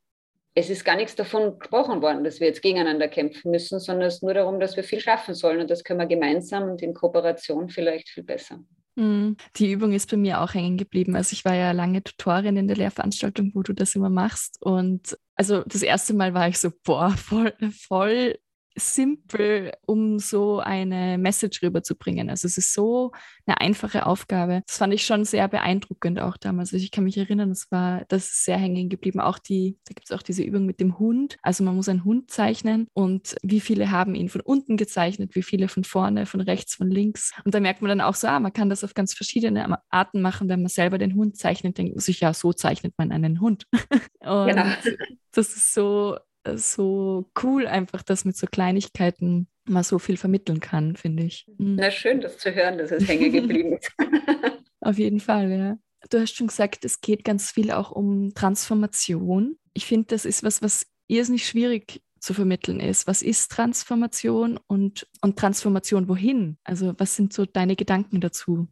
es 0.55 0.71
ist 0.71 0.85
gar 0.85 0.97
nichts 0.97 1.15
davon 1.15 1.59
gesprochen 1.59 2.03
worden, 2.03 2.25
dass 2.25 2.41
wir 2.41 2.49
jetzt 2.49 2.63
gegeneinander 2.63 3.09
kämpfen 3.09 3.51
müssen, 3.51 3.79
sondern 3.79 4.09
es 4.09 4.17
ist 4.17 4.23
nur 4.23 4.35
darum, 4.35 4.59
dass 4.59 4.77
wir 4.77 4.83
viel 4.83 5.01
schaffen 5.01 5.35
sollen. 5.35 5.61
Und 5.61 5.71
das 5.71 5.85
können 5.85 6.01
wir 6.01 6.07
gemeinsam 6.07 6.71
und 6.71 6.83
in 6.83 6.95
Kooperation 6.95 7.69
vielleicht 7.69 8.09
viel 8.09 8.25
besser. 8.25 8.59
Mhm. 8.97 9.37
Die 9.57 9.71
Übung 9.71 9.93
ist 9.93 10.11
bei 10.11 10.17
mir 10.17 10.41
auch 10.41 10.55
hängen 10.55 10.77
geblieben. 10.77 11.15
Also 11.15 11.33
ich 11.33 11.45
war 11.45 11.55
ja 11.55 11.71
lange 11.71 12.03
Tutorin 12.03 12.57
in 12.57 12.67
der 12.67 12.77
Lehrveranstaltung, 12.77 13.53
wo 13.55 13.63
du 13.63 13.73
das 13.73 13.95
immer 13.95 14.11
machst. 14.11 14.59
Und 14.61 15.17
also 15.37 15.63
das 15.63 15.83
erste 15.83 16.15
Mal 16.15 16.35
war 16.35 16.49
ich 16.49 16.59
so, 16.59 16.71
boah, 16.85 17.11
voll, 17.11 17.55
voll 17.71 18.39
simpel, 18.79 19.73
um 19.87 20.19
so 20.19 20.61
eine 20.61 21.19
Message 21.19 21.63
rüberzubringen. 21.63 22.31
Also 22.31 22.47
es 22.47 22.59
ist 22.59 22.75
so 22.75 23.13
eine 23.47 23.61
einfache 23.61 24.07
Aufgabe. 24.07 24.63
Das 24.67 24.79
fand 24.79 24.95
ich 24.95 25.05
schon 25.05 25.25
sehr 25.25 25.49
beeindruckend 25.49 26.21
auch 26.21 26.37
damals. 26.37 26.73
Also 26.73 26.83
ich 26.83 26.91
kann 26.91 27.05
mich 27.05 27.17
erinnern, 27.17 27.49
das 27.49 27.71
war, 27.71 28.05
das 28.09 28.27
ist 28.27 28.45
sehr 28.45 28.57
hängen 28.57 28.89
geblieben. 28.89 29.21
Auch 29.21 29.39
die, 29.39 29.79
da 29.87 29.95
gibt 29.95 30.11
es 30.11 30.17
auch 30.17 30.23
diese 30.23 30.43
Übung 30.43 30.67
mit 30.67 30.81
dem 30.81 30.99
Hund. 30.99 31.37
Also 31.43 31.65
man 31.65 31.75
muss 31.77 31.89
einen 31.89 32.05
Hund 32.05 32.31
zeichnen 32.31 32.89
und 32.93 33.37
wie 33.43 33.61
viele 33.61 33.91
haben 33.91 34.15
ihn 34.15 34.29
von 34.29 34.41
unten 34.41 34.77
gezeichnet, 34.77 35.35
wie 35.35 35.43
viele 35.43 35.69
von 35.69 35.85
vorne, 35.85 36.27
von 36.27 36.41
rechts, 36.41 36.75
von 36.75 36.91
links. 36.91 37.33
Und 37.45 37.55
da 37.55 37.61
merkt 37.61 37.83
man 37.83 37.89
dann 37.89 38.01
auch 38.01 38.15
so, 38.15 38.29
ah, 38.29 38.41
man 38.41 38.53
kann 38.53 38.71
das 38.71 38.85
auf 38.85 38.95
ganz 38.95 39.15
verschiedene 39.15 39.79
Arten 39.91 40.21
machen. 40.21 40.49
Wenn 40.49 40.61
man 40.61 40.69
selber 40.69 40.99
den 40.99 41.15
Hund 41.15 41.37
zeichnet, 41.37 41.79
denkt 41.79 41.95
man 41.95 42.01
sich, 42.01 42.21
ja, 42.21 42.35
so 42.35 42.53
zeichnet 42.53 42.95
man 42.99 43.13
einen 43.13 43.41
Hund. 43.41 43.67
und 44.21 44.49
genau. 44.49 44.65
das 45.33 45.49
ist 45.49 45.75
so 45.75 46.17
so 46.57 47.31
cool, 47.43 47.67
einfach, 47.67 48.03
dass 48.03 48.25
mit 48.25 48.37
so 48.37 48.47
Kleinigkeiten 48.47 49.49
man 49.67 49.83
so 49.83 49.99
viel 49.99 50.17
vermitteln 50.17 50.61
kann, 50.61 50.97
finde 50.97 51.25
ich. 51.25 51.47
Mhm. 51.59 51.77
Na 51.77 51.91
schön, 51.91 52.21
das 52.21 52.39
zu 52.39 52.55
hören, 52.55 52.79
dass 52.79 52.91
es 52.91 53.07
hängen 53.07 53.33
geblieben 53.33 53.75
ist. 53.75 53.93
Auf 54.81 54.99
jeden 54.99 55.21
Fall, 55.21 55.51
ja. 55.51 55.79
Du 56.11 56.21
hast 56.21 56.35
schon 56.35 56.47
gesagt, 56.47 56.85
es 56.85 57.01
geht 57.01 57.25
ganz 57.25 57.51
viel 57.51 57.71
auch 57.71 57.91
um 57.91 58.33
Transformation. 58.35 59.59
Ich 59.75 59.87
finde, 59.87 60.07
das 60.07 60.25
ist 60.25 60.43
was, 60.43 60.63
was 60.63 60.87
irrsinnig 61.09 61.47
schwierig 61.47 62.03
zu 62.21 62.35
vermitteln 62.35 62.81
ist. 62.81 63.07
Was 63.07 63.23
ist 63.23 63.51
Transformation 63.51 64.59
und, 64.67 65.09
und 65.21 65.39
Transformation 65.39 66.09
wohin? 66.09 66.59
Also 66.65 66.95
was 66.99 67.17
sind 67.17 67.33
so 67.33 67.45
deine 67.45 67.77
Gedanken 67.77 68.21
dazu? 68.21 68.69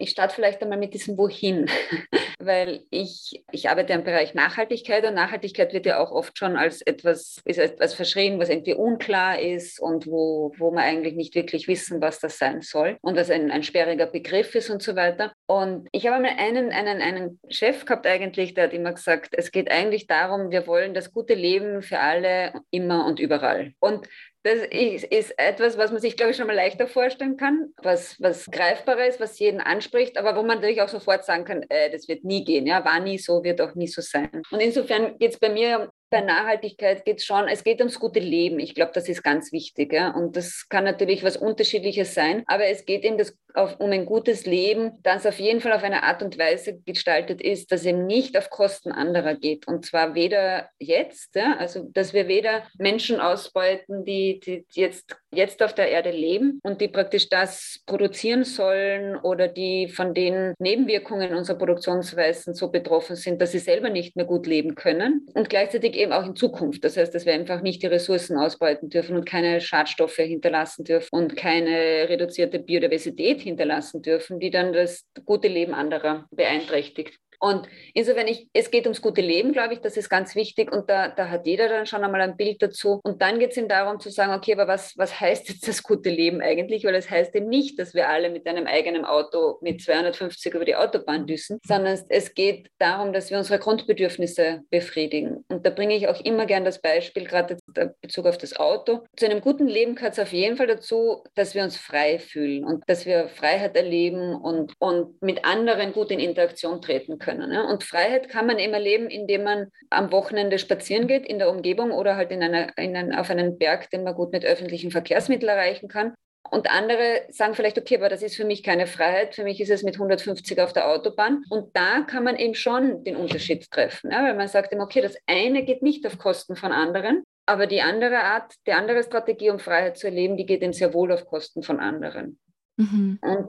Ich 0.00 0.10
starte 0.10 0.34
vielleicht 0.34 0.62
einmal 0.62 0.78
mit 0.78 0.94
diesem 0.94 1.18
Wohin, 1.18 1.66
weil 2.38 2.84
ich, 2.90 3.44
ich 3.52 3.68
arbeite 3.68 3.92
im 3.92 4.02
Bereich 4.02 4.32
Nachhaltigkeit 4.32 5.04
und 5.04 5.12
Nachhaltigkeit 5.12 5.74
wird 5.74 5.84
ja 5.84 6.00
auch 6.00 6.10
oft 6.10 6.38
schon 6.38 6.56
als 6.56 6.80
etwas, 6.80 7.36
ist 7.44 7.58
etwas 7.58 7.92
verschrien, 7.92 8.38
was 8.38 8.48
irgendwie 8.48 8.72
unklar 8.72 9.38
ist 9.38 9.78
und 9.78 10.06
wo, 10.06 10.52
wo 10.56 10.70
wir 10.70 10.80
eigentlich 10.80 11.16
nicht 11.16 11.34
wirklich 11.34 11.68
wissen, 11.68 12.00
was 12.00 12.18
das 12.18 12.38
sein 12.38 12.62
soll 12.62 12.96
und 13.02 13.16
was 13.16 13.30
ein, 13.30 13.50
ein 13.50 13.62
sperriger 13.62 14.06
Begriff 14.06 14.54
ist 14.54 14.70
und 14.70 14.82
so 14.82 14.96
weiter. 14.96 15.34
Und 15.46 15.86
ich 15.92 16.06
habe 16.06 16.22
mal 16.22 16.32
einen, 16.38 16.70
einen, 16.72 17.02
einen 17.02 17.40
Chef 17.50 17.84
gehabt 17.84 18.06
eigentlich, 18.06 18.54
der 18.54 18.64
hat 18.64 18.72
immer 18.72 18.92
gesagt, 18.92 19.34
es 19.36 19.52
geht 19.52 19.70
eigentlich 19.70 20.06
darum, 20.06 20.50
wir 20.50 20.66
wollen 20.66 20.94
das 20.94 21.12
gute 21.12 21.34
Leben 21.34 21.82
für 21.82 21.98
alle 21.98 22.54
immer 22.70 23.04
und 23.04 23.20
überall. 23.20 23.74
Und 23.80 24.08
das 24.42 24.60
ist, 24.70 25.38
etwas, 25.38 25.76
was 25.76 25.92
man 25.92 26.00
sich, 26.00 26.16
glaube 26.16 26.30
ich, 26.30 26.36
schon 26.36 26.46
mal 26.46 26.56
leichter 26.56 26.86
vorstellen 26.86 27.36
kann, 27.36 27.74
was, 27.82 28.20
was 28.20 28.46
greifbarer 28.46 29.06
ist, 29.06 29.20
was 29.20 29.38
jeden 29.38 29.60
anspricht, 29.60 30.16
aber 30.16 30.34
wo 30.34 30.42
man 30.42 30.58
natürlich 30.58 30.80
auch 30.80 30.88
sofort 30.88 31.24
sagen 31.24 31.44
kann, 31.44 31.62
äh, 31.68 31.90
das 31.90 32.08
wird 32.08 32.24
nie 32.24 32.44
gehen, 32.44 32.66
ja, 32.66 32.84
war 32.84 33.00
nie 33.00 33.18
so, 33.18 33.44
wird 33.44 33.60
auch 33.60 33.74
nie 33.74 33.88
so 33.88 34.00
sein. 34.00 34.42
Und 34.50 34.60
insofern 34.60 35.18
geht 35.18 35.32
es 35.32 35.38
bei 35.38 35.50
mir 35.50 35.90
bei 36.10 36.20
Nachhaltigkeit 36.20 37.04
geht 37.04 37.18
es 37.18 37.24
schon, 37.24 37.46
es 37.46 37.62
geht 37.62 37.78
ums 37.78 38.00
gute 38.00 38.18
Leben. 38.18 38.58
Ich 38.58 38.74
glaube, 38.74 38.90
das 38.92 39.08
ist 39.08 39.22
ganz 39.22 39.52
wichtig. 39.52 39.92
Ja? 39.92 40.10
Und 40.10 40.36
das 40.36 40.68
kann 40.68 40.84
natürlich 40.84 41.22
was 41.22 41.36
Unterschiedliches 41.36 42.14
sein, 42.14 42.42
aber 42.46 42.64
es 42.64 42.84
geht 42.84 43.04
eben 43.04 43.16
das, 43.16 43.36
auf, 43.54 43.78
um 43.78 43.90
ein 43.90 44.06
gutes 44.06 44.44
Leben, 44.44 44.92
das 45.02 45.24
auf 45.24 45.38
jeden 45.38 45.60
Fall 45.60 45.72
auf 45.72 45.84
eine 45.84 46.02
Art 46.02 46.22
und 46.22 46.38
Weise 46.38 46.80
gestaltet 46.84 47.40
ist, 47.40 47.72
dass 47.72 47.84
eben 47.86 48.06
nicht 48.06 48.36
auf 48.36 48.50
Kosten 48.50 48.92
anderer 48.92 49.34
geht. 49.34 49.68
Und 49.68 49.86
zwar 49.86 50.14
weder 50.14 50.68
jetzt, 50.78 51.36
ja? 51.36 51.56
also 51.58 51.88
dass 51.92 52.12
wir 52.12 52.26
weder 52.26 52.64
Menschen 52.78 53.20
ausbeuten, 53.20 54.04
die, 54.04 54.40
die 54.40 54.64
jetzt, 54.72 55.16
jetzt 55.32 55.62
auf 55.62 55.74
der 55.74 55.90
Erde 55.90 56.10
leben 56.10 56.60
und 56.64 56.80
die 56.80 56.88
praktisch 56.88 57.28
das 57.28 57.82
produzieren 57.86 58.44
sollen 58.44 59.16
oder 59.16 59.46
die 59.46 59.88
von 59.88 60.12
den 60.12 60.54
Nebenwirkungen 60.58 61.34
unserer 61.34 61.58
Produktionsweisen 61.58 62.54
so 62.54 62.68
betroffen 62.70 63.14
sind, 63.14 63.40
dass 63.40 63.52
sie 63.52 63.58
selber 63.60 63.90
nicht 63.90 64.16
mehr 64.16 64.26
gut 64.26 64.46
leben 64.46 64.74
können. 64.74 65.26
Und 65.34 65.48
gleichzeitig 65.48 65.99
eben 66.00 66.12
auch 66.12 66.24
in 66.24 66.34
Zukunft. 66.34 66.84
Das 66.84 66.96
heißt, 66.96 67.14
dass 67.14 67.26
wir 67.26 67.34
einfach 67.34 67.62
nicht 67.62 67.82
die 67.82 67.86
Ressourcen 67.86 68.36
ausbeuten 68.36 68.88
dürfen 68.88 69.16
und 69.16 69.24
keine 69.24 69.60
Schadstoffe 69.60 70.16
hinterlassen 70.16 70.84
dürfen 70.84 71.08
und 71.12 71.36
keine 71.36 72.08
reduzierte 72.08 72.58
Biodiversität 72.58 73.40
hinterlassen 73.40 74.02
dürfen, 74.02 74.40
die 74.40 74.50
dann 74.50 74.72
das 74.72 75.06
gute 75.24 75.48
Leben 75.48 75.74
anderer 75.74 76.26
beeinträchtigt. 76.30 77.18
Und 77.40 77.66
insofern, 77.94 78.28
ich, 78.28 78.48
es 78.52 78.70
geht 78.70 78.84
ums 78.84 79.00
gute 79.00 79.22
Leben, 79.22 79.52
glaube 79.52 79.72
ich, 79.72 79.80
das 79.80 79.96
ist 79.96 80.10
ganz 80.10 80.34
wichtig. 80.34 80.70
Und 80.70 80.90
da, 80.90 81.08
da 81.08 81.30
hat 81.30 81.46
jeder 81.46 81.68
dann 81.68 81.86
schon 81.86 82.04
einmal 82.04 82.20
ein 82.20 82.36
Bild 82.36 82.62
dazu. 82.62 83.00
Und 83.02 83.22
dann 83.22 83.38
geht 83.38 83.52
es 83.52 83.56
ihm 83.56 83.66
darum 83.66 83.98
zu 83.98 84.10
sagen, 84.10 84.34
okay, 84.34 84.52
aber 84.52 84.68
was, 84.68 84.96
was 84.98 85.18
heißt 85.18 85.48
jetzt 85.48 85.66
das 85.66 85.82
gute 85.82 86.10
Leben 86.10 86.42
eigentlich? 86.42 86.84
Weil 86.84 86.94
es 86.94 87.10
heißt 87.10 87.34
eben 87.34 87.48
nicht, 87.48 87.78
dass 87.78 87.94
wir 87.94 88.10
alle 88.10 88.28
mit 88.28 88.46
einem 88.46 88.66
eigenen 88.66 89.06
Auto 89.06 89.58
mit 89.62 89.80
250 89.80 90.54
über 90.54 90.66
die 90.66 90.76
Autobahn 90.76 91.26
düsen, 91.26 91.58
sondern 91.66 91.94
es, 91.94 92.04
es 92.10 92.34
geht 92.34 92.68
darum, 92.78 93.14
dass 93.14 93.30
wir 93.30 93.38
unsere 93.38 93.58
Grundbedürfnisse 93.58 94.60
befriedigen. 94.68 95.44
Und 95.48 95.64
da 95.64 95.70
bringe 95.70 95.96
ich 95.96 96.08
auch 96.08 96.20
immer 96.20 96.44
gern 96.44 96.66
das 96.66 96.82
Beispiel, 96.82 97.24
gerade 97.24 97.56
in 97.74 97.90
Bezug 98.02 98.26
auf 98.26 98.36
das 98.36 98.54
Auto. 98.56 99.04
Zu 99.16 99.24
einem 99.24 99.40
guten 99.40 99.66
Leben 99.66 99.94
gehört 99.94 100.12
es 100.12 100.18
auf 100.18 100.32
jeden 100.32 100.58
Fall 100.58 100.66
dazu, 100.66 101.24
dass 101.34 101.54
wir 101.54 101.62
uns 101.62 101.78
frei 101.78 102.18
fühlen 102.18 102.64
und 102.64 102.84
dass 102.86 103.06
wir 103.06 103.28
Freiheit 103.28 103.76
erleben 103.76 104.34
und, 104.34 104.74
und 104.78 105.22
mit 105.22 105.46
anderen 105.46 105.94
gut 105.94 106.10
in 106.10 106.20
Interaktion 106.20 106.82
treten 106.82 107.18
können 107.18 107.29
können. 107.30 107.52
Ja? 107.52 107.62
Und 107.62 107.84
Freiheit 107.84 108.28
kann 108.28 108.46
man 108.46 108.58
eben 108.58 108.72
erleben, 108.72 109.08
indem 109.08 109.44
man 109.44 109.66
am 109.90 110.12
Wochenende 110.12 110.58
spazieren 110.58 111.06
geht 111.06 111.26
in 111.26 111.38
der 111.38 111.50
Umgebung 111.50 111.92
oder 111.92 112.16
halt 112.16 112.30
in 112.30 112.42
einer, 112.42 112.76
in 112.78 112.96
einen, 112.96 113.14
auf 113.14 113.30
einen 113.30 113.58
Berg, 113.58 113.90
den 113.90 114.04
man 114.04 114.14
gut 114.14 114.32
mit 114.32 114.44
öffentlichen 114.44 114.90
Verkehrsmitteln 114.90 115.48
erreichen 115.48 115.88
kann. 115.88 116.14
Und 116.50 116.68
andere 116.68 117.22
sagen 117.28 117.54
vielleicht, 117.54 117.78
okay, 117.78 117.96
aber 117.96 118.08
das 118.08 118.22
ist 118.22 118.34
für 118.34 118.44
mich 118.44 118.62
keine 118.62 118.86
Freiheit, 118.86 119.34
für 119.34 119.44
mich 119.44 119.60
ist 119.60 119.70
es 119.70 119.84
mit 119.84 119.94
150 119.94 120.60
auf 120.60 120.72
der 120.72 120.88
Autobahn. 120.88 121.44
Und 121.48 121.76
da 121.76 122.00
kann 122.00 122.24
man 122.24 122.36
eben 122.36 122.54
schon 122.54 123.04
den 123.04 123.16
Unterschied 123.16 123.70
treffen, 123.70 124.10
ja? 124.10 124.24
weil 124.24 124.34
man 124.34 124.48
sagt 124.48 124.72
eben, 124.72 124.80
okay, 124.80 125.00
das 125.00 125.16
eine 125.26 125.64
geht 125.64 125.82
nicht 125.82 126.04
auf 126.06 126.18
Kosten 126.18 126.56
von 126.56 126.72
anderen, 126.72 127.22
aber 127.46 127.66
die 127.66 127.82
andere 127.82 128.18
Art, 128.18 128.54
die 128.66 128.72
andere 128.72 129.02
Strategie, 129.04 129.50
um 129.50 129.58
Freiheit 129.60 129.96
zu 129.96 130.08
erleben, 130.08 130.36
die 130.36 130.46
geht 130.46 130.62
eben 130.62 130.72
sehr 130.72 130.92
wohl 130.92 131.12
auf 131.12 131.26
Kosten 131.26 131.62
von 131.62 131.78
anderen. 131.78 132.38
Mhm. 132.76 133.18
Und 133.20 133.48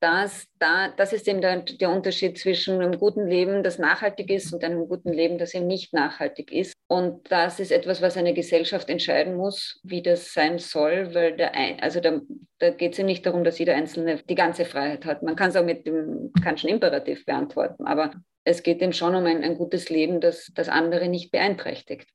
das, 0.00 0.46
da, 0.58 0.88
das 0.88 1.12
ist 1.12 1.28
eben 1.28 1.42
der, 1.42 1.60
der 1.60 1.90
Unterschied 1.90 2.38
zwischen 2.38 2.80
einem 2.80 2.98
guten 2.98 3.26
Leben, 3.26 3.62
das 3.62 3.78
nachhaltig 3.78 4.30
ist, 4.30 4.52
und 4.52 4.64
einem 4.64 4.88
guten 4.88 5.12
Leben, 5.12 5.36
das 5.38 5.54
eben 5.54 5.66
nicht 5.66 5.92
nachhaltig 5.92 6.50
ist. 6.50 6.72
Und 6.88 7.30
das 7.30 7.60
ist 7.60 7.70
etwas, 7.70 8.00
was 8.00 8.16
eine 8.16 8.32
Gesellschaft 8.32 8.88
entscheiden 8.88 9.36
muss, 9.36 9.78
wie 9.82 10.02
das 10.02 10.32
sein 10.32 10.58
soll, 10.58 11.14
weil 11.14 11.36
der, 11.36 11.52
also 11.82 12.00
da, 12.00 12.20
da 12.58 12.70
geht 12.70 12.92
es 12.92 12.98
ja 12.98 13.04
nicht 13.04 13.26
darum, 13.26 13.44
dass 13.44 13.58
jeder 13.58 13.76
Einzelne 13.76 14.22
die 14.28 14.34
ganze 14.34 14.64
Freiheit 14.64 15.04
hat. 15.04 15.22
Man 15.22 15.36
kann 15.36 15.50
es 15.50 15.56
auch 15.56 15.64
mit 15.64 15.86
dem 15.86 16.32
Kantschen 16.42 16.70
Imperativ 16.70 17.26
beantworten, 17.26 17.86
aber 17.86 18.12
es 18.44 18.62
geht 18.62 18.80
eben 18.80 18.94
schon 18.94 19.14
um 19.14 19.26
ein, 19.26 19.44
ein 19.44 19.58
gutes 19.58 19.90
Leben, 19.90 20.20
das, 20.20 20.50
das 20.54 20.70
andere 20.70 21.08
nicht 21.08 21.30
beeinträchtigt. 21.30 22.08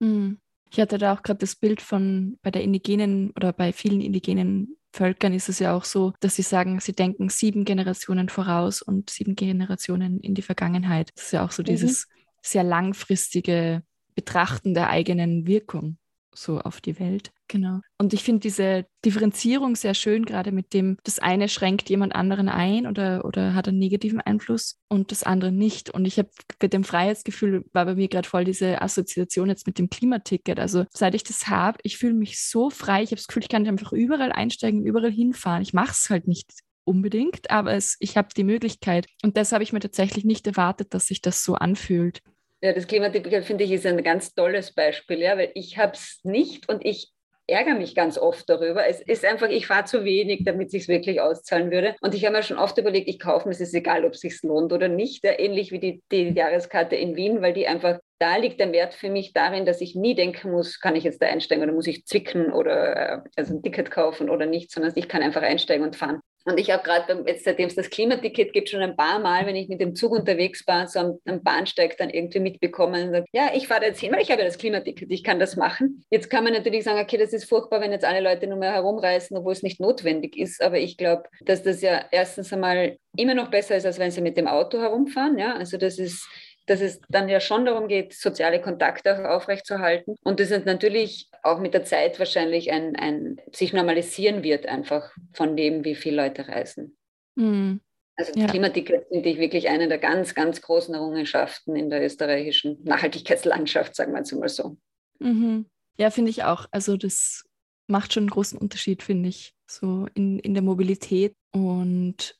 Mhm. 0.00 0.38
Ich 0.70 0.80
hatte 0.80 0.98
da 0.98 1.14
auch 1.14 1.22
gerade 1.22 1.38
das 1.38 1.56
Bild 1.56 1.80
von 1.80 2.38
bei 2.42 2.50
der 2.50 2.62
indigenen 2.62 3.32
oder 3.36 3.52
bei 3.52 3.72
vielen 3.72 4.00
indigenen 4.00 4.77
Völkern 4.92 5.34
ist 5.34 5.48
es 5.48 5.58
ja 5.58 5.74
auch 5.74 5.84
so, 5.84 6.12
dass 6.20 6.36
sie 6.36 6.42
sagen, 6.42 6.80
sie 6.80 6.92
denken 6.92 7.28
sieben 7.28 7.64
Generationen 7.64 8.28
voraus 8.28 8.82
und 8.82 9.10
sieben 9.10 9.34
Generationen 9.34 10.20
in 10.20 10.34
die 10.34 10.42
Vergangenheit. 10.42 11.10
Das 11.14 11.26
ist 11.26 11.32
ja 11.32 11.44
auch 11.44 11.52
so 11.52 11.62
mhm. 11.62 11.66
dieses 11.66 12.08
sehr 12.42 12.64
langfristige 12.64 13.82
Betrachten 14.14 14.74
der 14.74 14.90
eigenen 14.90 15.46
Wirkung 15.46 15.98
so 16.38 16.60
auf 16.60 16.80
die 16.80 16.98
Welt. 16.98 17.32
Genau. 17.48 17.80
Und 17.98 18.12
ich 18.12 18.22
finde 18.22 18.40
diese 18.40 18.86
Differenzierung 19.04 19.74
sehr 19.74 19.94
schön, 19.94 20.24
gerade 20.24 20.52
mit 20.52 20.74
dem, 20.74 20.98
das 21.02 21.18
eine 21.18 21.48
schränkt 21.48 21.88
jemand 21.88 22.14
anderen 22.14 22.48
ein 22.48 22.86
oder, 22.86 23.24
oder 23.24 23.54
hat 23.54 23.68
einen 23.68 23.78
negativen 23.78 24.20
Einfluss 24.20 24.78
und 24.88 25.10
das 25.10 25.22
andere 25.22 25.50
nicht. 25.50 25.90
Und 25.90 26.04
ich 26.04 26.18
habe 26.18 26.28
mit 26.60 26.72
dem 26.72 26.84
Freiheitsgefühl 26.84 27.64
war 27.72 27.86
bei 27.86 27.94
mir 27.94 28.08
gerade 28.08 28.28
voll 28.28 28.44
diese 28.44 28.82
Assoziation 28.82 29.48
jetzt 29.48 29.66
mit 29.66 29.78
dem 29.78 29.88
Klimaticket. 29.88 30.60
Also 30.60 30.84
seit 30.90 31.14
ich 31.14 31.24
das 31.24 31.48
habe, 31.48 31.78
ich 31.82 31.96
fühle 31.96 32.14
mich 32.14 32.42
so 32.42 32.70
frei. 32.70 33.02
Ich 33.02 33.10
habe 33.10 33.16
das 33.16 33.26
Gefühl, 33.26 33.42
ich 33.42 33.48
kann 33.48 33.66
einfach 33.66 33.92
überall 33.92 34.32
einsteigen, 34.32 34.84
überall 34.84 35.10
hinfahren. 35.10 35.62
Ich 35.62 35.72
mache 35.72 35.92
es 35.92 36.10
halt 36.10 36.28
nicht 36.28 36.52
unbedingt, 36.84 37.50
aber 37.50 37.74
es, 37.74 37.96
ich 38.00 38.16
habe 38.16 38.28
die 38.36 38.44
Möglichkeit. 38.44 39.06
Und 39.22 39.36
das 39.36 39.52
habe 39.52 39.62
ich 39.62 39.72
mir 39.72 39.80
tatsächlich 39.80 40.24
nicht 40.24 40.46
erwartet, 40.46 40.94
dass 40.94 41.06
sich 41.06 41.20
das 41.20 41.44
so 41.44 41.54
anfühlt. 41.54 42.22
Ja, 42.60 42.72
das 42.72 42.86
Klimaticket 42.86 43.44
finde 43.44 43.64
ich 43.64 43.72
ist 43.72 43.86
ein 43.86 44.02
ganz 44.02 44.34
tolles 44.34 44.72
Beispiel, 44.72 45.20
ja, 45.20 45.38
weil 45.38 45.52
ich 45.54 45.78
habe 45.78 45.92
es 45.92 46.20
nicht 46.24 46.68
und 46.68 46.84
ich 46.84 47.12
ärgere 47.48 47.74
mich 47.74 47.94
ganz 47.94 48.18
oft 48.18 48.48
darüber. 48.48 48.86
Es 48.86 49.00
ist 49.00 49.24
einfach, 49.24 49.48
ich 49.48 49.66
fahre 49.66 49.84
zu 49.84 50.04
wenig, 50.04 50.44
damit 50.44 50.72
es 50.74 50.86
wirklich 50.86 51.20
auszahlen 51.20 51.70
würde. 51.70 51.96
Und 52.00 52.14
ich 52.14 52.24
habe 52.24 52.36
mir 52.36 52.42
schon 52.42 52.58
oft 52.58 52.76
überlegt, 52.76 53.08
ich 53.08 53.18
kaufe 53.18 53.48
mir, 53.48 53.52
es 53.52 53.60
ist 53.60 53.74
egal, 53.74 54.04
ob 54.04 54.12
es 54.12 54.20
sich 54.20 54.42
lohnt 54.42 54.72
oder 54.72 54.88
nicht. 54.88 55.24
Ja, 55.24 55.38
ähnlich 55.38 55.72
wie 55.72 55.78
die, 55.78 56.02
die 56.12 56.28
Jahreskarte 56.30 56.94
in 56.94 57.16
Wien, 57.16 57.40
weil 57.40 57.54
die 57.54 57.66
einfach 57.66 57.98
da 58.18 58.36
liegt 58.36 58.58
der 58.58 58.72
Wert 58.72 58.94
für 58.94 59.10
mich 59.10 59.32
darin, 59.32 59.64
dass 59.64 59.80
ich 59.80 59.94
nie 59.94 60.14
denken 60.14 60.50
muss, 60.50 60.80
kann 60.80 60.96
ich 60.96 61.04
jetzt 61.04 61.22
da 61.22 61.26
einsteigen 61.26 61.62
oder 61.62 61.72
muss 61.72 61.86
ich 61.86 62.04
zwicken 62.04 62.52
oder 62.52 62.96
äh, 62.96 63.20
also 63.36 63.54
ein 63.54 63.62
Ticket 63.62 63.90
kaufen 63.90 64.28
oder 64.28 64.44
nicht, 64.44 64.72
sondern 64.72 64.92
ich 64.96 65.08
kann 65.08 65.22
einfach 65.22 65.42
einsteigen 65.42 65.86
und 65.86 65.96
fahren. 65.96 66.20
Und 66.44 66.58
ich 66.58 66.70
habe 66.70 66.82
gerade, 66.82 67.24
jetzt 67.26 67.44
seitdem 67.44 67.68
es 67.68 67.74
das 67.74 67.90
Klimaticket 67.90 68.52
gibt, 68.52 68.68
schon 68.68 68.80
ein 68.80 68.96
paar 68.96 69.18
Mal, 69.18 69.46
wenn 69.46 69.56
ich 69.56 69.68
mit 69.68 69.80
dem 69.80 69.94
Zug 69.94 70.12
unterwegs 70.12 70.66
war, 70.66 70.86
so 70.86 70.98
am, 71.00 71.18
am 71.26 71.42
Bahnsteig 71.42 71.96
dann 71.98 72.10
irgendwie 72.10 72.40
mitbekommen, 72.40 73.10
sag, 73.12 73.24
ja, 73.32 73.50
ich 73.54 73.68
fahre 73.68 73.84
jetzt 73.84 74.00
hin, 74.00 74.12
weil 74.12 74.22
ich 74.22 74.30
habe 74.30 74.40
ja 74.40 74.46
das 74.46 74.58
Klimaticket, 74.58 75.10
ich 75.10 75.24
kann 75.24 75.38
das 75.38 75.56
machen. 75.56 76.04
Jetzt 76.10 76.30
kann 76.30 76.44
man 76.44 76.52
natürlich 76.52 76.84
sagen, 76.84 77.00
okay, 77.00 77.18
das 77.18 77.32
ist 77.32 77.48
furchtbar, 77.48 77.80
wenn 77.80 77.92
jetzt 77.92 78.04
alle 78.04 78.20
Leute 78.20 78.46
nur 78.46 78.58
mehr 78.58 78.72
herumreisen, 78.72 79.36
obwohl 79.36 79.52
es 79.52 79.62
nicht 79.62 79.80
notwendig 79.80 80.36
ist. 80.36 80.62
Aber 80.62 80.78
ich 80.78 80.96
glaube, 80.96 81.24
dass 81.44 81.62
das 81.62 81.82
ja 81.82 82.04
erstens 82.10 82.52
einmal 82.52 82.96
immer 83.16 83.34
noch 83.34 83.50
besser 83.50 83.76
ist, 83.76 83.84
als 83.84 83.98
wenn 83.98 84.10
sie 84.10 84.20
mit 84.20 84.36
dem 84.36 84.46
Auto 84.46 84.78
herumfahren. 84.78 85.38
Ja, 85.38 85.54
also 85.54 85.76
das 85.76 85.98
ist 85.98 86.26
dass 86.68 86.80
es 86.80 87.00
dann 87.08 87.28
ja 87.28 87.40
schon 87.40 87.64
darum 87.64 87.88
geht, 87.88 88.14
soziale 88.14 88.60
Kontakte 88.60 89.14
auch 89.14 89.36
aufrechtzuerhalten 89.36 90.16
und 90.22 90.40
das 90.40 90.50
ist 90.50 90.66
natürlich 90.66 91.30
auch 91.42 91.60
mit 91.60 91.74
der 91.74 91.84
Zeit 91.84 92.18
wahrscheinlich 92.18 92.70
ein, 92.72 92.96
ein 92.96 93.40
sich 93.52 93.72
normalisieren 93.72 94.42
wird 94.42 94.66
einfach 94.66 95.10
von 95.32 95.56
dem, 95.56 95.84
wie 95.84 95.94
viele 95.94 96.16
Leute 96.16 96.48
reisen. 96.48 96.96
Mhm. 97.34 97.80
Also 98.16 98.32
ja. 98.34 98.48
Klimaticket 98.48 99.06
finde 99.08 99.28
ich 99.28 99.38
wirklich 99.38 99.68
eine 99.68 99.86
der 99.86 99.98
ganz, 99.98 100.34
ganz 100.34 100.60
großen 100.60 100.92
Errungenschaften 100.92 101.76
in 101.76 101.88
der 101.88 102.04
österreichischen 102.04 102.82
Nachhaltigkeitslandschaft, 102.82 103.94
sagen 103.94 104.12
wir 104.12 104.22
es 104.22 104.32
mal 104.32 104.48
so. 104.48 104.76
Mhm. 105.20 105.66
Ja, 105.96 106.10
finde 106.10 106.30
ich 106.30 106.42
auch. 106.42 106.66
Also 106.72 106.96
das 106.96 107.44
macht 107.86 108.12
schon 108.12 108.24
einen 108.24 108.30
großen 108.30 108.58
Unterschied, 108.58 109.04
finde 109.04 109.28
ich, 109.28 109.54
so 109.68 110.08
in, 110.14 110.40
in 110.40 110.54
der 110.54 110.64
Mobilität. 110.64 111.34
Und 111.52 112.36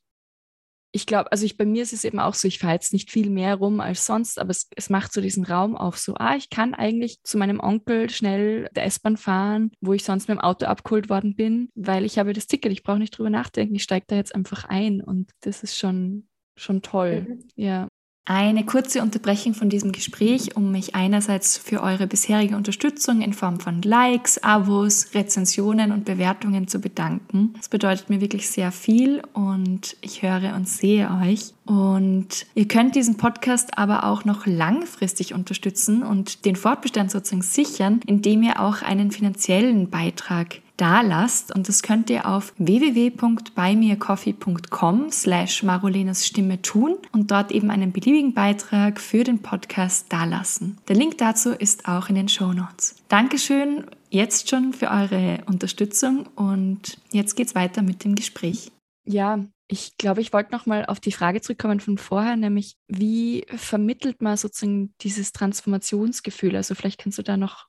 ich 0.90 1.06
glaube, 1.06 1.30
also 1.32 1.44
ich, 1.44 1.56
bei 1.56 1.66
mir 1.66 1.82
ist 1.82 1.92
es 1.92 2.04
eben 2.04 2.18
auch 2.18 2.34
so, 2.34 2.48
ich 2.48 2.58
fahre 2.58 2.74
jetzt 2.74 2.92
nicht 2.92 3.10
viel 3.10 3.28
mehr 3.30 3.56
rum 3.56 3.80
als 3.80 4.06
sonst, 4.06 4.38
aber 4.38 4.50
es, 4.50 4.68
es 4.74 4.88
macht 4.88 5.12
so 5.12 5.20
diesen 5.20 5.44
Raum 5.44 5.76
auf, 5.76 5.98
so, 5.98 6.14
ah, 6.14 6.34
ich 6.36 6.48
kann 6.50 6.74
eigentlich 6.74 7.22
zu 7.22 7.36
meinem 7.36 7.60
Onkel 7.60 8.08
schnell 8.10 8.68
der 8.74 8.84
S-Bahn 8.84 9.16
fahren, 9.16 9.70
wo 9.80 9.92
ich 9.92 10.04
sonst 10.04 10.28
mit 10.28 10.38
dem 10.38 10.40
Auto 10.40 10.66
abgeholt 10.66 11.10
worden 11.10 11.34
bin, 11.34 11.68
weil 11.74 12.04
ich 12.04 12.18
habe 12.18 12.32
das 12.32 12.46
Ticket, 12.46 12.72
ich 12.72 12.82
brauche 12.82 12.98
nicht 12.98 13.16
drüber 13.16 13.30
nachdenken, 13.30 13.74
ich 13.74 13.82
steige 13.82 14.06
da 14.08 14.16
jetzt 14.16 14.34
einfach 14.34 14.64
ein 14.64 15.02
und 15.02 15.30
das 15.40 15.62
ist 15.62 15.76
schon, 15.76 16.28
schon 16.56 16.80
toll. 16.80 17.26
Mhm. 17.28 17.44
Ja. 17.54 17.88
Eine 18.30 18.66
kurze 18.66 19.00
Unterbrechung 19.00 19.54
von 19.54 19.70
diesem 19.70 19.90
Gespräch, 19.90 20.54
um 20.54 20.70
mich 20.70 20.94
einerseits 20.94 21.56
für 21.56 21.82
eure 21.82 22.06
bisherige 22.06 22.56
Unterstützung 22.56 23.22
in 23.22 23.32
Form 23.32 23.58
von 23.58 23.80
Likes, 23.80 24.36
Abos, 24.42 25.14
Rezensionen 25.14 25.92
und 25.92 26.04
Bewertungen 26.04 26.68
zu 26.68 26.78
bedanken. 26.78 27.54
Das 27.56 27.70
bedeutet 27.70 28.10
mir 28.10 28.20
wirklich 28.20 28.50
sehr 28.50 28.70
viel 28.70 29.22
und 29.32 29.96
ich 30.02 30.20
höre 30.20 30.54
und 30.54 30.68
sehe 30.68 31.08
euch. 31.22 31.54
Und 31.64 32.44
ihr 32.54 32.68
könnt 32.68 32.96
diesen 32.96 33.16
Podcast 33.16 33.78
aber 33.78 34.04
auch 34.04 34.26
noch 34.26 34.44
langfristig 34.44 35.32
unterstützen 35.32 36.02
und 36.02 36.44
den 36.44 36.56
Fortbestand 36.56 37.10
sozusagen 37.10 37.40
sichern, 37.40 38.00
indem 38.04 38.42
ihr 38.42 38.60
auch 38.60 38.82
einen 38.82 39.10
finanziellen 39.10 39.88
Beitrag 39.88 40.60
da 40.78 41.02
lasst. 41.02 41.54
Und 41.54 41.68
das 41.68 41.82
könnt 41.82 42.08
ihr 42.08 42.26
auf 42.26 42.54
www.buymeacoffee.com 42.56 45.10
slash 45.10 45.62
Marolenas 45.62 46.26
Stimme 46.26 46.62
tun 46.62 46.96
und 47.12 47.30
dort 47.30 47.52
eben 47.52 47.70
einen 47.70 47.92
beliebigen 47.92 48.32
Beitrag 48.32 48.98
für 48.98 49.24
den 49.24 49.42
Podcast 49.42 50.10
dalassen. 50.10 50.78
Der 50.88 50.96
Link 50.96 51.18
dazu 51.18 51.50
ist 51.50 51.86
auch 51.86 52.08
in 52.08 52.14
den 52.14 52.30
Show 52.30 52.54
Notes. 52.54 52.94
Dankeschön 53.08 53.84
jetzt 54.10 54.48
schon 54.48 54.72
für 54.72 54.90
eure 54.90 55.40
Unterstützung 55.46 56.26
und 56.34 56.96
jetzt 57.12 57.36
geht's 57.36 57.54
weiter 57.54 57.82
mit 57.82 58.04
dem 58.04 58.14
Gespräch. 58.14 58.72
Ja, 59.04 59.44
ich 59.70 59.98
glaube, 59.98 60.22
ich 60.22 60.32
wollte 60.32 60.52
noch 60.52 60.64
mal 60.64 60.86
auf 60.86 60.98
die 60.98 61.12
Frage 61.12 61.42
zurückkommen 61.42 61.80
von 61.80 61.98
vorher, 61.98 62.36
nämlich 62.36 62.76
wie 62.88 63.44
vermittelt 63.54 64.22
man 64.22 64.36
sozusagen 64.36 64.94
dieses 65.02 65.32
Transformationsgefühl? 65.32 66.56
Also 66.56 66.74
vielleicht 66.74 66.98
kannst 66.98 67.18
du 67.18 67.22
da 67.22 67.36
noch 67.36 67.67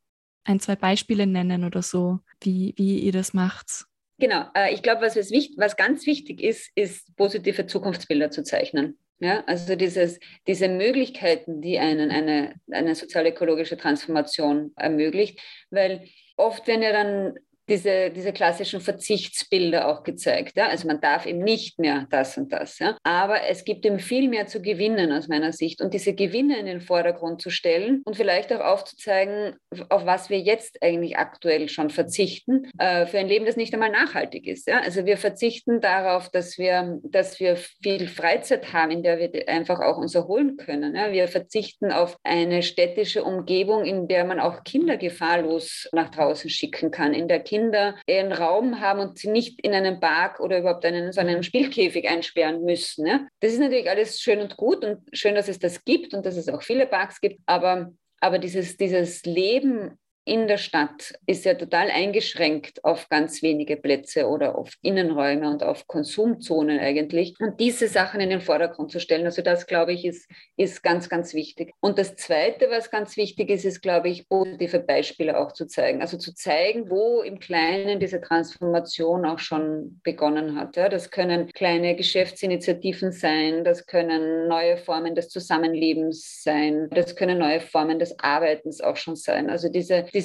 ein, 0.49 0.59
zwei 0.59 0.75
Beispiele 0.75 1.27
nennen 1.27 1.63
oder 1.63 1.81
so, 1.81 2.19
wie, 2.41 2.73
wie 2.75 2.99
ihr 2.99 3.11
das 3.11 3.33
macht. 3.33 3.85
Genau, 4.17 4.45
äh, 4.55 4.73
ich 4.73 4.81
glaube, 4.81 5.01
was, 5.01 5.15
was 5.15 5.77
ganz 5.77 6.05
wichtig 6.05 6.41
ist, 6.41 6.69
ist 6.75 7.15
positive 7.15 7.67
Zukunftsbilder 7.67 8.31
zu 8.31 8.43
zeichnen. 8.43 8.97
Ja, 9.21 9.43
also 9.47 9.75
dieses, 9.75 10.17
diese 10.47 10.69
Möglichkeiten, 10.69 11.61
die 11.61 11.77
einen 11.77 12.09
eine, 12.09 12.55
eine 12.71 12.95
sozial-ökologische 12.95 13.77
Transformation 13.77 14.71
ermöglicht, 14.77 15.41
weil 15.71 16.05
oft, 16.37 16.65
wenn 16.67 16.81
ihr 16.81 16.93
dann 16.93 17.35
diese, 17.69 18.09
diese 18.09 18.33
klassischen 18.33 18.81
Verzichtsbilder 18.81 19.87
auch 19.87 20.03
gezeigt. 20.03 20.57
Ja? 20.57 20.67
Also 20.67 20.87
man 20.87 20.99
darf 20.99 21.25
eben 21.25 21.39
nicht 21.39 21.79
mehr 21.79 22.07
das 22.09 22.37
und 22.37 22.51
das. 22.51 22.79
Ja? 22.79 22.97
Aber 23.03 23.43
es 23.43 23.63
gibt 23.63 23.85
ihm 23.85 23.99
viel 23.99 24.27
mehr 24.27 24.47
zu 24.47 24.61
gewinnen 24.61 25.11
aus 25.11 25.27
meiner 25.27 25.53
Sicht. 25.53 25.81
Und 25.81 25.93
diese 25.93 26.13
Gewinne 26.13 26.57
in 26.57 26.65
den 26.65 26.81
Vordergrund 26.81 27.41
zu 27.41 27.49
stellen 27.49 28.01
und 28.05 28.15
vielleicht 28.15 28.51
auch 28.51 28.59
aufzuzeigen, 28.59 29.55
auf 29.89 30.05
was 30.05 30.29
wir 30.29 30.39
jetzt 30.39 30.81
eigentlich 30.81 31.17
aktuell 31.17 31.69
schon 31.69 31.89
verzichten, 31.89 32.69
äh, 32.77 33.05
für 33.05 33.19
ein 33.19 33.27
Leben, 33.27 33.45
das 33.45 33.55
nicht 33.55 33.73
einmal 33.73 33.91
nachhaltig 33.91 34.47
ist. 34.47 34.67
Ja? 34.67 34.81
Also 34.81 35.05
wir 35.05 35.17
verzichten 35.17 35.81
darauf, 35.81 36.29
dass 36.29 36.57
wir, 36.57 36.99
dass 37.03 37.39
wir 37.39 37.55
viel 37.55 38.07
Freizeit 38.07 38.73
haben, 38.73 38.91
in 38.91 39.03
der 39.03 39.19
wir 39.19 39.47
einfach 39.47 39.79
auch 39.79 39.97
uns 39.97 40.15
erholen 40.15 40.57
können. 40.57 40.95
Ja? 40.95 41.11
Wir 41.11 41.27
verzichten 41.27 41.91
auf 41.91 42.17
eine 42.23 42.63
städtische 42.63 43.23
Umgebung, 43.23 43.85
in 43.85 44.07
der 44.07 44.25
man 44.25 44.39
auch 44.39 44.63
Kinder 44.63 44.97
gefahrlos 44.97 45.87
nach 45.91 46.09
draußen 46.09 46.49
schicken 46.49 46.91
kann, 46.91 47.13
in 47.13 47.27
der 47.27 47.39
Kinder 47.39 47.58
Kinder 47.59 47.95
einen 48.09 48.31
Raum 48.31 48.79
haben 48.79 48.99
und 48.99 49.19
sie 49.19 49.29
nicht 49.29 49.59
in 49.61 49.73
einen 49.73 49.99
Park 49.99 50.39
oder 50.39 50.59
überhaupt 50.59 50.85
einen, 50.85 51.11
so 51.11 51.19
einen 51.19 51.43
Spielkäfig 51.43 52.07
einsperren 52.07 52.63
müssen. 52.63 53.05
Ja? 53.05 53.27
Das 53.41 53.51
ist 53.51 53.59
natürlich 53.59 53.89
alles 53.89 54.19
schön 54.21 54.39
und 54.39 54.55
gut 54.55 54.85
und 54.85 54.99
schön, 55.11 55.35
dass 55.35 55.49
es 55.49 55.59
das 55.59 55.83
gibt 55.83 56.13
und 56.13 56.25
dass 56.25 56.37
es 56.37 56.47
auch 56.49 56.61
viele 56.61 56.87
Parks 56.87 57.19
gibt, 57.19 57.41
aber, 57.45 57.91
aber 58.21 58.39
dieses, 58.39 58.77
dieses 58.77 59.23
Leben 59.25 59.97
in 60.29 60.47
der 60.47 60.57
Stadt 60.57 61.13
ist 61.25 61.43
ja 61.43 61.55
total 61.55 61.89
eingeschränkt 61.89 62.85
auf 62.85 63.09
ganz 63.09 63.41
wenige 63.41 63.77
Plätze 63.77 64.27
oder 64.27 64.55
auf 64.55 64.71
Innenräume 64.83 65.49
und 65.49 65.63
auf 65.63 65.87
Konsumzonen 65.87 66.79
eigentlich. 66.79 67.33
Und 67.39 67.59
diese 67.59 67.87
Sachen 67.87 68.21
in 68.21 68.29
den 68.29 68.41
Vordergrund 68.41 68.91
zu 68.91 68.99
stellen, 68.99 69.25
also 69.25 69.41
das, 69.41 69.65
glaube 69.65 69.93
ich, 69.93 70.05
ist, 70.05 70.29
ist 70.55 70.83
ganz, 70.83 71.09
ganz 71.09 71.33
wichtig. 71.33 71.73
Und 71.79 71.97
das 71.97 72.15
Zweite, 72.15 72.69
was 72.69 72.91
ganz 72.91 73.17
wichtig 73.17 73.49
ist, 73.49 73.65
ist, 73.65 73.81
glaube 73.81 74.09
ich, 74.09 74.29
positive 74.29 74.79
Beispiele 74.79 75.39
auch 75.39 75.51
zu 75.51 75.65
zeigen. 75.65 76.01
Also 76.01 76.17
zu 76.17 76.35
zeigen, 76.35 76.91
wo 76.91 77.21
im 77.21 77.39
Kleinen 77.39 77.99
diese 77.99 78.21
Transformation 78.21 79.25
auch 79.25 79.39
schon 79.39 79.99
begonnen 80.03 80.59
hat. 80.59 80.75
Ja, 80.75 80.89
das 80.89 81.09
können 81.09 81.47
kleine 81.53 81.95
Geschäftsinitiativen 81.95 83.11
sein, 83.11 83.63
das 83.63 83.87
können 83.87 84.47
neue 84.47 84.77
Formen 84.77 85.15
des 85.15 85.29
Zusammenlebens 85.29 86.43
sein, 86.43 86.87
das 86.91 87.15
können 87.15 87.39
neue 87.39 87.61
Formen 87.61 87.97
des 87.97 88.19
Arbeitens 88.19 88.79
auch 88.79 88.95
schon 88.95 89.15
sein. 89.15 89.49
Also 89.49 89.69
diese, 89.69 90.05
diese 90.13 90.18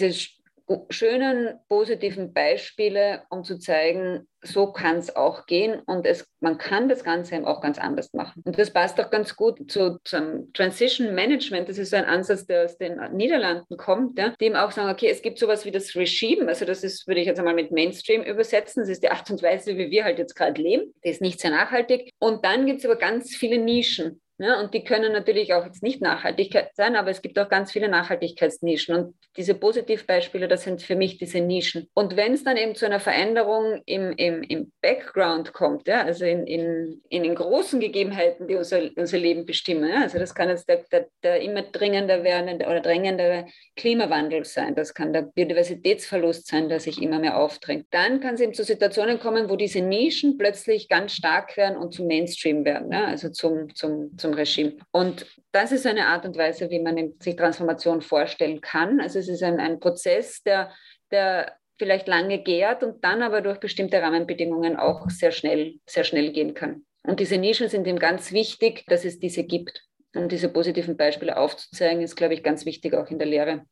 schönen, 0.90 1.58
positiven 1.68 2.32
Beispiele, 2.32 3.22
um 3.28 3.44
zu 3.44 3.58
zeigen, 3.58 4.26
so 4.42 4.72
kann 4.72 4.96
es 4.96 5.14
auch 5.14 5.46
gehen 5.46 5.80
und 5.86 6.06
es, 6.06 6.26
man 6.40 6.58
kann 6.58 6.88
das 6.88 7.04
Ganze 7.04 7.34
eben 7.34 7.44
auch 7.44 7.60
ganz 7.60 7.78
anders 7.78 8.12
machen. 8.12 8.42
Und 8.44 8.58
das 8.58 8.70
passt 8.70 9.00
auch 9.00 9.10
ganz 9.10 9.36
gut 9.36 9.70
zu, 9.70 9.98
zum 10.04 10.52
Transition 10.52 11.14
Management. 11.14 11.68
Das 11.68 11.78
ist 11.78 11.90
so 11.90 11.96
ein 11.96 12.04
Ansatz, 12.04 12.46
der 12.46 12.64
aus 12.64 12.76
den 12.76 13.00
Niederlanden 13.12 13.76
kommt, 13.76 14.18
ja, 14.18 14.34
die 14.40 14.46
eben 14.46 14.56
auch 14.56 14.70
sagen, 14.70 14.90
okay, 14.90 15.08
es 15.08 15.22
gibt 15.22 15.38
sowas 15.38 15.64
wie 15.64 15.70
das 15.70 15.94
Regime, 15.94 16.48
also 16.48 16.64
das 16.64 16.84
ist, 16.84 17.06
würde 17.06 17.20
ich 17.20 17.26
jetzt 17.26 17.38
einmal 17.38 17.54
mit 17.54 17.70
Mainstream 17.70 18.22
übersetzen, 18.22 18.82
das 18.82 18.90
ist 18.90 19.02
die 19.02 19.10
Art 19.10 19.30
und 19.30 19.42
Weise, 19.42 19.76
wie 19.76 19.90
wir 19.90 20.04
halt 20.04 20.18
jetzt 20.18 20.34
gerade 20.34 20.60
leben, 20.60 20.94
die 21.04 21.10
ist 21.10 21.22
nicht 21.22 21.40
sehr 21.40 21.50
nachhaltig. 21.50 22.10
Und 22.18 22.44
dann 22.44 22.66
gibt 22.66 22.80
es 22.80 22.84
aber 22.84 22.96
ganz 22.96 23.34
viele 23.34 23.58
Nischen. 23.58 24.20
Ja, 24.38 24.60
und 24.60 24.74
die 24.74 24.82
können 24.82 25.12
natürlich 25.12 25.54
auch 25.54 25.64
jetzt 25.64 25.82
nicht 25.82 26.02
Nachhaltigkeit 26.02 26.74
sein, 26.74 26.96
aber 26.96 27.10
es 27.10 27.22
gibt 27.22 27.38
auch 27.38 27.48
ganz 27.48 27.70
viele 27.70 27.88
Nachhaltigkeitsnischen. 27.88 28.94
Und 28.96 29.14
diese 29.36 29.54
Positivbeispiele, 29.54 30.48
das 30.48 30.64
sind 30.64 30.82
für 30.82 30.96
mich 30.96 31.18
diese 31.18 31.40
Nischen. 31.40 31.88
Und 31.94 32.16
wenn 32.16 32.34
es 32.34 32.42
dann 32.42 32.56
eben 32.56 32.74
zu 32.74 32.84
einer 32.84 32.98
Veränderung 32.98 33.80
im, 33.86 34.12
im, 34.16 34.42
im 34.42 34.72
Background 34.82 35.52
kommt, 35.52 35.86
ja, 35.86 36.02
also 36.02 36.24
in, 36.24 36.48
in, 36.48 37.00
in 37.10 37.22
den 37.22 37.36
großen 37.36 37.78
Gegebenheiten, 37.78 38.48
die 38.48 38.56
unser, 38.56 38.80
unser 38.96 39.18
Leben 39.18 39.46
bestimmen, 39.46 39.88
ja, 39.88 40.02
also 40.02 40.18
das 40.18 40.34
kann 40.34 40.48
jetzt 40.48 40.68
der, 40.68 40.84
der, 40.90 41.06
der 41.22 41.40
immer 41.40 41.62
dringender 41.62 42.24
werdende 42.24 42.66
oder 42.66 42.80
drängendere 42.80 43.46
Klimawandel 43.76 44.44
sein, 44.44 44.74
das 44.74 44.94
kann 44.94 45.12
der 45.12 45.22
Biodiversitätsverlust 45.22 46.48
sein, 46.48 46.68
der 46.68 46.80
sich 46.80 47.00
immer 47.00 47.20
mehr 47.20 47.38
aufdrängt. 47.38 47.86
Dann 47.92 48.18
kann 48.18 48.34
es 48.34 48.40
eben 48.40 48.54
zu 48.54 48.64
Situationen 48.64 49.20
kommen, 49.20 49.48
wo 49.48 49.54
diese 49.54 49.80
Nischen 49.80 50.38
plötzlich 50.38 50.88
ganz 50.88 51.12
stark 51.12 51.56
werden 51.56 51.76
und 51.76 51.94
zum 51.94 52.08
Mainstream 52.08 52.64
werden, 52.64 52.90
ja, 52.90 53.04
also 53.04 53.28
zum, 53.28 53.72
zum 53.76 54.16
zum 54.24 54.32
Regime. 54.32 54.76
Und 54.90 55.26
das 55.52 55.70
ist 55.70 55.86
eine 55.86 56.06
Art 56.06 56.24
und 56.24 56.36
Weise, 56.38 56.70
wie 56.70 56.80
man 56.80 57.12
sich 57.20 57.36
Transformation 57.36 58.00
vorstellen 58.00 58.62
kann. 58.62 59.00
Also 59.00 59.18
es 59.18 59.28
ist 59.28 59.42
ein, 59.42 59.60
ein 59.60 59.80
Prozess, 59.80 60.42
der, 60.42 60.72
der 61.10 61.52
vielleicht 61.76 62.08
lange 62.08 62.42
gärt 62.42 62.82
und 62.82 63.04
dann 63.04 63.22
aber 63.22 63.42
durch 63.42 63.60
bestimmte 63.60 64.00
Rahmenbedingungen 64.00 64.76
auch 64.76 65.10
sehr 65.10 65.30
schnell, 65.30 65.74
sehr 65.86 66.04
schnell 66.04 66.32
gehen 66.32 66.54
kann. 66.54 66.86
Und 67.06 67.20
diese 67.20 67.36
Nischen 67.36 67.68
sind 67.68 67.86
ihm 67.86 67.98
ganz 67.98 68.32
wichtig, 68.32 68.84
dass 68.86 69.04
es 69.04 69.18
diese 69.18 69.44
gibt. 69.44 69.86
Und 70.14 70.32
diese 70.32 70.48
positiven 70.48 70.96
Beispiele 70.96 71.36
aufzuzeigen, 71.36 72.02
ist, 72.02 72.16
glaube 72.16 72.32
ich, 72.32 72.42
ganz 72.42 72.64
wichtig 72.64 72.94
auch 72.94 73.10
in 73.10 73.18
der 73.18 73.28
Lehre. 73.28 73.66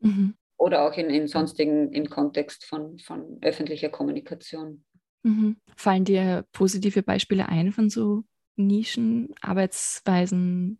Mhm. 0.00 0.34
Oder 0.56 0.88
auch 0.88 0.96
in, 0.96 1.08
in 1.08 1.28
sonstigen, 1.28 1.92
im 1.92 2.10
Kontext 2.10 2.64
von, 2.64 2.98
von 2.98 3.38
öffentlicher 3.42 3.90
Kommunikation. 3.90 4.82
Mhm. 5.22 5.56
Fallen 5.76 6.04
dir 6.04 6.44
positive 6.50 7.02
Beispiele 7.04 7.48
ein 7.48 7.70
von 7.70 7.90
so 7.90 8.24
Nischen, 8.56 9.34
Arbeitsweisen, 9.40 10.78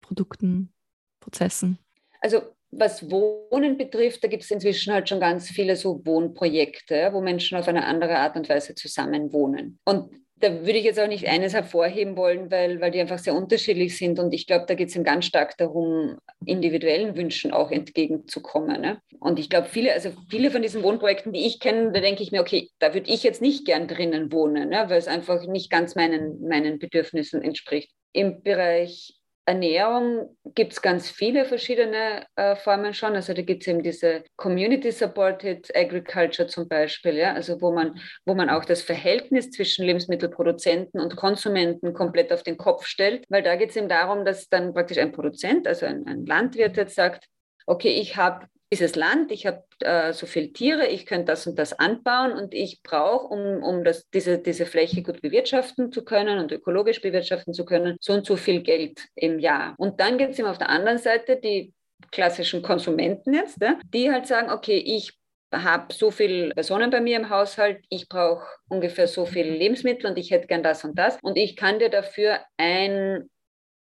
Produkten, 0.00 0.72
Prozessen? 1.20 1.78
Also 2.20 2.42
was 2.70 3.10
Wohnen 3.10 3.76
betrifft, 3.76 4.22
da 4.22 4.28
gibt 4.28 4.42
es 4.42 4.50
inzwischen 4.50 4.92
halt 4.92 5.08
schon 5.08 5.20
ganz 5.20 5.48
viele 5.48 5.76
so 5.76 6.04
Wohnprojekte, 6.04 7.10
wo 7.12 7.20
Menschen 7.20 7.56
auf 7.56 7.68
eine 7.68 7.84
andere 7.84 8.18
Art 8.18 8.36
und 8.36 8.48
Weise 8.48 8.74
zusammen 8.74 9.32
wohnen. 9.32 9.78
Und 9.84 10.10
da 10.38 10.52
würde 10.52 10.78
ich 10.78 10.84
jetzt 10.84 11.00
auch 11.00 11.08
nicht 11.08 11.26
eines 11.28 11.54
hervorheben 11.54 12.16
wollen, 12.16 12.50
weil, 12.50 12.80
weil 12.80 12.90
die 12.90 13.00
einfach 13.00 13.18
sehr 13.18 13.34
unterschiedlich 13.34 13.96
sind. 13.96 14.18
Und 14.18 14.34
ich 14.34 14.46
glaube, 14.46 14.66
da 14.66 14.74
geht 14.74 14.94
es 14.94 15.02
ganz 15.02 15.24
stark 15.24 15.56
darum, 15.56 16.18
individuellen 16.44 17.16
Wünschen 17.16 17.52
auch 17.52 17.70
entgegenzukommen. 17.70 18.80
Ne? 18.80 19.00
Und 19.18 19.38
ich 19.38 19.48
glaube, 19.48 19.68
viele, 19.68 19.94
also 19.94 20.10
viele 20.28 20.50
von 20.50 20.60
diesen 20.60 20.82
Wohnprojekten, 20.82 21.32
die 21.32 21.46
ich 21.46 21.58
kenne, 21.58 21.90
da 21.92 22.00
denke 22.00 22.22
ich 22.22 22.32
mir, 22.32 22.42
okay, 22.42 22.68
da 22.78 22.92
würde 22.92 23.10
ich 23.10 23.22
jetzt 23.22 23.40
nicht 23.40 23.64
gern 23.64 23.88
drinnen 23.88 24.30
wohnen, 24.30 24.68
ne? 24.68 24.84
weil 24.88 24.98
es 24.98 25.08
einfach 25.08 25.46
nicht 25.46 25.70
ganz 25.70 25.94
meinen, 25.94 26.46
meinen 26.46 26.78
Bedürfnissen 26.78 27.40
entspricht. 27.40 27.90
Im 28.12 28.42
Bereich 28.42 29.14
Ernährung 29.46 30.36
gibt 30.56 30.72
es 30.72 30.82
ganz 30.82 31.08
viele 31.08 31.44
verschiedene 31.44 32.26
äh, 32.34 32.56
Formen 32.56 32.92
schon. 32.94 33.14
Also 33.14 33.32
da 33.32 33.42
gibt 33.42 33.62
es 33.62 33.68
eben 33.68 33.82
diese 33.82 34.24
Community-Supported 34.36 35.74
Agriculture 35.74 36.48
zum 36.48 36.68
Beispiel, 36.68 37.14
ja, 37.14 37.32
also 37.32 37.60
wo 37.62 37.72
man, 37.72 38.00
wo 38.24 38.34
man 38.34 38.50
auch 38.50 38.64
das 38.64 38.82
Verhältnis 38.82 39.52
zwischen 39.52 39.84
Lebensmittelproduzenten 39.84 41.00
und 41.00 41.14
Konsumenten 41.14 41.94
komplett 41.94 42.32
auf 42.32 42.42
den 42.42 42.56
Kopf 42.56 42.86
stellt, 42.86 43.24
weil 43.28 43.44
da 43.44 43.54
geht 43.54 43.70
es 43.70 43.76
eben 43.76 43.88
darum, 43.88 44.24
dass 44.24 44.48
dann 44.48 44.74
praktisch 44.74 44.98
ein 44.98 45.12
Produzent, 45.12 45.68
also 45.68 45.86
ein, 45.86 46.04
ein 46.08 46.26
Landwirt 46.26 46.76
jetzt 46.76 46.96
sagt, 46.96 47.26
okay, 47.66 47.90
ich 47.90 48.16
habe 48.16 48.46
dieses 48.72 48.96
Land, 48.96 49.30
ich 49.30 49.46
habe 49.46 49.64
äh, 49.80 50.12
so 50.12 50.26
viele 50.26 50.52
Tiere, 50.52 50.86
ich 50.86 51.06
könnte 51.06 51.26
das 51.26 51.46
und 51.46 51.58
das 51.58 51.72
anbauen 51.78 52.32
und 52.32 52.52
ich 52.52 52.82
brauche, 52.82 53.26
um, 53.26 53.62
um 53.62 53.84
das, 53.84 54.08
diese, 54.10 54.38
diese 54.38 54.66
Fläche 54.66 55.02
gut 55.02 55.22
bewirtschaften 55.22 55.92
zu 55.92 56.04
können 56.04 56.38
und 56.38 56.50
ökologisch 56.50 57.00
bewirtschaften 57.00 57.54
zu 57.54 57.64
können, 57.64 57.96
so 58.00 58.12
und 58.12 58.26
so 58.26 58.36
viel 58.36 58.62
Geld 58.62 59.06
im 59.14 59.38
Jahr. 59.38 59.74
Und 59.78 60.00
dann 60.00 60.18
gibt 60.18 60.32
es 60.32 60.38
eben 60.38 60.48
auf 60.48 60.58
der 60.58 60.70
anderen 60.70 60.98
Seite 60.98 61.36
die 61.36 61.72
klassischen 62.10 62.62
Konsumenten 62.62 63.34
jetzt, 63.34 63.60
ja, 63.60 63.78
die 63.94 64.10
halt 64.10 64.26
sagen, 64.26 64.50
okay, 64.50 64.78
ich 64.78 65.12
habe 65.54 65.92
so 65.94 66.10
viele 66.10 66.50
Personen 66.50 66.90
bei 66.90 67.00
mir 67.00 67.16
im 67.16 67.30
Haushalt, 67.30 67.84
ich 67.88 68.08
brauche 68.08 68.46
ungefähr 68.68 69.06
so 69.06 69.26
viele 69.26 69.50
Lebensmittel 69.50 70.10
und 70.10 70.18
ich 70.18 70.30
hätte 70.32 70.48
gern 70.48 70.64
das 70.64 70.84
und 70.84 70.98
das 70.98 71.18
und 71.22 71.36
ich 71.36 71.56
kann 71.56 71.78
dir 71.78 71.88
dafür 71.88 72.40
ein 72.56 73.30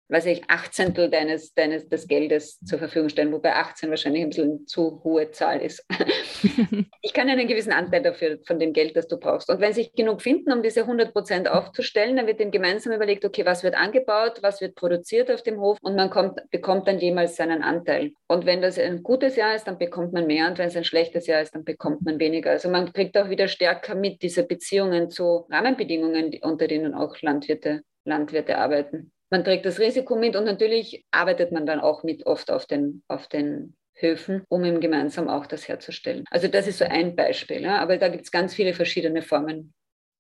weiß 0.10 0.26
ich, 0.28 0.50
Achtzehntel 0.50 1.10
deines, 1.10 1.54
deines 1.54 1.90
des 1.90 2.08
Geldes 2.08 2.60
zur 2.62 2.80
Verfügung 2.80 3.10
stellen, 3.10 3.32
wobei 3.34 3.56
18 3.56 3.90
wahrscheinlich 3.90 4.24
ein 4.24 4.30
bisschen 4.30 4.68
zu 4.68 5.02
hohe 5.04 5.32
Zahl 5.32 5.62
ist. 5.62 5.86
ich 7.02 7.14
kann 7.14 7.30
einen 7.30 7.48
gewissen 7.48 7.74
Anteil 7.74 8.02
dafür 8.02 8.40
von 8.46 8.58
dem 8.58 8.72
Geld, 8.72 8.96
das 8.96 9.08
du 9.08 9.18
brauchst. 9.18 9.50
Und 9.50 9.60
wenn 9.60 9.74
sich 9.74 9.94
genug 9.94 10.22
finden, 10.22 10.54
um 10.54 10.64
diese 10.64 10.82
100 10.82 11.12
Prozent 11.12 11.50
aufzustellen, 11.50 12.16
dann 12.16 12.28
wird 12.28 12.40
dem 12.40 12.52
gemeinsam 12.52 12.94
überlegt, 12.94 13.26
okay, 13.26 13.46
was 13.46 13.64
wird 13.64 13.76
angebaut, 13.76 14.40
was 14.42 14.62
wird 14.62 14.76
produziert 14.76 15.30
auf 15.30 15.44
dem 15.44 15.60
Hof 15.60 15.78
und 15.82 15.96
man 15.96 16.10
kommt, 16.10 16.40
bekommt 16.52 16.88
dann 16.88 17.00
jemals 17.00 17.36
seinen 17.36 17.62
Anteil. 17.62 18.12
Und 18.28 18.46
wenn 18.46 18.62
das 18.62 18.80
ein 18.80 19.04
gutes 19.04 19.36
Jahr 19.36 19.56
ist, 19.56 19.66
dann 19.68 19.78
bekommt 19.78 20.14
man 20.14 20.26
mehr 20.26 20.48
und 20.48 20.58
wenn 20.58 20.70
es 20.70 20.78
ein 20.78 20.86
schlechtes 20.86 21.28
Jahr 21.28 21.42
ist, 21.42 21.54
dann 21.54 21.66
bekommt 21.66 22.04
man 22.04 22.20
weniger. 22.20 22.52
Also 22.52 22.70
man 22.70 22.94
kriegt 22.94 23.18
auch 23.18 23.30
wieder 23.30 23.50
stärker 23.50 23.96
mit 23.96 24.22
diese 24.22 24.44
Beziehungen 24.44 25.10
zu 25.10 25.46
Rahmenbedingungen, 25.50 26.32
unter 26.42 26.68
denen 26.68 26.94
auch 26.94 27.22
Landwirte, 27.22 27.82
Landwirte 28.06 28.58
arbeiten 28.58 29.12
man 29.30 29.44
trägt 29.44 29.66
das 29.66 29.80
Risiko 29.80 30.16
mit 30.16 30.36
und 30.36 30.46
natürlich 30.46 31.06
arbeitet 31.12 31.52
man 31.52 31.66
dann 31.66 31.80
auch 31.80 32.04
mit 32.04 32.26
oft 32.26 32.52
auf 32.52 32.66
den, 32.66 33.04
auf 33.08 33.28
den 33.28 33.76
Höfen, 34.00 34.44
um 34.50 34.64
eben 34.64 34.80
gemeinsam 34.80 35.28
auch 35.28 35.48
das 35.48 35.68
herzustellen. 35.68 36.24
Also 36.30 36.48
das 36.48 36.68
ist 36.68 36.80
so 36.80 36.86
ein 36.86 37.16
Beispiel, 37.16 37.62
ja? 37.62 37.80
aber 37.80 37.98
da 37.98 38.10
gibt 38.10 38.26
es 38.26 38.32
ganz 38.32 38.54
viele 38.54 38.74
verschiedene 38.74 39.22
Formen, 39.22 39.74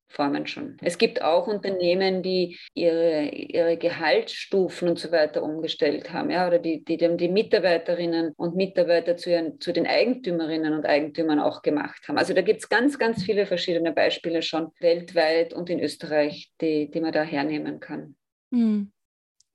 Formen 0.09 0.47
schon. 0.47 0.77
Es 0.81 0.97
gibt 0.97 1.21
auch 1.21 1.47
Unternehmen, 1.47 2.23
die 2.23 2.57
ihre, 2.73 3.25
ihre 3.29 3.77
Gehaltsstufen 3.77 4.89
und 4.89 4.99
so 4.99 5.11
weiter 5.11 5.43
umgestellt 5.43 6.11
haben, 6.11 6.31
ja, 6.31 6.47
oder 6.47 6.59
die, 6.59 6.83
die 6.83 6.97
die 6.97 7.27
Mitarbeiterinnen 7.27 8.33
und 8.35 8.55
Mitarbeiter 8.55 9.17
zu, 9.17 9.29
ihren, 9.29 9.59
zu 9.59 9.73
den 9.73 9.85
Eigentümerinnen 9.85 10.73
und 10.73 10.85
Eigentümern 10.85 11.39
auch 11.39 11.61
gemacht 11.61 12.07
haben. 12.07 12.17
Also 12.17 12.33
da 12.33 12.41
gibt 12.41 12.61
es 12.61 12.69
ganz, 12.69 12.97
ganz 12.97 13.23
viele 13.23 13.45
verschiedene 13.45 13.91
Beispiele 13.91 14.41
schon 14.41 14.71
weltweit 14.79 15.53
und 15.53 15.69
in 15.69 15.79
Österreich, 15.79 16.51
die, 16.61 16.89
die 16.89 17.01
man 17.01 17.11
da 17.11 17.23
hernehmen 17.23 17.79
kann. 17.79 18.15
Hm. 18.51 18.91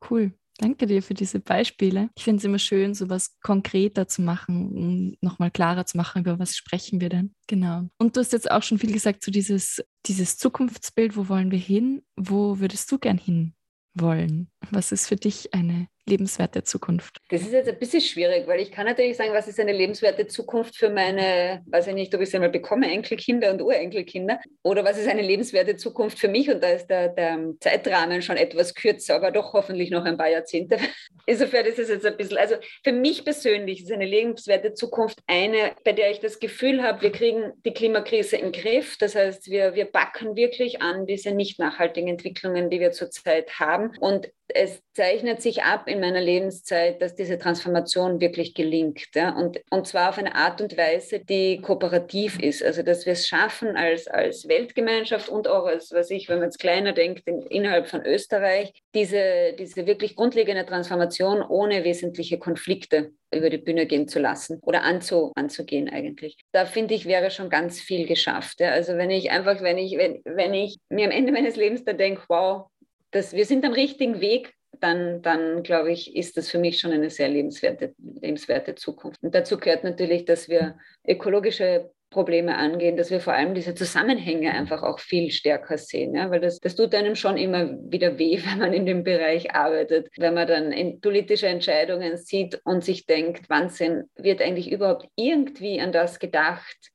Cool. 0.09 0.33
Danke 0.59 0.87
dir 0.87 1.03
für 1.03 1.15
diese 1.15 1.41
Beispiele. 1.41 2.11
Ich 2.15 2.25
finde 2.25 2.39
es 2.39 2.45
immer 2.45 2.59
schön, 2.59 2.95
sowas 2.95 3.37
konkreter 3.43 4.07
zu 4.07 4.23
machen, 4.23 4.73
um 4.73 5.17
nochmal 5.21 5.51
klarer 5.51 5.87
zu 5.87 5.97
machen, 5.97 6.23
über 6.23 6.39
was 6.39 6.57
sprechen 6.57 7.01
wir 7.01 7.09
denn. 7.09 7.35
Genau. 7.49 7.89
Und 7.99 8.17
du 8.17 8.21
hast 8.21 8.33
jetzt 8.33 8.51
auch 8.51 8.63
schon 8.63 8.79
viel 8.79 8.93
gesagt 8.93 9.23
zu 9.25 9.31
dieses, 9.31 9.83
dieses 10.07 10.37
Zukunftsbild, 10.37 11.17
wo 11.17 11.29
wollen 11.29 11.51
wir 11.51 11.59
hin? 11.59 12.03
Wo 12.17 12.61
würdest 12.61 12.93
du 12.93 12.99
gern 12.99 13.19
hin 13.19 13.55
wollen? 13.95 14.51
Was 14.71 14.93
ist 14.93 15.09
für 15.09 15.17
dich 15.17 15.55
eine 15.55 15.89
lebenswerte 16.07 16.65
Zukunft? 16.65 17.19
Das 17.31 17.43
ist 17.43 17.53
jetzt 17.53 17.69
ein 17.69 17.79
bisschen 17.79 18.01
schwierig, 18.01 18.47
weil 18.47 18.61
ich 18.61 18.73
kann 18.73 18.87
natürlich 18.87 19.17
sagen, 19.17 19.33
was 19.33 19.49
ist 19.49 19.61
eine 19.61 19.73
lebenswerte 19.73 20.27
Zukunft 20.27 20.77
für 20.77 20.91
meine, 20.91 21.63
weiß 21.67 21.87
ich 21.89 21.95
nicht, 21.95 22.15
ob 22.15 22.21
ich 22.21 22.29
es 22.29 22.35
einmal 22.35 22.51
bekomme, 22.51 22.91
Enkelkinder 22.91 23.51
und 23.51 23.63
Urenkelkinder, 23.63 24.41
oder 24.63 24.85
was 24.85 24.99
ist 24.99 25.09
eine 25.09 25.23
lebenswerte 25.23 25.77
Zukunft 25.77 26.19
für 26.19 26.29
mich? 26.29 26.51
Und 26.51 26.63
da 26.63 26.71
ist 26.71 26.89
der, 26.89 27.09
der 27.09 27.55
Zeitrahmen 27.61 28.21
schon 28.23 28.37
etwas 28.37 28.75
kürzer, 28.75 29.15
aber 29.15 29.31
doch 29.31 29.53
hoffentlich 29.53 29.91
noch 29.91 30.05
ein 30.05 30.17
paar 30.17 30.31
Jahrzehnte. 30.31 30.79
Insofern 31.27 31.67
ist 31.67 31.79
es 31.79 31.89
jetzt 31.89 32.05
ein 32.05 32.17
bisschen, 32.17 32.39
also 32.39 32.57
für 32.83 32.93
mich 32.93 33.25
persönlich 33.25 33.83
ist 33.83 33.93
eine 33.93 34.07
lebenswerte 34.07 34.75
Zukunft 34.75 35.21
eine, 35.27 35.73
bei 35.85 35.93
der 35.93 36.11
ich 36.11 36.19
das 36.19 36.41
Gefühl 36.41 36.83
habe, 36.83 37.03
wir 37.03 37.13
kriegen 37.13 37.53
die 37.65 37.73
Klimakrise 37.73 38.37
in 38.37 38.51
den 38.51 38.61
Griff. 38.61 38.97
Das 38.99 39.15
heißt, 39.15 39.51
wir, 39.51 39.75
wir 39.75 39.85
backen 39.85 40.35
wirklich 40.35 40.83
an 40.83 41.07
diese 41.07 41.31
nicht 41.31 41.61
nachhaltigen 41.61 42.09
Entwicklungen, 42.09 42.71
die 42.71 42.81
wir 42.81 42.91
zurzeit 42.91 43.61
haben. 43.61 43.93
Und 44.01 44.31
es 44.55 44.83
zeichnet 44.95 45.41
sich 45.41 45.63
ab 45.63 45.89
in 45.89 46.01
meiner 46.01 46.21
Lebenszeit, 46.21 47.01
dass 47.01 47.15
diese 47.15 47.39
Transformation 47.39 48.21
wirklich 48.21 48.55
gelingt. 48.55 49.07
Ja? 49.15 49.37
Und, 49.37 49.61
und 49.71 49.87
zwar 49.87 50.11
auf 50.11 50.19
eine 50.19 50.35
Art 50.35 50.61
und 50.61 50.77
Weise, 50.77 51.21
die 51.21 51.61
kooperativ 51.61 52.39
ist. 52.39 52.63
Also, 52.63 52.83
dass 52.83 53.07
wir 53.07 53.15
es 53.15 53.27
schaffen 53.27 53.77
als, 53.77 54.07
als 54.07 54.47
Weltgemeinschaft 54.49 55.29
und 55.29 55.49
auch 55.49 55.67
als, 55.67 55.93
was 55.93 56.11
ich, 56.11 56.29
wenn 56.29 56.39
man 56.39 56.49
jetzt 56.49 56.59
kleiner 56.59 56.93
denkt, 56.93 57.23
in, 57.27 57.43
innerhalb 57.43 57.87
von 57.89 58.05
Österreich, 58.05 58.73
diese, 58.95 59.55
diese 59.59 59.87
wirklich 59.87 60.17
grundlegende 60.17 60.67
Transformation 60.67 61.43
ohne 61.43 61.85
wesentliche 61.85 62.39
Konflikte 62.39 63.13
über 63.35 63.51
die 63.51 63.59
Bühne 63.59 63.87
gehen 63.87 64.09
zu 64.09 64.19
lassen 64.19 64.61
oder 64.63 64.83
anzu, 64.83 65.33
anzugehen 65.35 65.89
eigentlich. 65.89 66.37
Da 66.53 66.67
finde 66.67 66.95
ich, 66.95 67.07
wäre 67.07 67.31
schon 67.31 67.49
ganz 67.49 67.81
viel 67.81 68.07
geschafft. 68.07 68.61
Ja? 68.61 68.73
Also 68.73 68.97
wenn 68.99 69.11
ich 69.11 69.31
einfach, 69.31 69.63
wenn 69.63 69.79
ich, 69.79 69.97
wenn, 69.97 70.21
wenn 70.25 70.53
ich 70.55 70.79
mir 70.91 71.07
am 71.07 71.11
Ende 71.11 71.33
meines 71.33 71.57
Lebens 71.57 71.85
da 71.85 71.95
denke, 71.95 72.23
wow, 72.29 72.67
dass 73.13 73.33
wir 73.33 73.47
sind 73.47 73.65
am 73.65 73.73
richtigen 73.73 74.21
Weg, 74.21 74.55
dann, 74.81 75.23
dann 75.23 75.63
glaube 75.63 75.93
ich, 75.93 76.17
ist 76.17 76.37
das 76.37 76.51
für 76.51 76.59
mich 76.59 76.81
schon 76.81 76.93
eine 76.93 77.11
sehr 77.11 77.29
lebenswerte, 77.29 77.95
lebenswerte 77.99 78.75
Zukunft. 78.75 79.23
Und 79.23 79.35
dazu 79.35 79.59
gehört 79.59 79.85
natürlich, 79.85 80.25
dass 80.25 80.49
wir 80.49 80.77
ökologische 81.07 81.91
Probleme 82.13 82.57
angehen, 82.57 82.97
dass 82.97 83.11
wir 83.11 83.21
vor 83.21 83.33
allem 83.33 83.55
diese 83.55 83.75
Zusammenhänge 83.75 84.53
einfach 84.53 84.83
auch 84.83 84.99
viel 84.99 85.31
stärker 85.31 85.79
sehen. 85.79 86.15
Ja? 86.15 86.31
Weil 86.31 86.41
das, 86.41 86.61
das 86.61 86.77
tut 86.77 86.95
einem 86.95 87.17
schon 87.17 87.37
immer 87.37 87.71
wieder 87.91 88.19
weh, 88.19 88.41
wenn 88.47 88.59
man 88.59 88.73
in 88.73 88.87
dem 88.87 89.03
Bereich 89.03 89.55
arbeitet, 89.55 90.09
wenn 90.17 90.35
man 90.35 90.47
dann 90.47 91.01
politische 91.01 91.49
Entscheidungen 91.49 92.17
sieht 92.17 92.61
und 92.65 92.85
sich 92.85 93.07
denkt, 93.07 93.51
Wahnsinn, 93.51 94.05
wird 94.17 94.41
eigentlich 94.41 94.71
überhaupt 94.71 95.09
irgendwie 95.17 95.81
an 95.81 95.93
das 95.93 96.19
gedacht, 96.19 96.91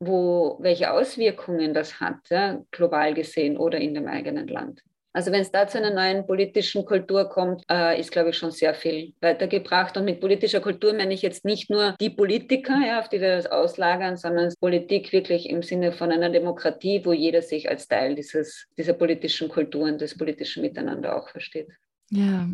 wo, 0.00 0.58
welche 0.60 0.92
Auswirkungen 0.92 1.74
das 1.74 2.00
hat, 2.00 2.18
ja? 2.30 2.62
global 2.70 3.14
gesehen 3.14 3.56
oder 3.56 3.78
in 3.78 3.94
dem 3.94 4.08
eigenen 4.08 4.48
Land. 4.48 4.82
Also 5.14 5.30
wenn 5.30 5.42
es 5.42 5.50
da 5.50 5.68
zu 5.68 5.76
einer 5.78 5.92
neuen 5.92 6.26
politischen 6.26 6.86
Kultur 6.86 7.28
kommt, 7.28 7.64
äh, 7.70 8.00
ist, 8.00 8.10
glaube 8.10 8.30
ich, 8.30 8.36
schon 8.36 8.50
sehr 8.50 8.72
viel 8.72 9.12
weitergebracht. 9.20 9.96
Und 9.96 10.06
mit 10.06 10.20
politischer 10.20 10.60
Kultur 10.60 10.94
meine 10.94 11.12
ich 11.12 11.20
jetzt 11.20 11.44
nicht 11.44 11.68
nur 11.68 11.94
die 12.00 12.08
Politiker, 12.08 12.78
ja, 12.84 12.98
auf 12.98 13.10
die 13.10 13.20
wir 13.20 13.36
das 13.36 13.46
auslagern, 13.46 14.16
sondern 14.16 14.54
Politik 14.58 15.12
wirklich 15.12 15.50
im 15.50 15.62
Sinne 15.62 15.92
von 15.92 16.10
einer 16.10 16.30
Demokratie, 16.30 17.02
wo 17.04 17.12
jeder 17.12 17.42
sich 17.42 17.68
als 17.68 17.88
Teil 17.88 18.14
dieses, 18.14 18.68
dieser 18.78 18.94
politischen 18.94 19.50
Kultur 19.50 19.82
und 19.82 20.00
des 20.00 20.16
politischen 20.16 20.62
Miteinander 20.62 21.14
auch 21.14 21.28
versteht. 21.28 21.68
Ja, 22.10 22.48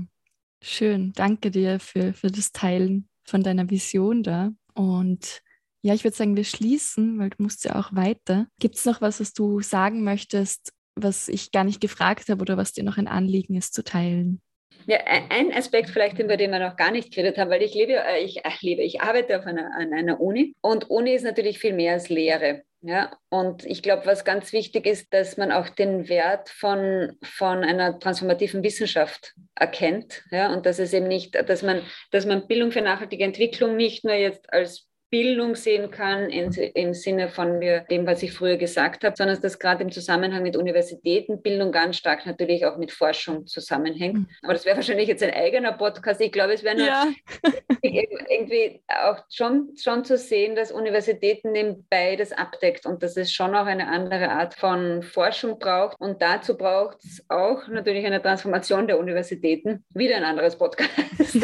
schön. 0.60 1.12
Danke 1.14 1.52
dir 1.52 1.78
für, 1.78 2.12
für 2.12 2.30
das 2.30 2.50
Teilen 2.50 3.08
von 3.24 3.44
deiner 3.44 3.70
Vision 3.70 4.24
da. 4.24 4.50
Und 4.74 5.42
ja, 5.82 5.94
ich 5.94 6.02
würde 6.02 6.16
sagen, 6.16 6.34
wir 6.34 6.44
schließen, 6.44 7.20
weil 7.20 7.30
du 7.30 7.40
musst 7.40 7.64
ja 7.64 7.76
auch 7.76 7.94
weiter. 7.94 8.48
Gibt 8.58 8.74
es 8.74 8.84
noch 8.84 9.00
was, 9.00 9.20
was 9.20 9.32
du 9.32 9.60
sagen 9.60 10.02
möchtest 10.02 10.72
was 11.02 11.28
ich 11.28 11.52
gar 11.52 11.64
nicht 11.64 11.80
gefragt 11.80 12.28
habe 12.28 12.40
oder 12.40 12.56
was 12.56 12.72
dir 12.72 12.84
noch 12.84 12.98
ein 12.98 13.08
Anliegen 13.08 13.56
ist 13.56 13.74
zu 13.74 13.84
teilen? 13.84 14.40
Ja, 14.86 15.00
ein 15.04 15.52
Aspekt 15.52 15.90
vielleicht, 15.90 16.18
über 16.18 16.38
den 16.38 16.50
wir 16.50 16.60
noch 16.60 16.76
gar 16.76 16.90
nicht 16.90 17.12
geredet 17.12 17.36
haben, 17.36 17.50
weil 17.50 17.62
ich 17.62 17.74
lebe, 17.74 17.94
äh, 17.94 18.24
ich 18.24 18.44
äh, 18.44 18.50
lebe, 18.60 18.82
ich 18.82 19.02
arbeite 19.02 19.38
auf 19.38 19.44
einer, 19.44 19.70
an 19.76 19.92
einer 19.92 20.18
Uni 20.18 20.54
und 20.62 20.88
Uni 20.88 21.12
ist 21.12 21.24
natürlich 21.24 21.58
viel 21.58 21.74
mehr 21.74 21.92
als 21.92 22.08
Lehre. 22.08 22.62
Ja, 22.80 23.18
und 23.28 23.66
ich 23.66 23.82
glaube, 23.82 24.06
was 24.06 24.24
ganz 24.24 24.52
wichtig 24.52 24.86
ist, 24.86 25.12
dass 25.12 25.36
man 25.36 25.50
auch 25.50 25.68
den 25.68 26.08
Wert 26.08 26.48
von, 26.48 27.18
von 27.22 27.64
einer 27.64 27.98
transformativen 27.98 28.62
Wissenschaft 28.62 29.34
erkennt. 29.56 30.22
Ja, 30.30 30.52
und 30.52 30.64
dass 30.64 30.78
es 30.78 30.92
eben 30.92 31.08
nicht, 31.08 31.34
dass 31.34 31.62
man, 31.62 31.82
dass 32.12 32.24
man 32.24 32.46
Bildung 32.46 32.70
für 32.70 32.80
nachhaltige 32.80 33.24
Entwicklung 33.24 33.76
nicht 33.76 34.04
nur 34.04 34.14
jetzt 34.14 34.52
als 34.52 34.87
Bildung 35.10 35.54
sehen 35.54 35.90
kann 35.90 36.28
in, 36.28 36.52
im 36.52 36.92
Sinne 36.92 37.28
von 37.28 37.58
mir, 37.58 37.80
dem, 37.90 38.06
was 38.06 38.22
ich 38.22 38.32
früher 38.32 38.56
gesagt 38.56 39.04
habe, 39.04 39.14
sondern 39.16 39.40
dass 39.40 39.58
gerade 39.58 39.82
im 39.82 39.90
Zusammenhang 39.90 40.42
mit 40.42 40.56
Universitäten 40.56 41.40
Bildung 41.40 41.72
ganz 41.72 41.96
stark 41.96 42.26
natürlich 42.26 42.66
auch 42.66 42.76
mit 42.76 42.92
Forschung 42.92 43.46
zusammenhängt. 43.46 44.18
Mhm. 44.18 44.28
Aber 44.42 44.52
das 44.52 44.66
wäre 44.66 44.76
wahrscheinlich 44.76 45.08
jetzt 45.08 45.22
ein 45.22 45.32
eigener 45.32 45.72
Podcast. 45.72 46.20
Ich 46.20 46.30
glaube, 46.30 46.52
es 46.52 46.62
wäre 46.62 46.78
ja. 46.78 47.06
irgendwie 47.82 48.82
auch 48.88 49.18
schon, 49.30 49.70
schon 49.76 50.04
zu 50.04 50.18
sehen, 50.18 50.54
dass 50.54 50.72
Universitäten 50.72 51.54
eben 51.54 51.86
beides 51.88 52.32
abdeckt 52.32 52.84
und 52.84 53.02
dass 53.02 53.16
es 53.16 53.32
schon 53.32 53.54
auch 53.54 53.66
eine 53.66 53.88
andere 53.88 54.28
Art 54.28 54.54
von 54.54 55.02
Forschung 55.02 55.58
braucht. 55.58 55.98
Und 56.00 56.20
dazu 56.20 56.56
braucht 56.56 56.98
es 57.04 57.24
auch 57.28 57.66
natürlich 57.68 58.04
eine 58.04 58.20
Transformation 58.20 58.86
der 58.86 58.98
Universitäten. 58.98 59.84
Wieder 59.94 60.16
ein 60.16 60.24
anderes 60.24 60.56
Podcast. 60.56 60.90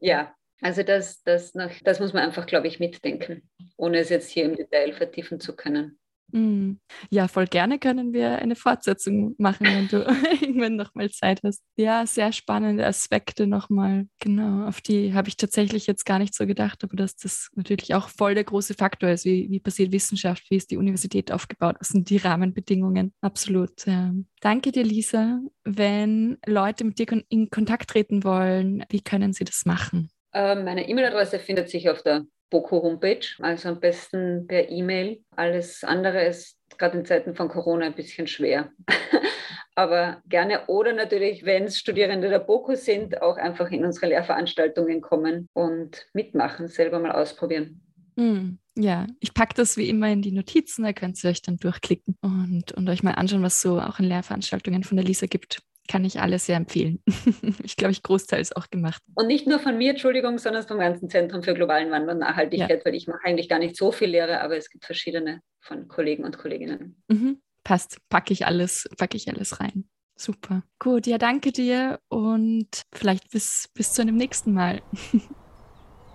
ja, 0.00 0.34
also 0.62 0.82
das, 0.82 1.22
das, 1.24 1.54
noch, 1.54 1.70
das 1.84 2.00
muss 2.00 2.12
man 2.12 2.22
einfach, 2.22 2.46
glaube 2.46 2.68
ich, 2.68 2.80
mitdenken, 2.80 3.42
ohne 3.76 3.98
es 3.98 4.08
jetzt 4.08 4.30
hier 4.30 4.44
im 4.44 4.56
Detail 4.56 4.92
vertiefen 4.92 5.40
zu 5.40 5.54
können. 5.54 5.98
Mm. 6.32 6.78
Ja, 7.10 7.28
voll 7.28 7.46
gerne 7.46 7.78
können 7.78 8.12
wir 8.12 8.38
eine 8.38 8.56
Fortsetzung 8.56 9.34
machen, 9.38 9.66
wenn 9.66 9.88
du 9.88 9.98
irgendwann 10.40 10.76
nochmal 10.76 11.10
Zeit 11.10 11.40
hast. 11.44 11.62
Ja, 11.76 12.06
sehr 12.06 12.32
spannende 12.32 12.86
Aspekte 12.86 13.46
nochmal. 13.46 14.06
Genau, 14.18 14.66
auf 14.66 14.80
die 14.80 15.12
habe 15.14 15.28
ich 15.28 15.36
tatsächlich 15.36 15.86
jetzt 15.86 16.06
gar 16.06 16.18
nicht 16.18 16.34
so 16.34 16.46
gedacht, 16.46 16.82
aber 16.84 16.96
dass 16.96 17.16
das 17.16 17.50
natürlich 17.54 17.94
auch 17.94 18.08
voll 18.08 18.34
der 18.34 18.44
große 18.44 18.74
Faktor 18.74 19.10
ist. 19.10 19.24
Wie, 19.24 19.50
wie 19.50 19.60
passiert 19.60 19.92
Wissenschaft? 19.92 20.50
Wie 20.50 20.56
ist 20.56 20.70
die 20.70 20.78
Universität 20.78 21.32
aufgebaut? 21.32 21.76
Was 21.80 21.88
sind 21.88 22.08
die 22.08 22.18
Rahmenbedingungen? 22.18 23.12
Absolut. 23.20 23.84
Ja. 23.86 24.14
Danke 24.40 24.72
dir, 24.72 24.84
Lisa. 24.84 25.40
Wenn 25.64 26.38
Leute 26.46 26.84
mit 26.84 26.98
dir 26.98 27.06
in 27.28 27.50
Kontakt 27.50 27.90
treten 27.90 28.24
wollen, 28.24 28.84
wie 28.88 29.00
können 29.00 29.32
sie 29.32 29.44
das 29.44 29.66
machen? 29.66 30.11
Ähm, 30.34 30.64
meine 30.64 30.88
E-Mail-Adresse 30.88 31.38
findet 31.38 31.68
sich 31.68 31.90
auf 31.90 32.02
der 32.02 32.24
Boko-Homepage, 32.50 33.26
also 33.40 33.70
am 33.70 33.80
besten 33.80 34.46
per 34.46 34.70
E-Mail. 34.70 35.22
Alles 35.36 35.84
andere 35.84 36.24
ist 36.24 36.58
gerade 36.78 36.98
in 36.98 37.04
Zeiten 37.04 37.34
von 37.34 37.48
Corona 37.48 37.86
ein 37.86 37.94
bisschen 37.94 38.26
schwer. 38.26 38.70
Aber 39.74 40.22
gerne 40.28 40.66
oder 40.66 40.92
natürlich, 40.92 41.44
wenn 41.46 41.64
es 41.64 41.78
Studierende 41.78 42.28
der 42.28 42.40
BOKU 42.40 42.74
sind, 42.74 43.22
auch 43.22 43.38
einfach 43.38 43.70
in 43.70 43.86
unsere 43.86 44.08
Lehrveranstaltungen 44.08 45.00
kommen 45.00 45.48
und 45.54 46.06
mitmachen, 46.12 46.68
selber 46.68 46.98
mal 46.98 47.12
ausprobieren. 47.12 47.80
Mm, 48.16 48.58
ja, 48.76 49.06
ich 49.20 49.32
packe 49.32 49.54
das 49.54 49.78
wie 49.78 49.88
immer 49.88 50.10
in 50.10 50.20
die 50.20 50.32
Notizen, 50.32 50.82
da 50.82 50.92
könnt 50.92 51.22
ihr 51.24 51.30
euch 51.30 51.40
dann 51.40 51.56
durchklicken 51.56 52.18
und, 52.20 52.72
und 52.72 52.88
euch 52.90 53.02
mal 53.02 53.12
anschauen, 53.12 53.42
was 53.42 53.62
so 53.62 53.80
auch 53.80 53.98
in 53.98 54.04
Lehrveranstaltungen 54.04 54.84
von 54.84 54.98
der 54.98 55.06
Lisa 55.06 55.24
gibt 55.24 55.62
kann 55.88 56.04
ich 56.04 56.20
alles 56.20 56.46
sehr 56.46 56.56
empfehlen. 56.56 57.02
ich 57.64 57.76
glaube, 57.76 57.92
ich 57.92 58.02
großteils 58.02 58.54
auch 58.54 58.70
gemacht. 58.70 59.02
Und 59.14 59.26
nicht 59.26 59.46
nur 59.46 59.58
von 59.58 59.76
mir, 59.76 59.90
Entschuldigung, 59.90 60.38
sondern 60.38 60.66
vom 60.66 60.78
ganzen 60.78 61.10
Zentrum 61.10 61.42
für 61.42 61.54
globalen 61.54 61.90
Wandel 61.90 62.10
und 62.10 62.18
Nachhaltigkeit, 62.18 62.78
ja. 62.78 62.84
weil 62.84 62.94
ich 62.94 63.06
mache 63.06 63.24
eigentlich 63.24 63.48
gar 63.48 63.58
nicht 63.58 63.76
so 63.76 63.92
viel 63.92 64.08
Lehre, 64.08 64.40
aber 64.40 64.56
es 64.56 64.70
gibt 64.70 64.84
verschiedene 64.84 65.40
von 65.60 65.88
Kollegen 65.88 66.24
und 66.24 66.38
Kolleginnen. 66.38 67.02
Mhm. 67.08 67.40
Passt, 67.64 67.98
packe 68.08 68.32
ich 68.32 68.46
alles, 68.46 68.88
packe 68.96 69.16
ich 69.16 69.28
alles 69.28 69.60
rein. 69.60 69.88
Super. 70.16 70.62
Gut, 70.78 71.06
ja, 71.06 71.18
danke 71.18 71.52
dir 71.52 71.98
und 72.08 72.68
vielleicht 72.92 73.30
bis, 73.30 73.68
bis 73.74 73.92
zu 73.92 74.02
einem 74.02 74.16
nächsten 74.16 74.52
Mal. 74.52 74.82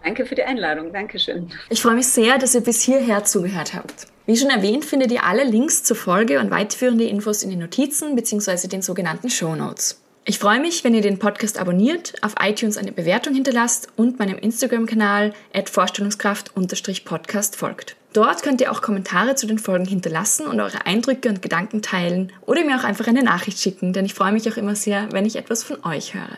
Danke 0.03 0.25
für 0.25 0.35
die 0.35 0.43
Einladung. 0.43 0.93
Dankeschön. 0.93 1.51
Ich 1.69 1.81
freue 1.81 1.95
mich 1.95 2.07
sehr, 2.07 2.37
dass 2.37 2.55
ihr 2.55 2.61
bis 2.61 2.81
hierher 2.81 3.25
zugehört 3.25 3.73
habt. 3.73 4.07
Wie 4.27 4.35
schon 4.35 4.49
erwähnt, 4.49 4.83
findet 4.83 5.09
ihr 5.13 5.23
alle 5.23 5.45
Links 5.45 5.83
zur 5.83 5.95
Folge 5.95 6.41
und 6.41 6.51
weiterführende 6.51 7.05
Infos 7.05 7.43
in 7.43 7.49
den 7.49 7.59
Notizen 7.59 8.13
bzw. 8.13 8.67
den 8.67 8.81
sogenannten 8.81 9.29
Show 9.29 9.55
Notes. 9.55 10.01
Ich 10.25 10.37
freue 10.37 10.59
mich, 10.59 10.83
wenn 10.83 10.93
ihr 10.93 11.01
den 11.01 11.17
Podcast 11.17 11.57
abonniert, 11.57 12.13
auf 12.21 12.35
iTunes 12.41 12.75
eine 12.75 12.91
Bewertung 12.91 13.33
hinterlasst 13.33 13.87
und 13.95 14.19
meinem 14.19 14.37
Instagram-Kanal 14.37 15.33
vorstellungskraft-podcast 15.71 17.55
folgt. 17.55 17.95
Dort 18.11 18.43
könnt 18.43 18.59
ihr 18.59 18.69
auch 18.73 18.81
Kommentare 18.81 19.35
zu 19.35 19.47
den 19.47 19.59
Folgen 19.59 19.85
hinterlassen 19.85 20.45
und 20.45 20.59
eure 20.59 20.85
Eindrücke 20.85 21.29
und 21.29 21.41
Gedanken 21.41 21.81
teilen 21.81 22.33
oder 22.45 22.65
mir 22.65 22.77
auch 22.77 22.83
einfach 22.83 23.07
eine 23.07 23.23
Nachricht 23.23 23.59
schicken, 23.59 23.93
denn 23.93 24.03
ich 24.03 24.13
freue 24.13 24.33
mich 24.33 24.51
auch 24.51 24.57
immer 24.57 24.75
sehr, 24.75 25.07
wenn 25.13 25.25
ich 25.25 25.37
etwas 25.37 25.63
von 25.63 25.85
euch 25.85 26.13
höre. 26.13 26.37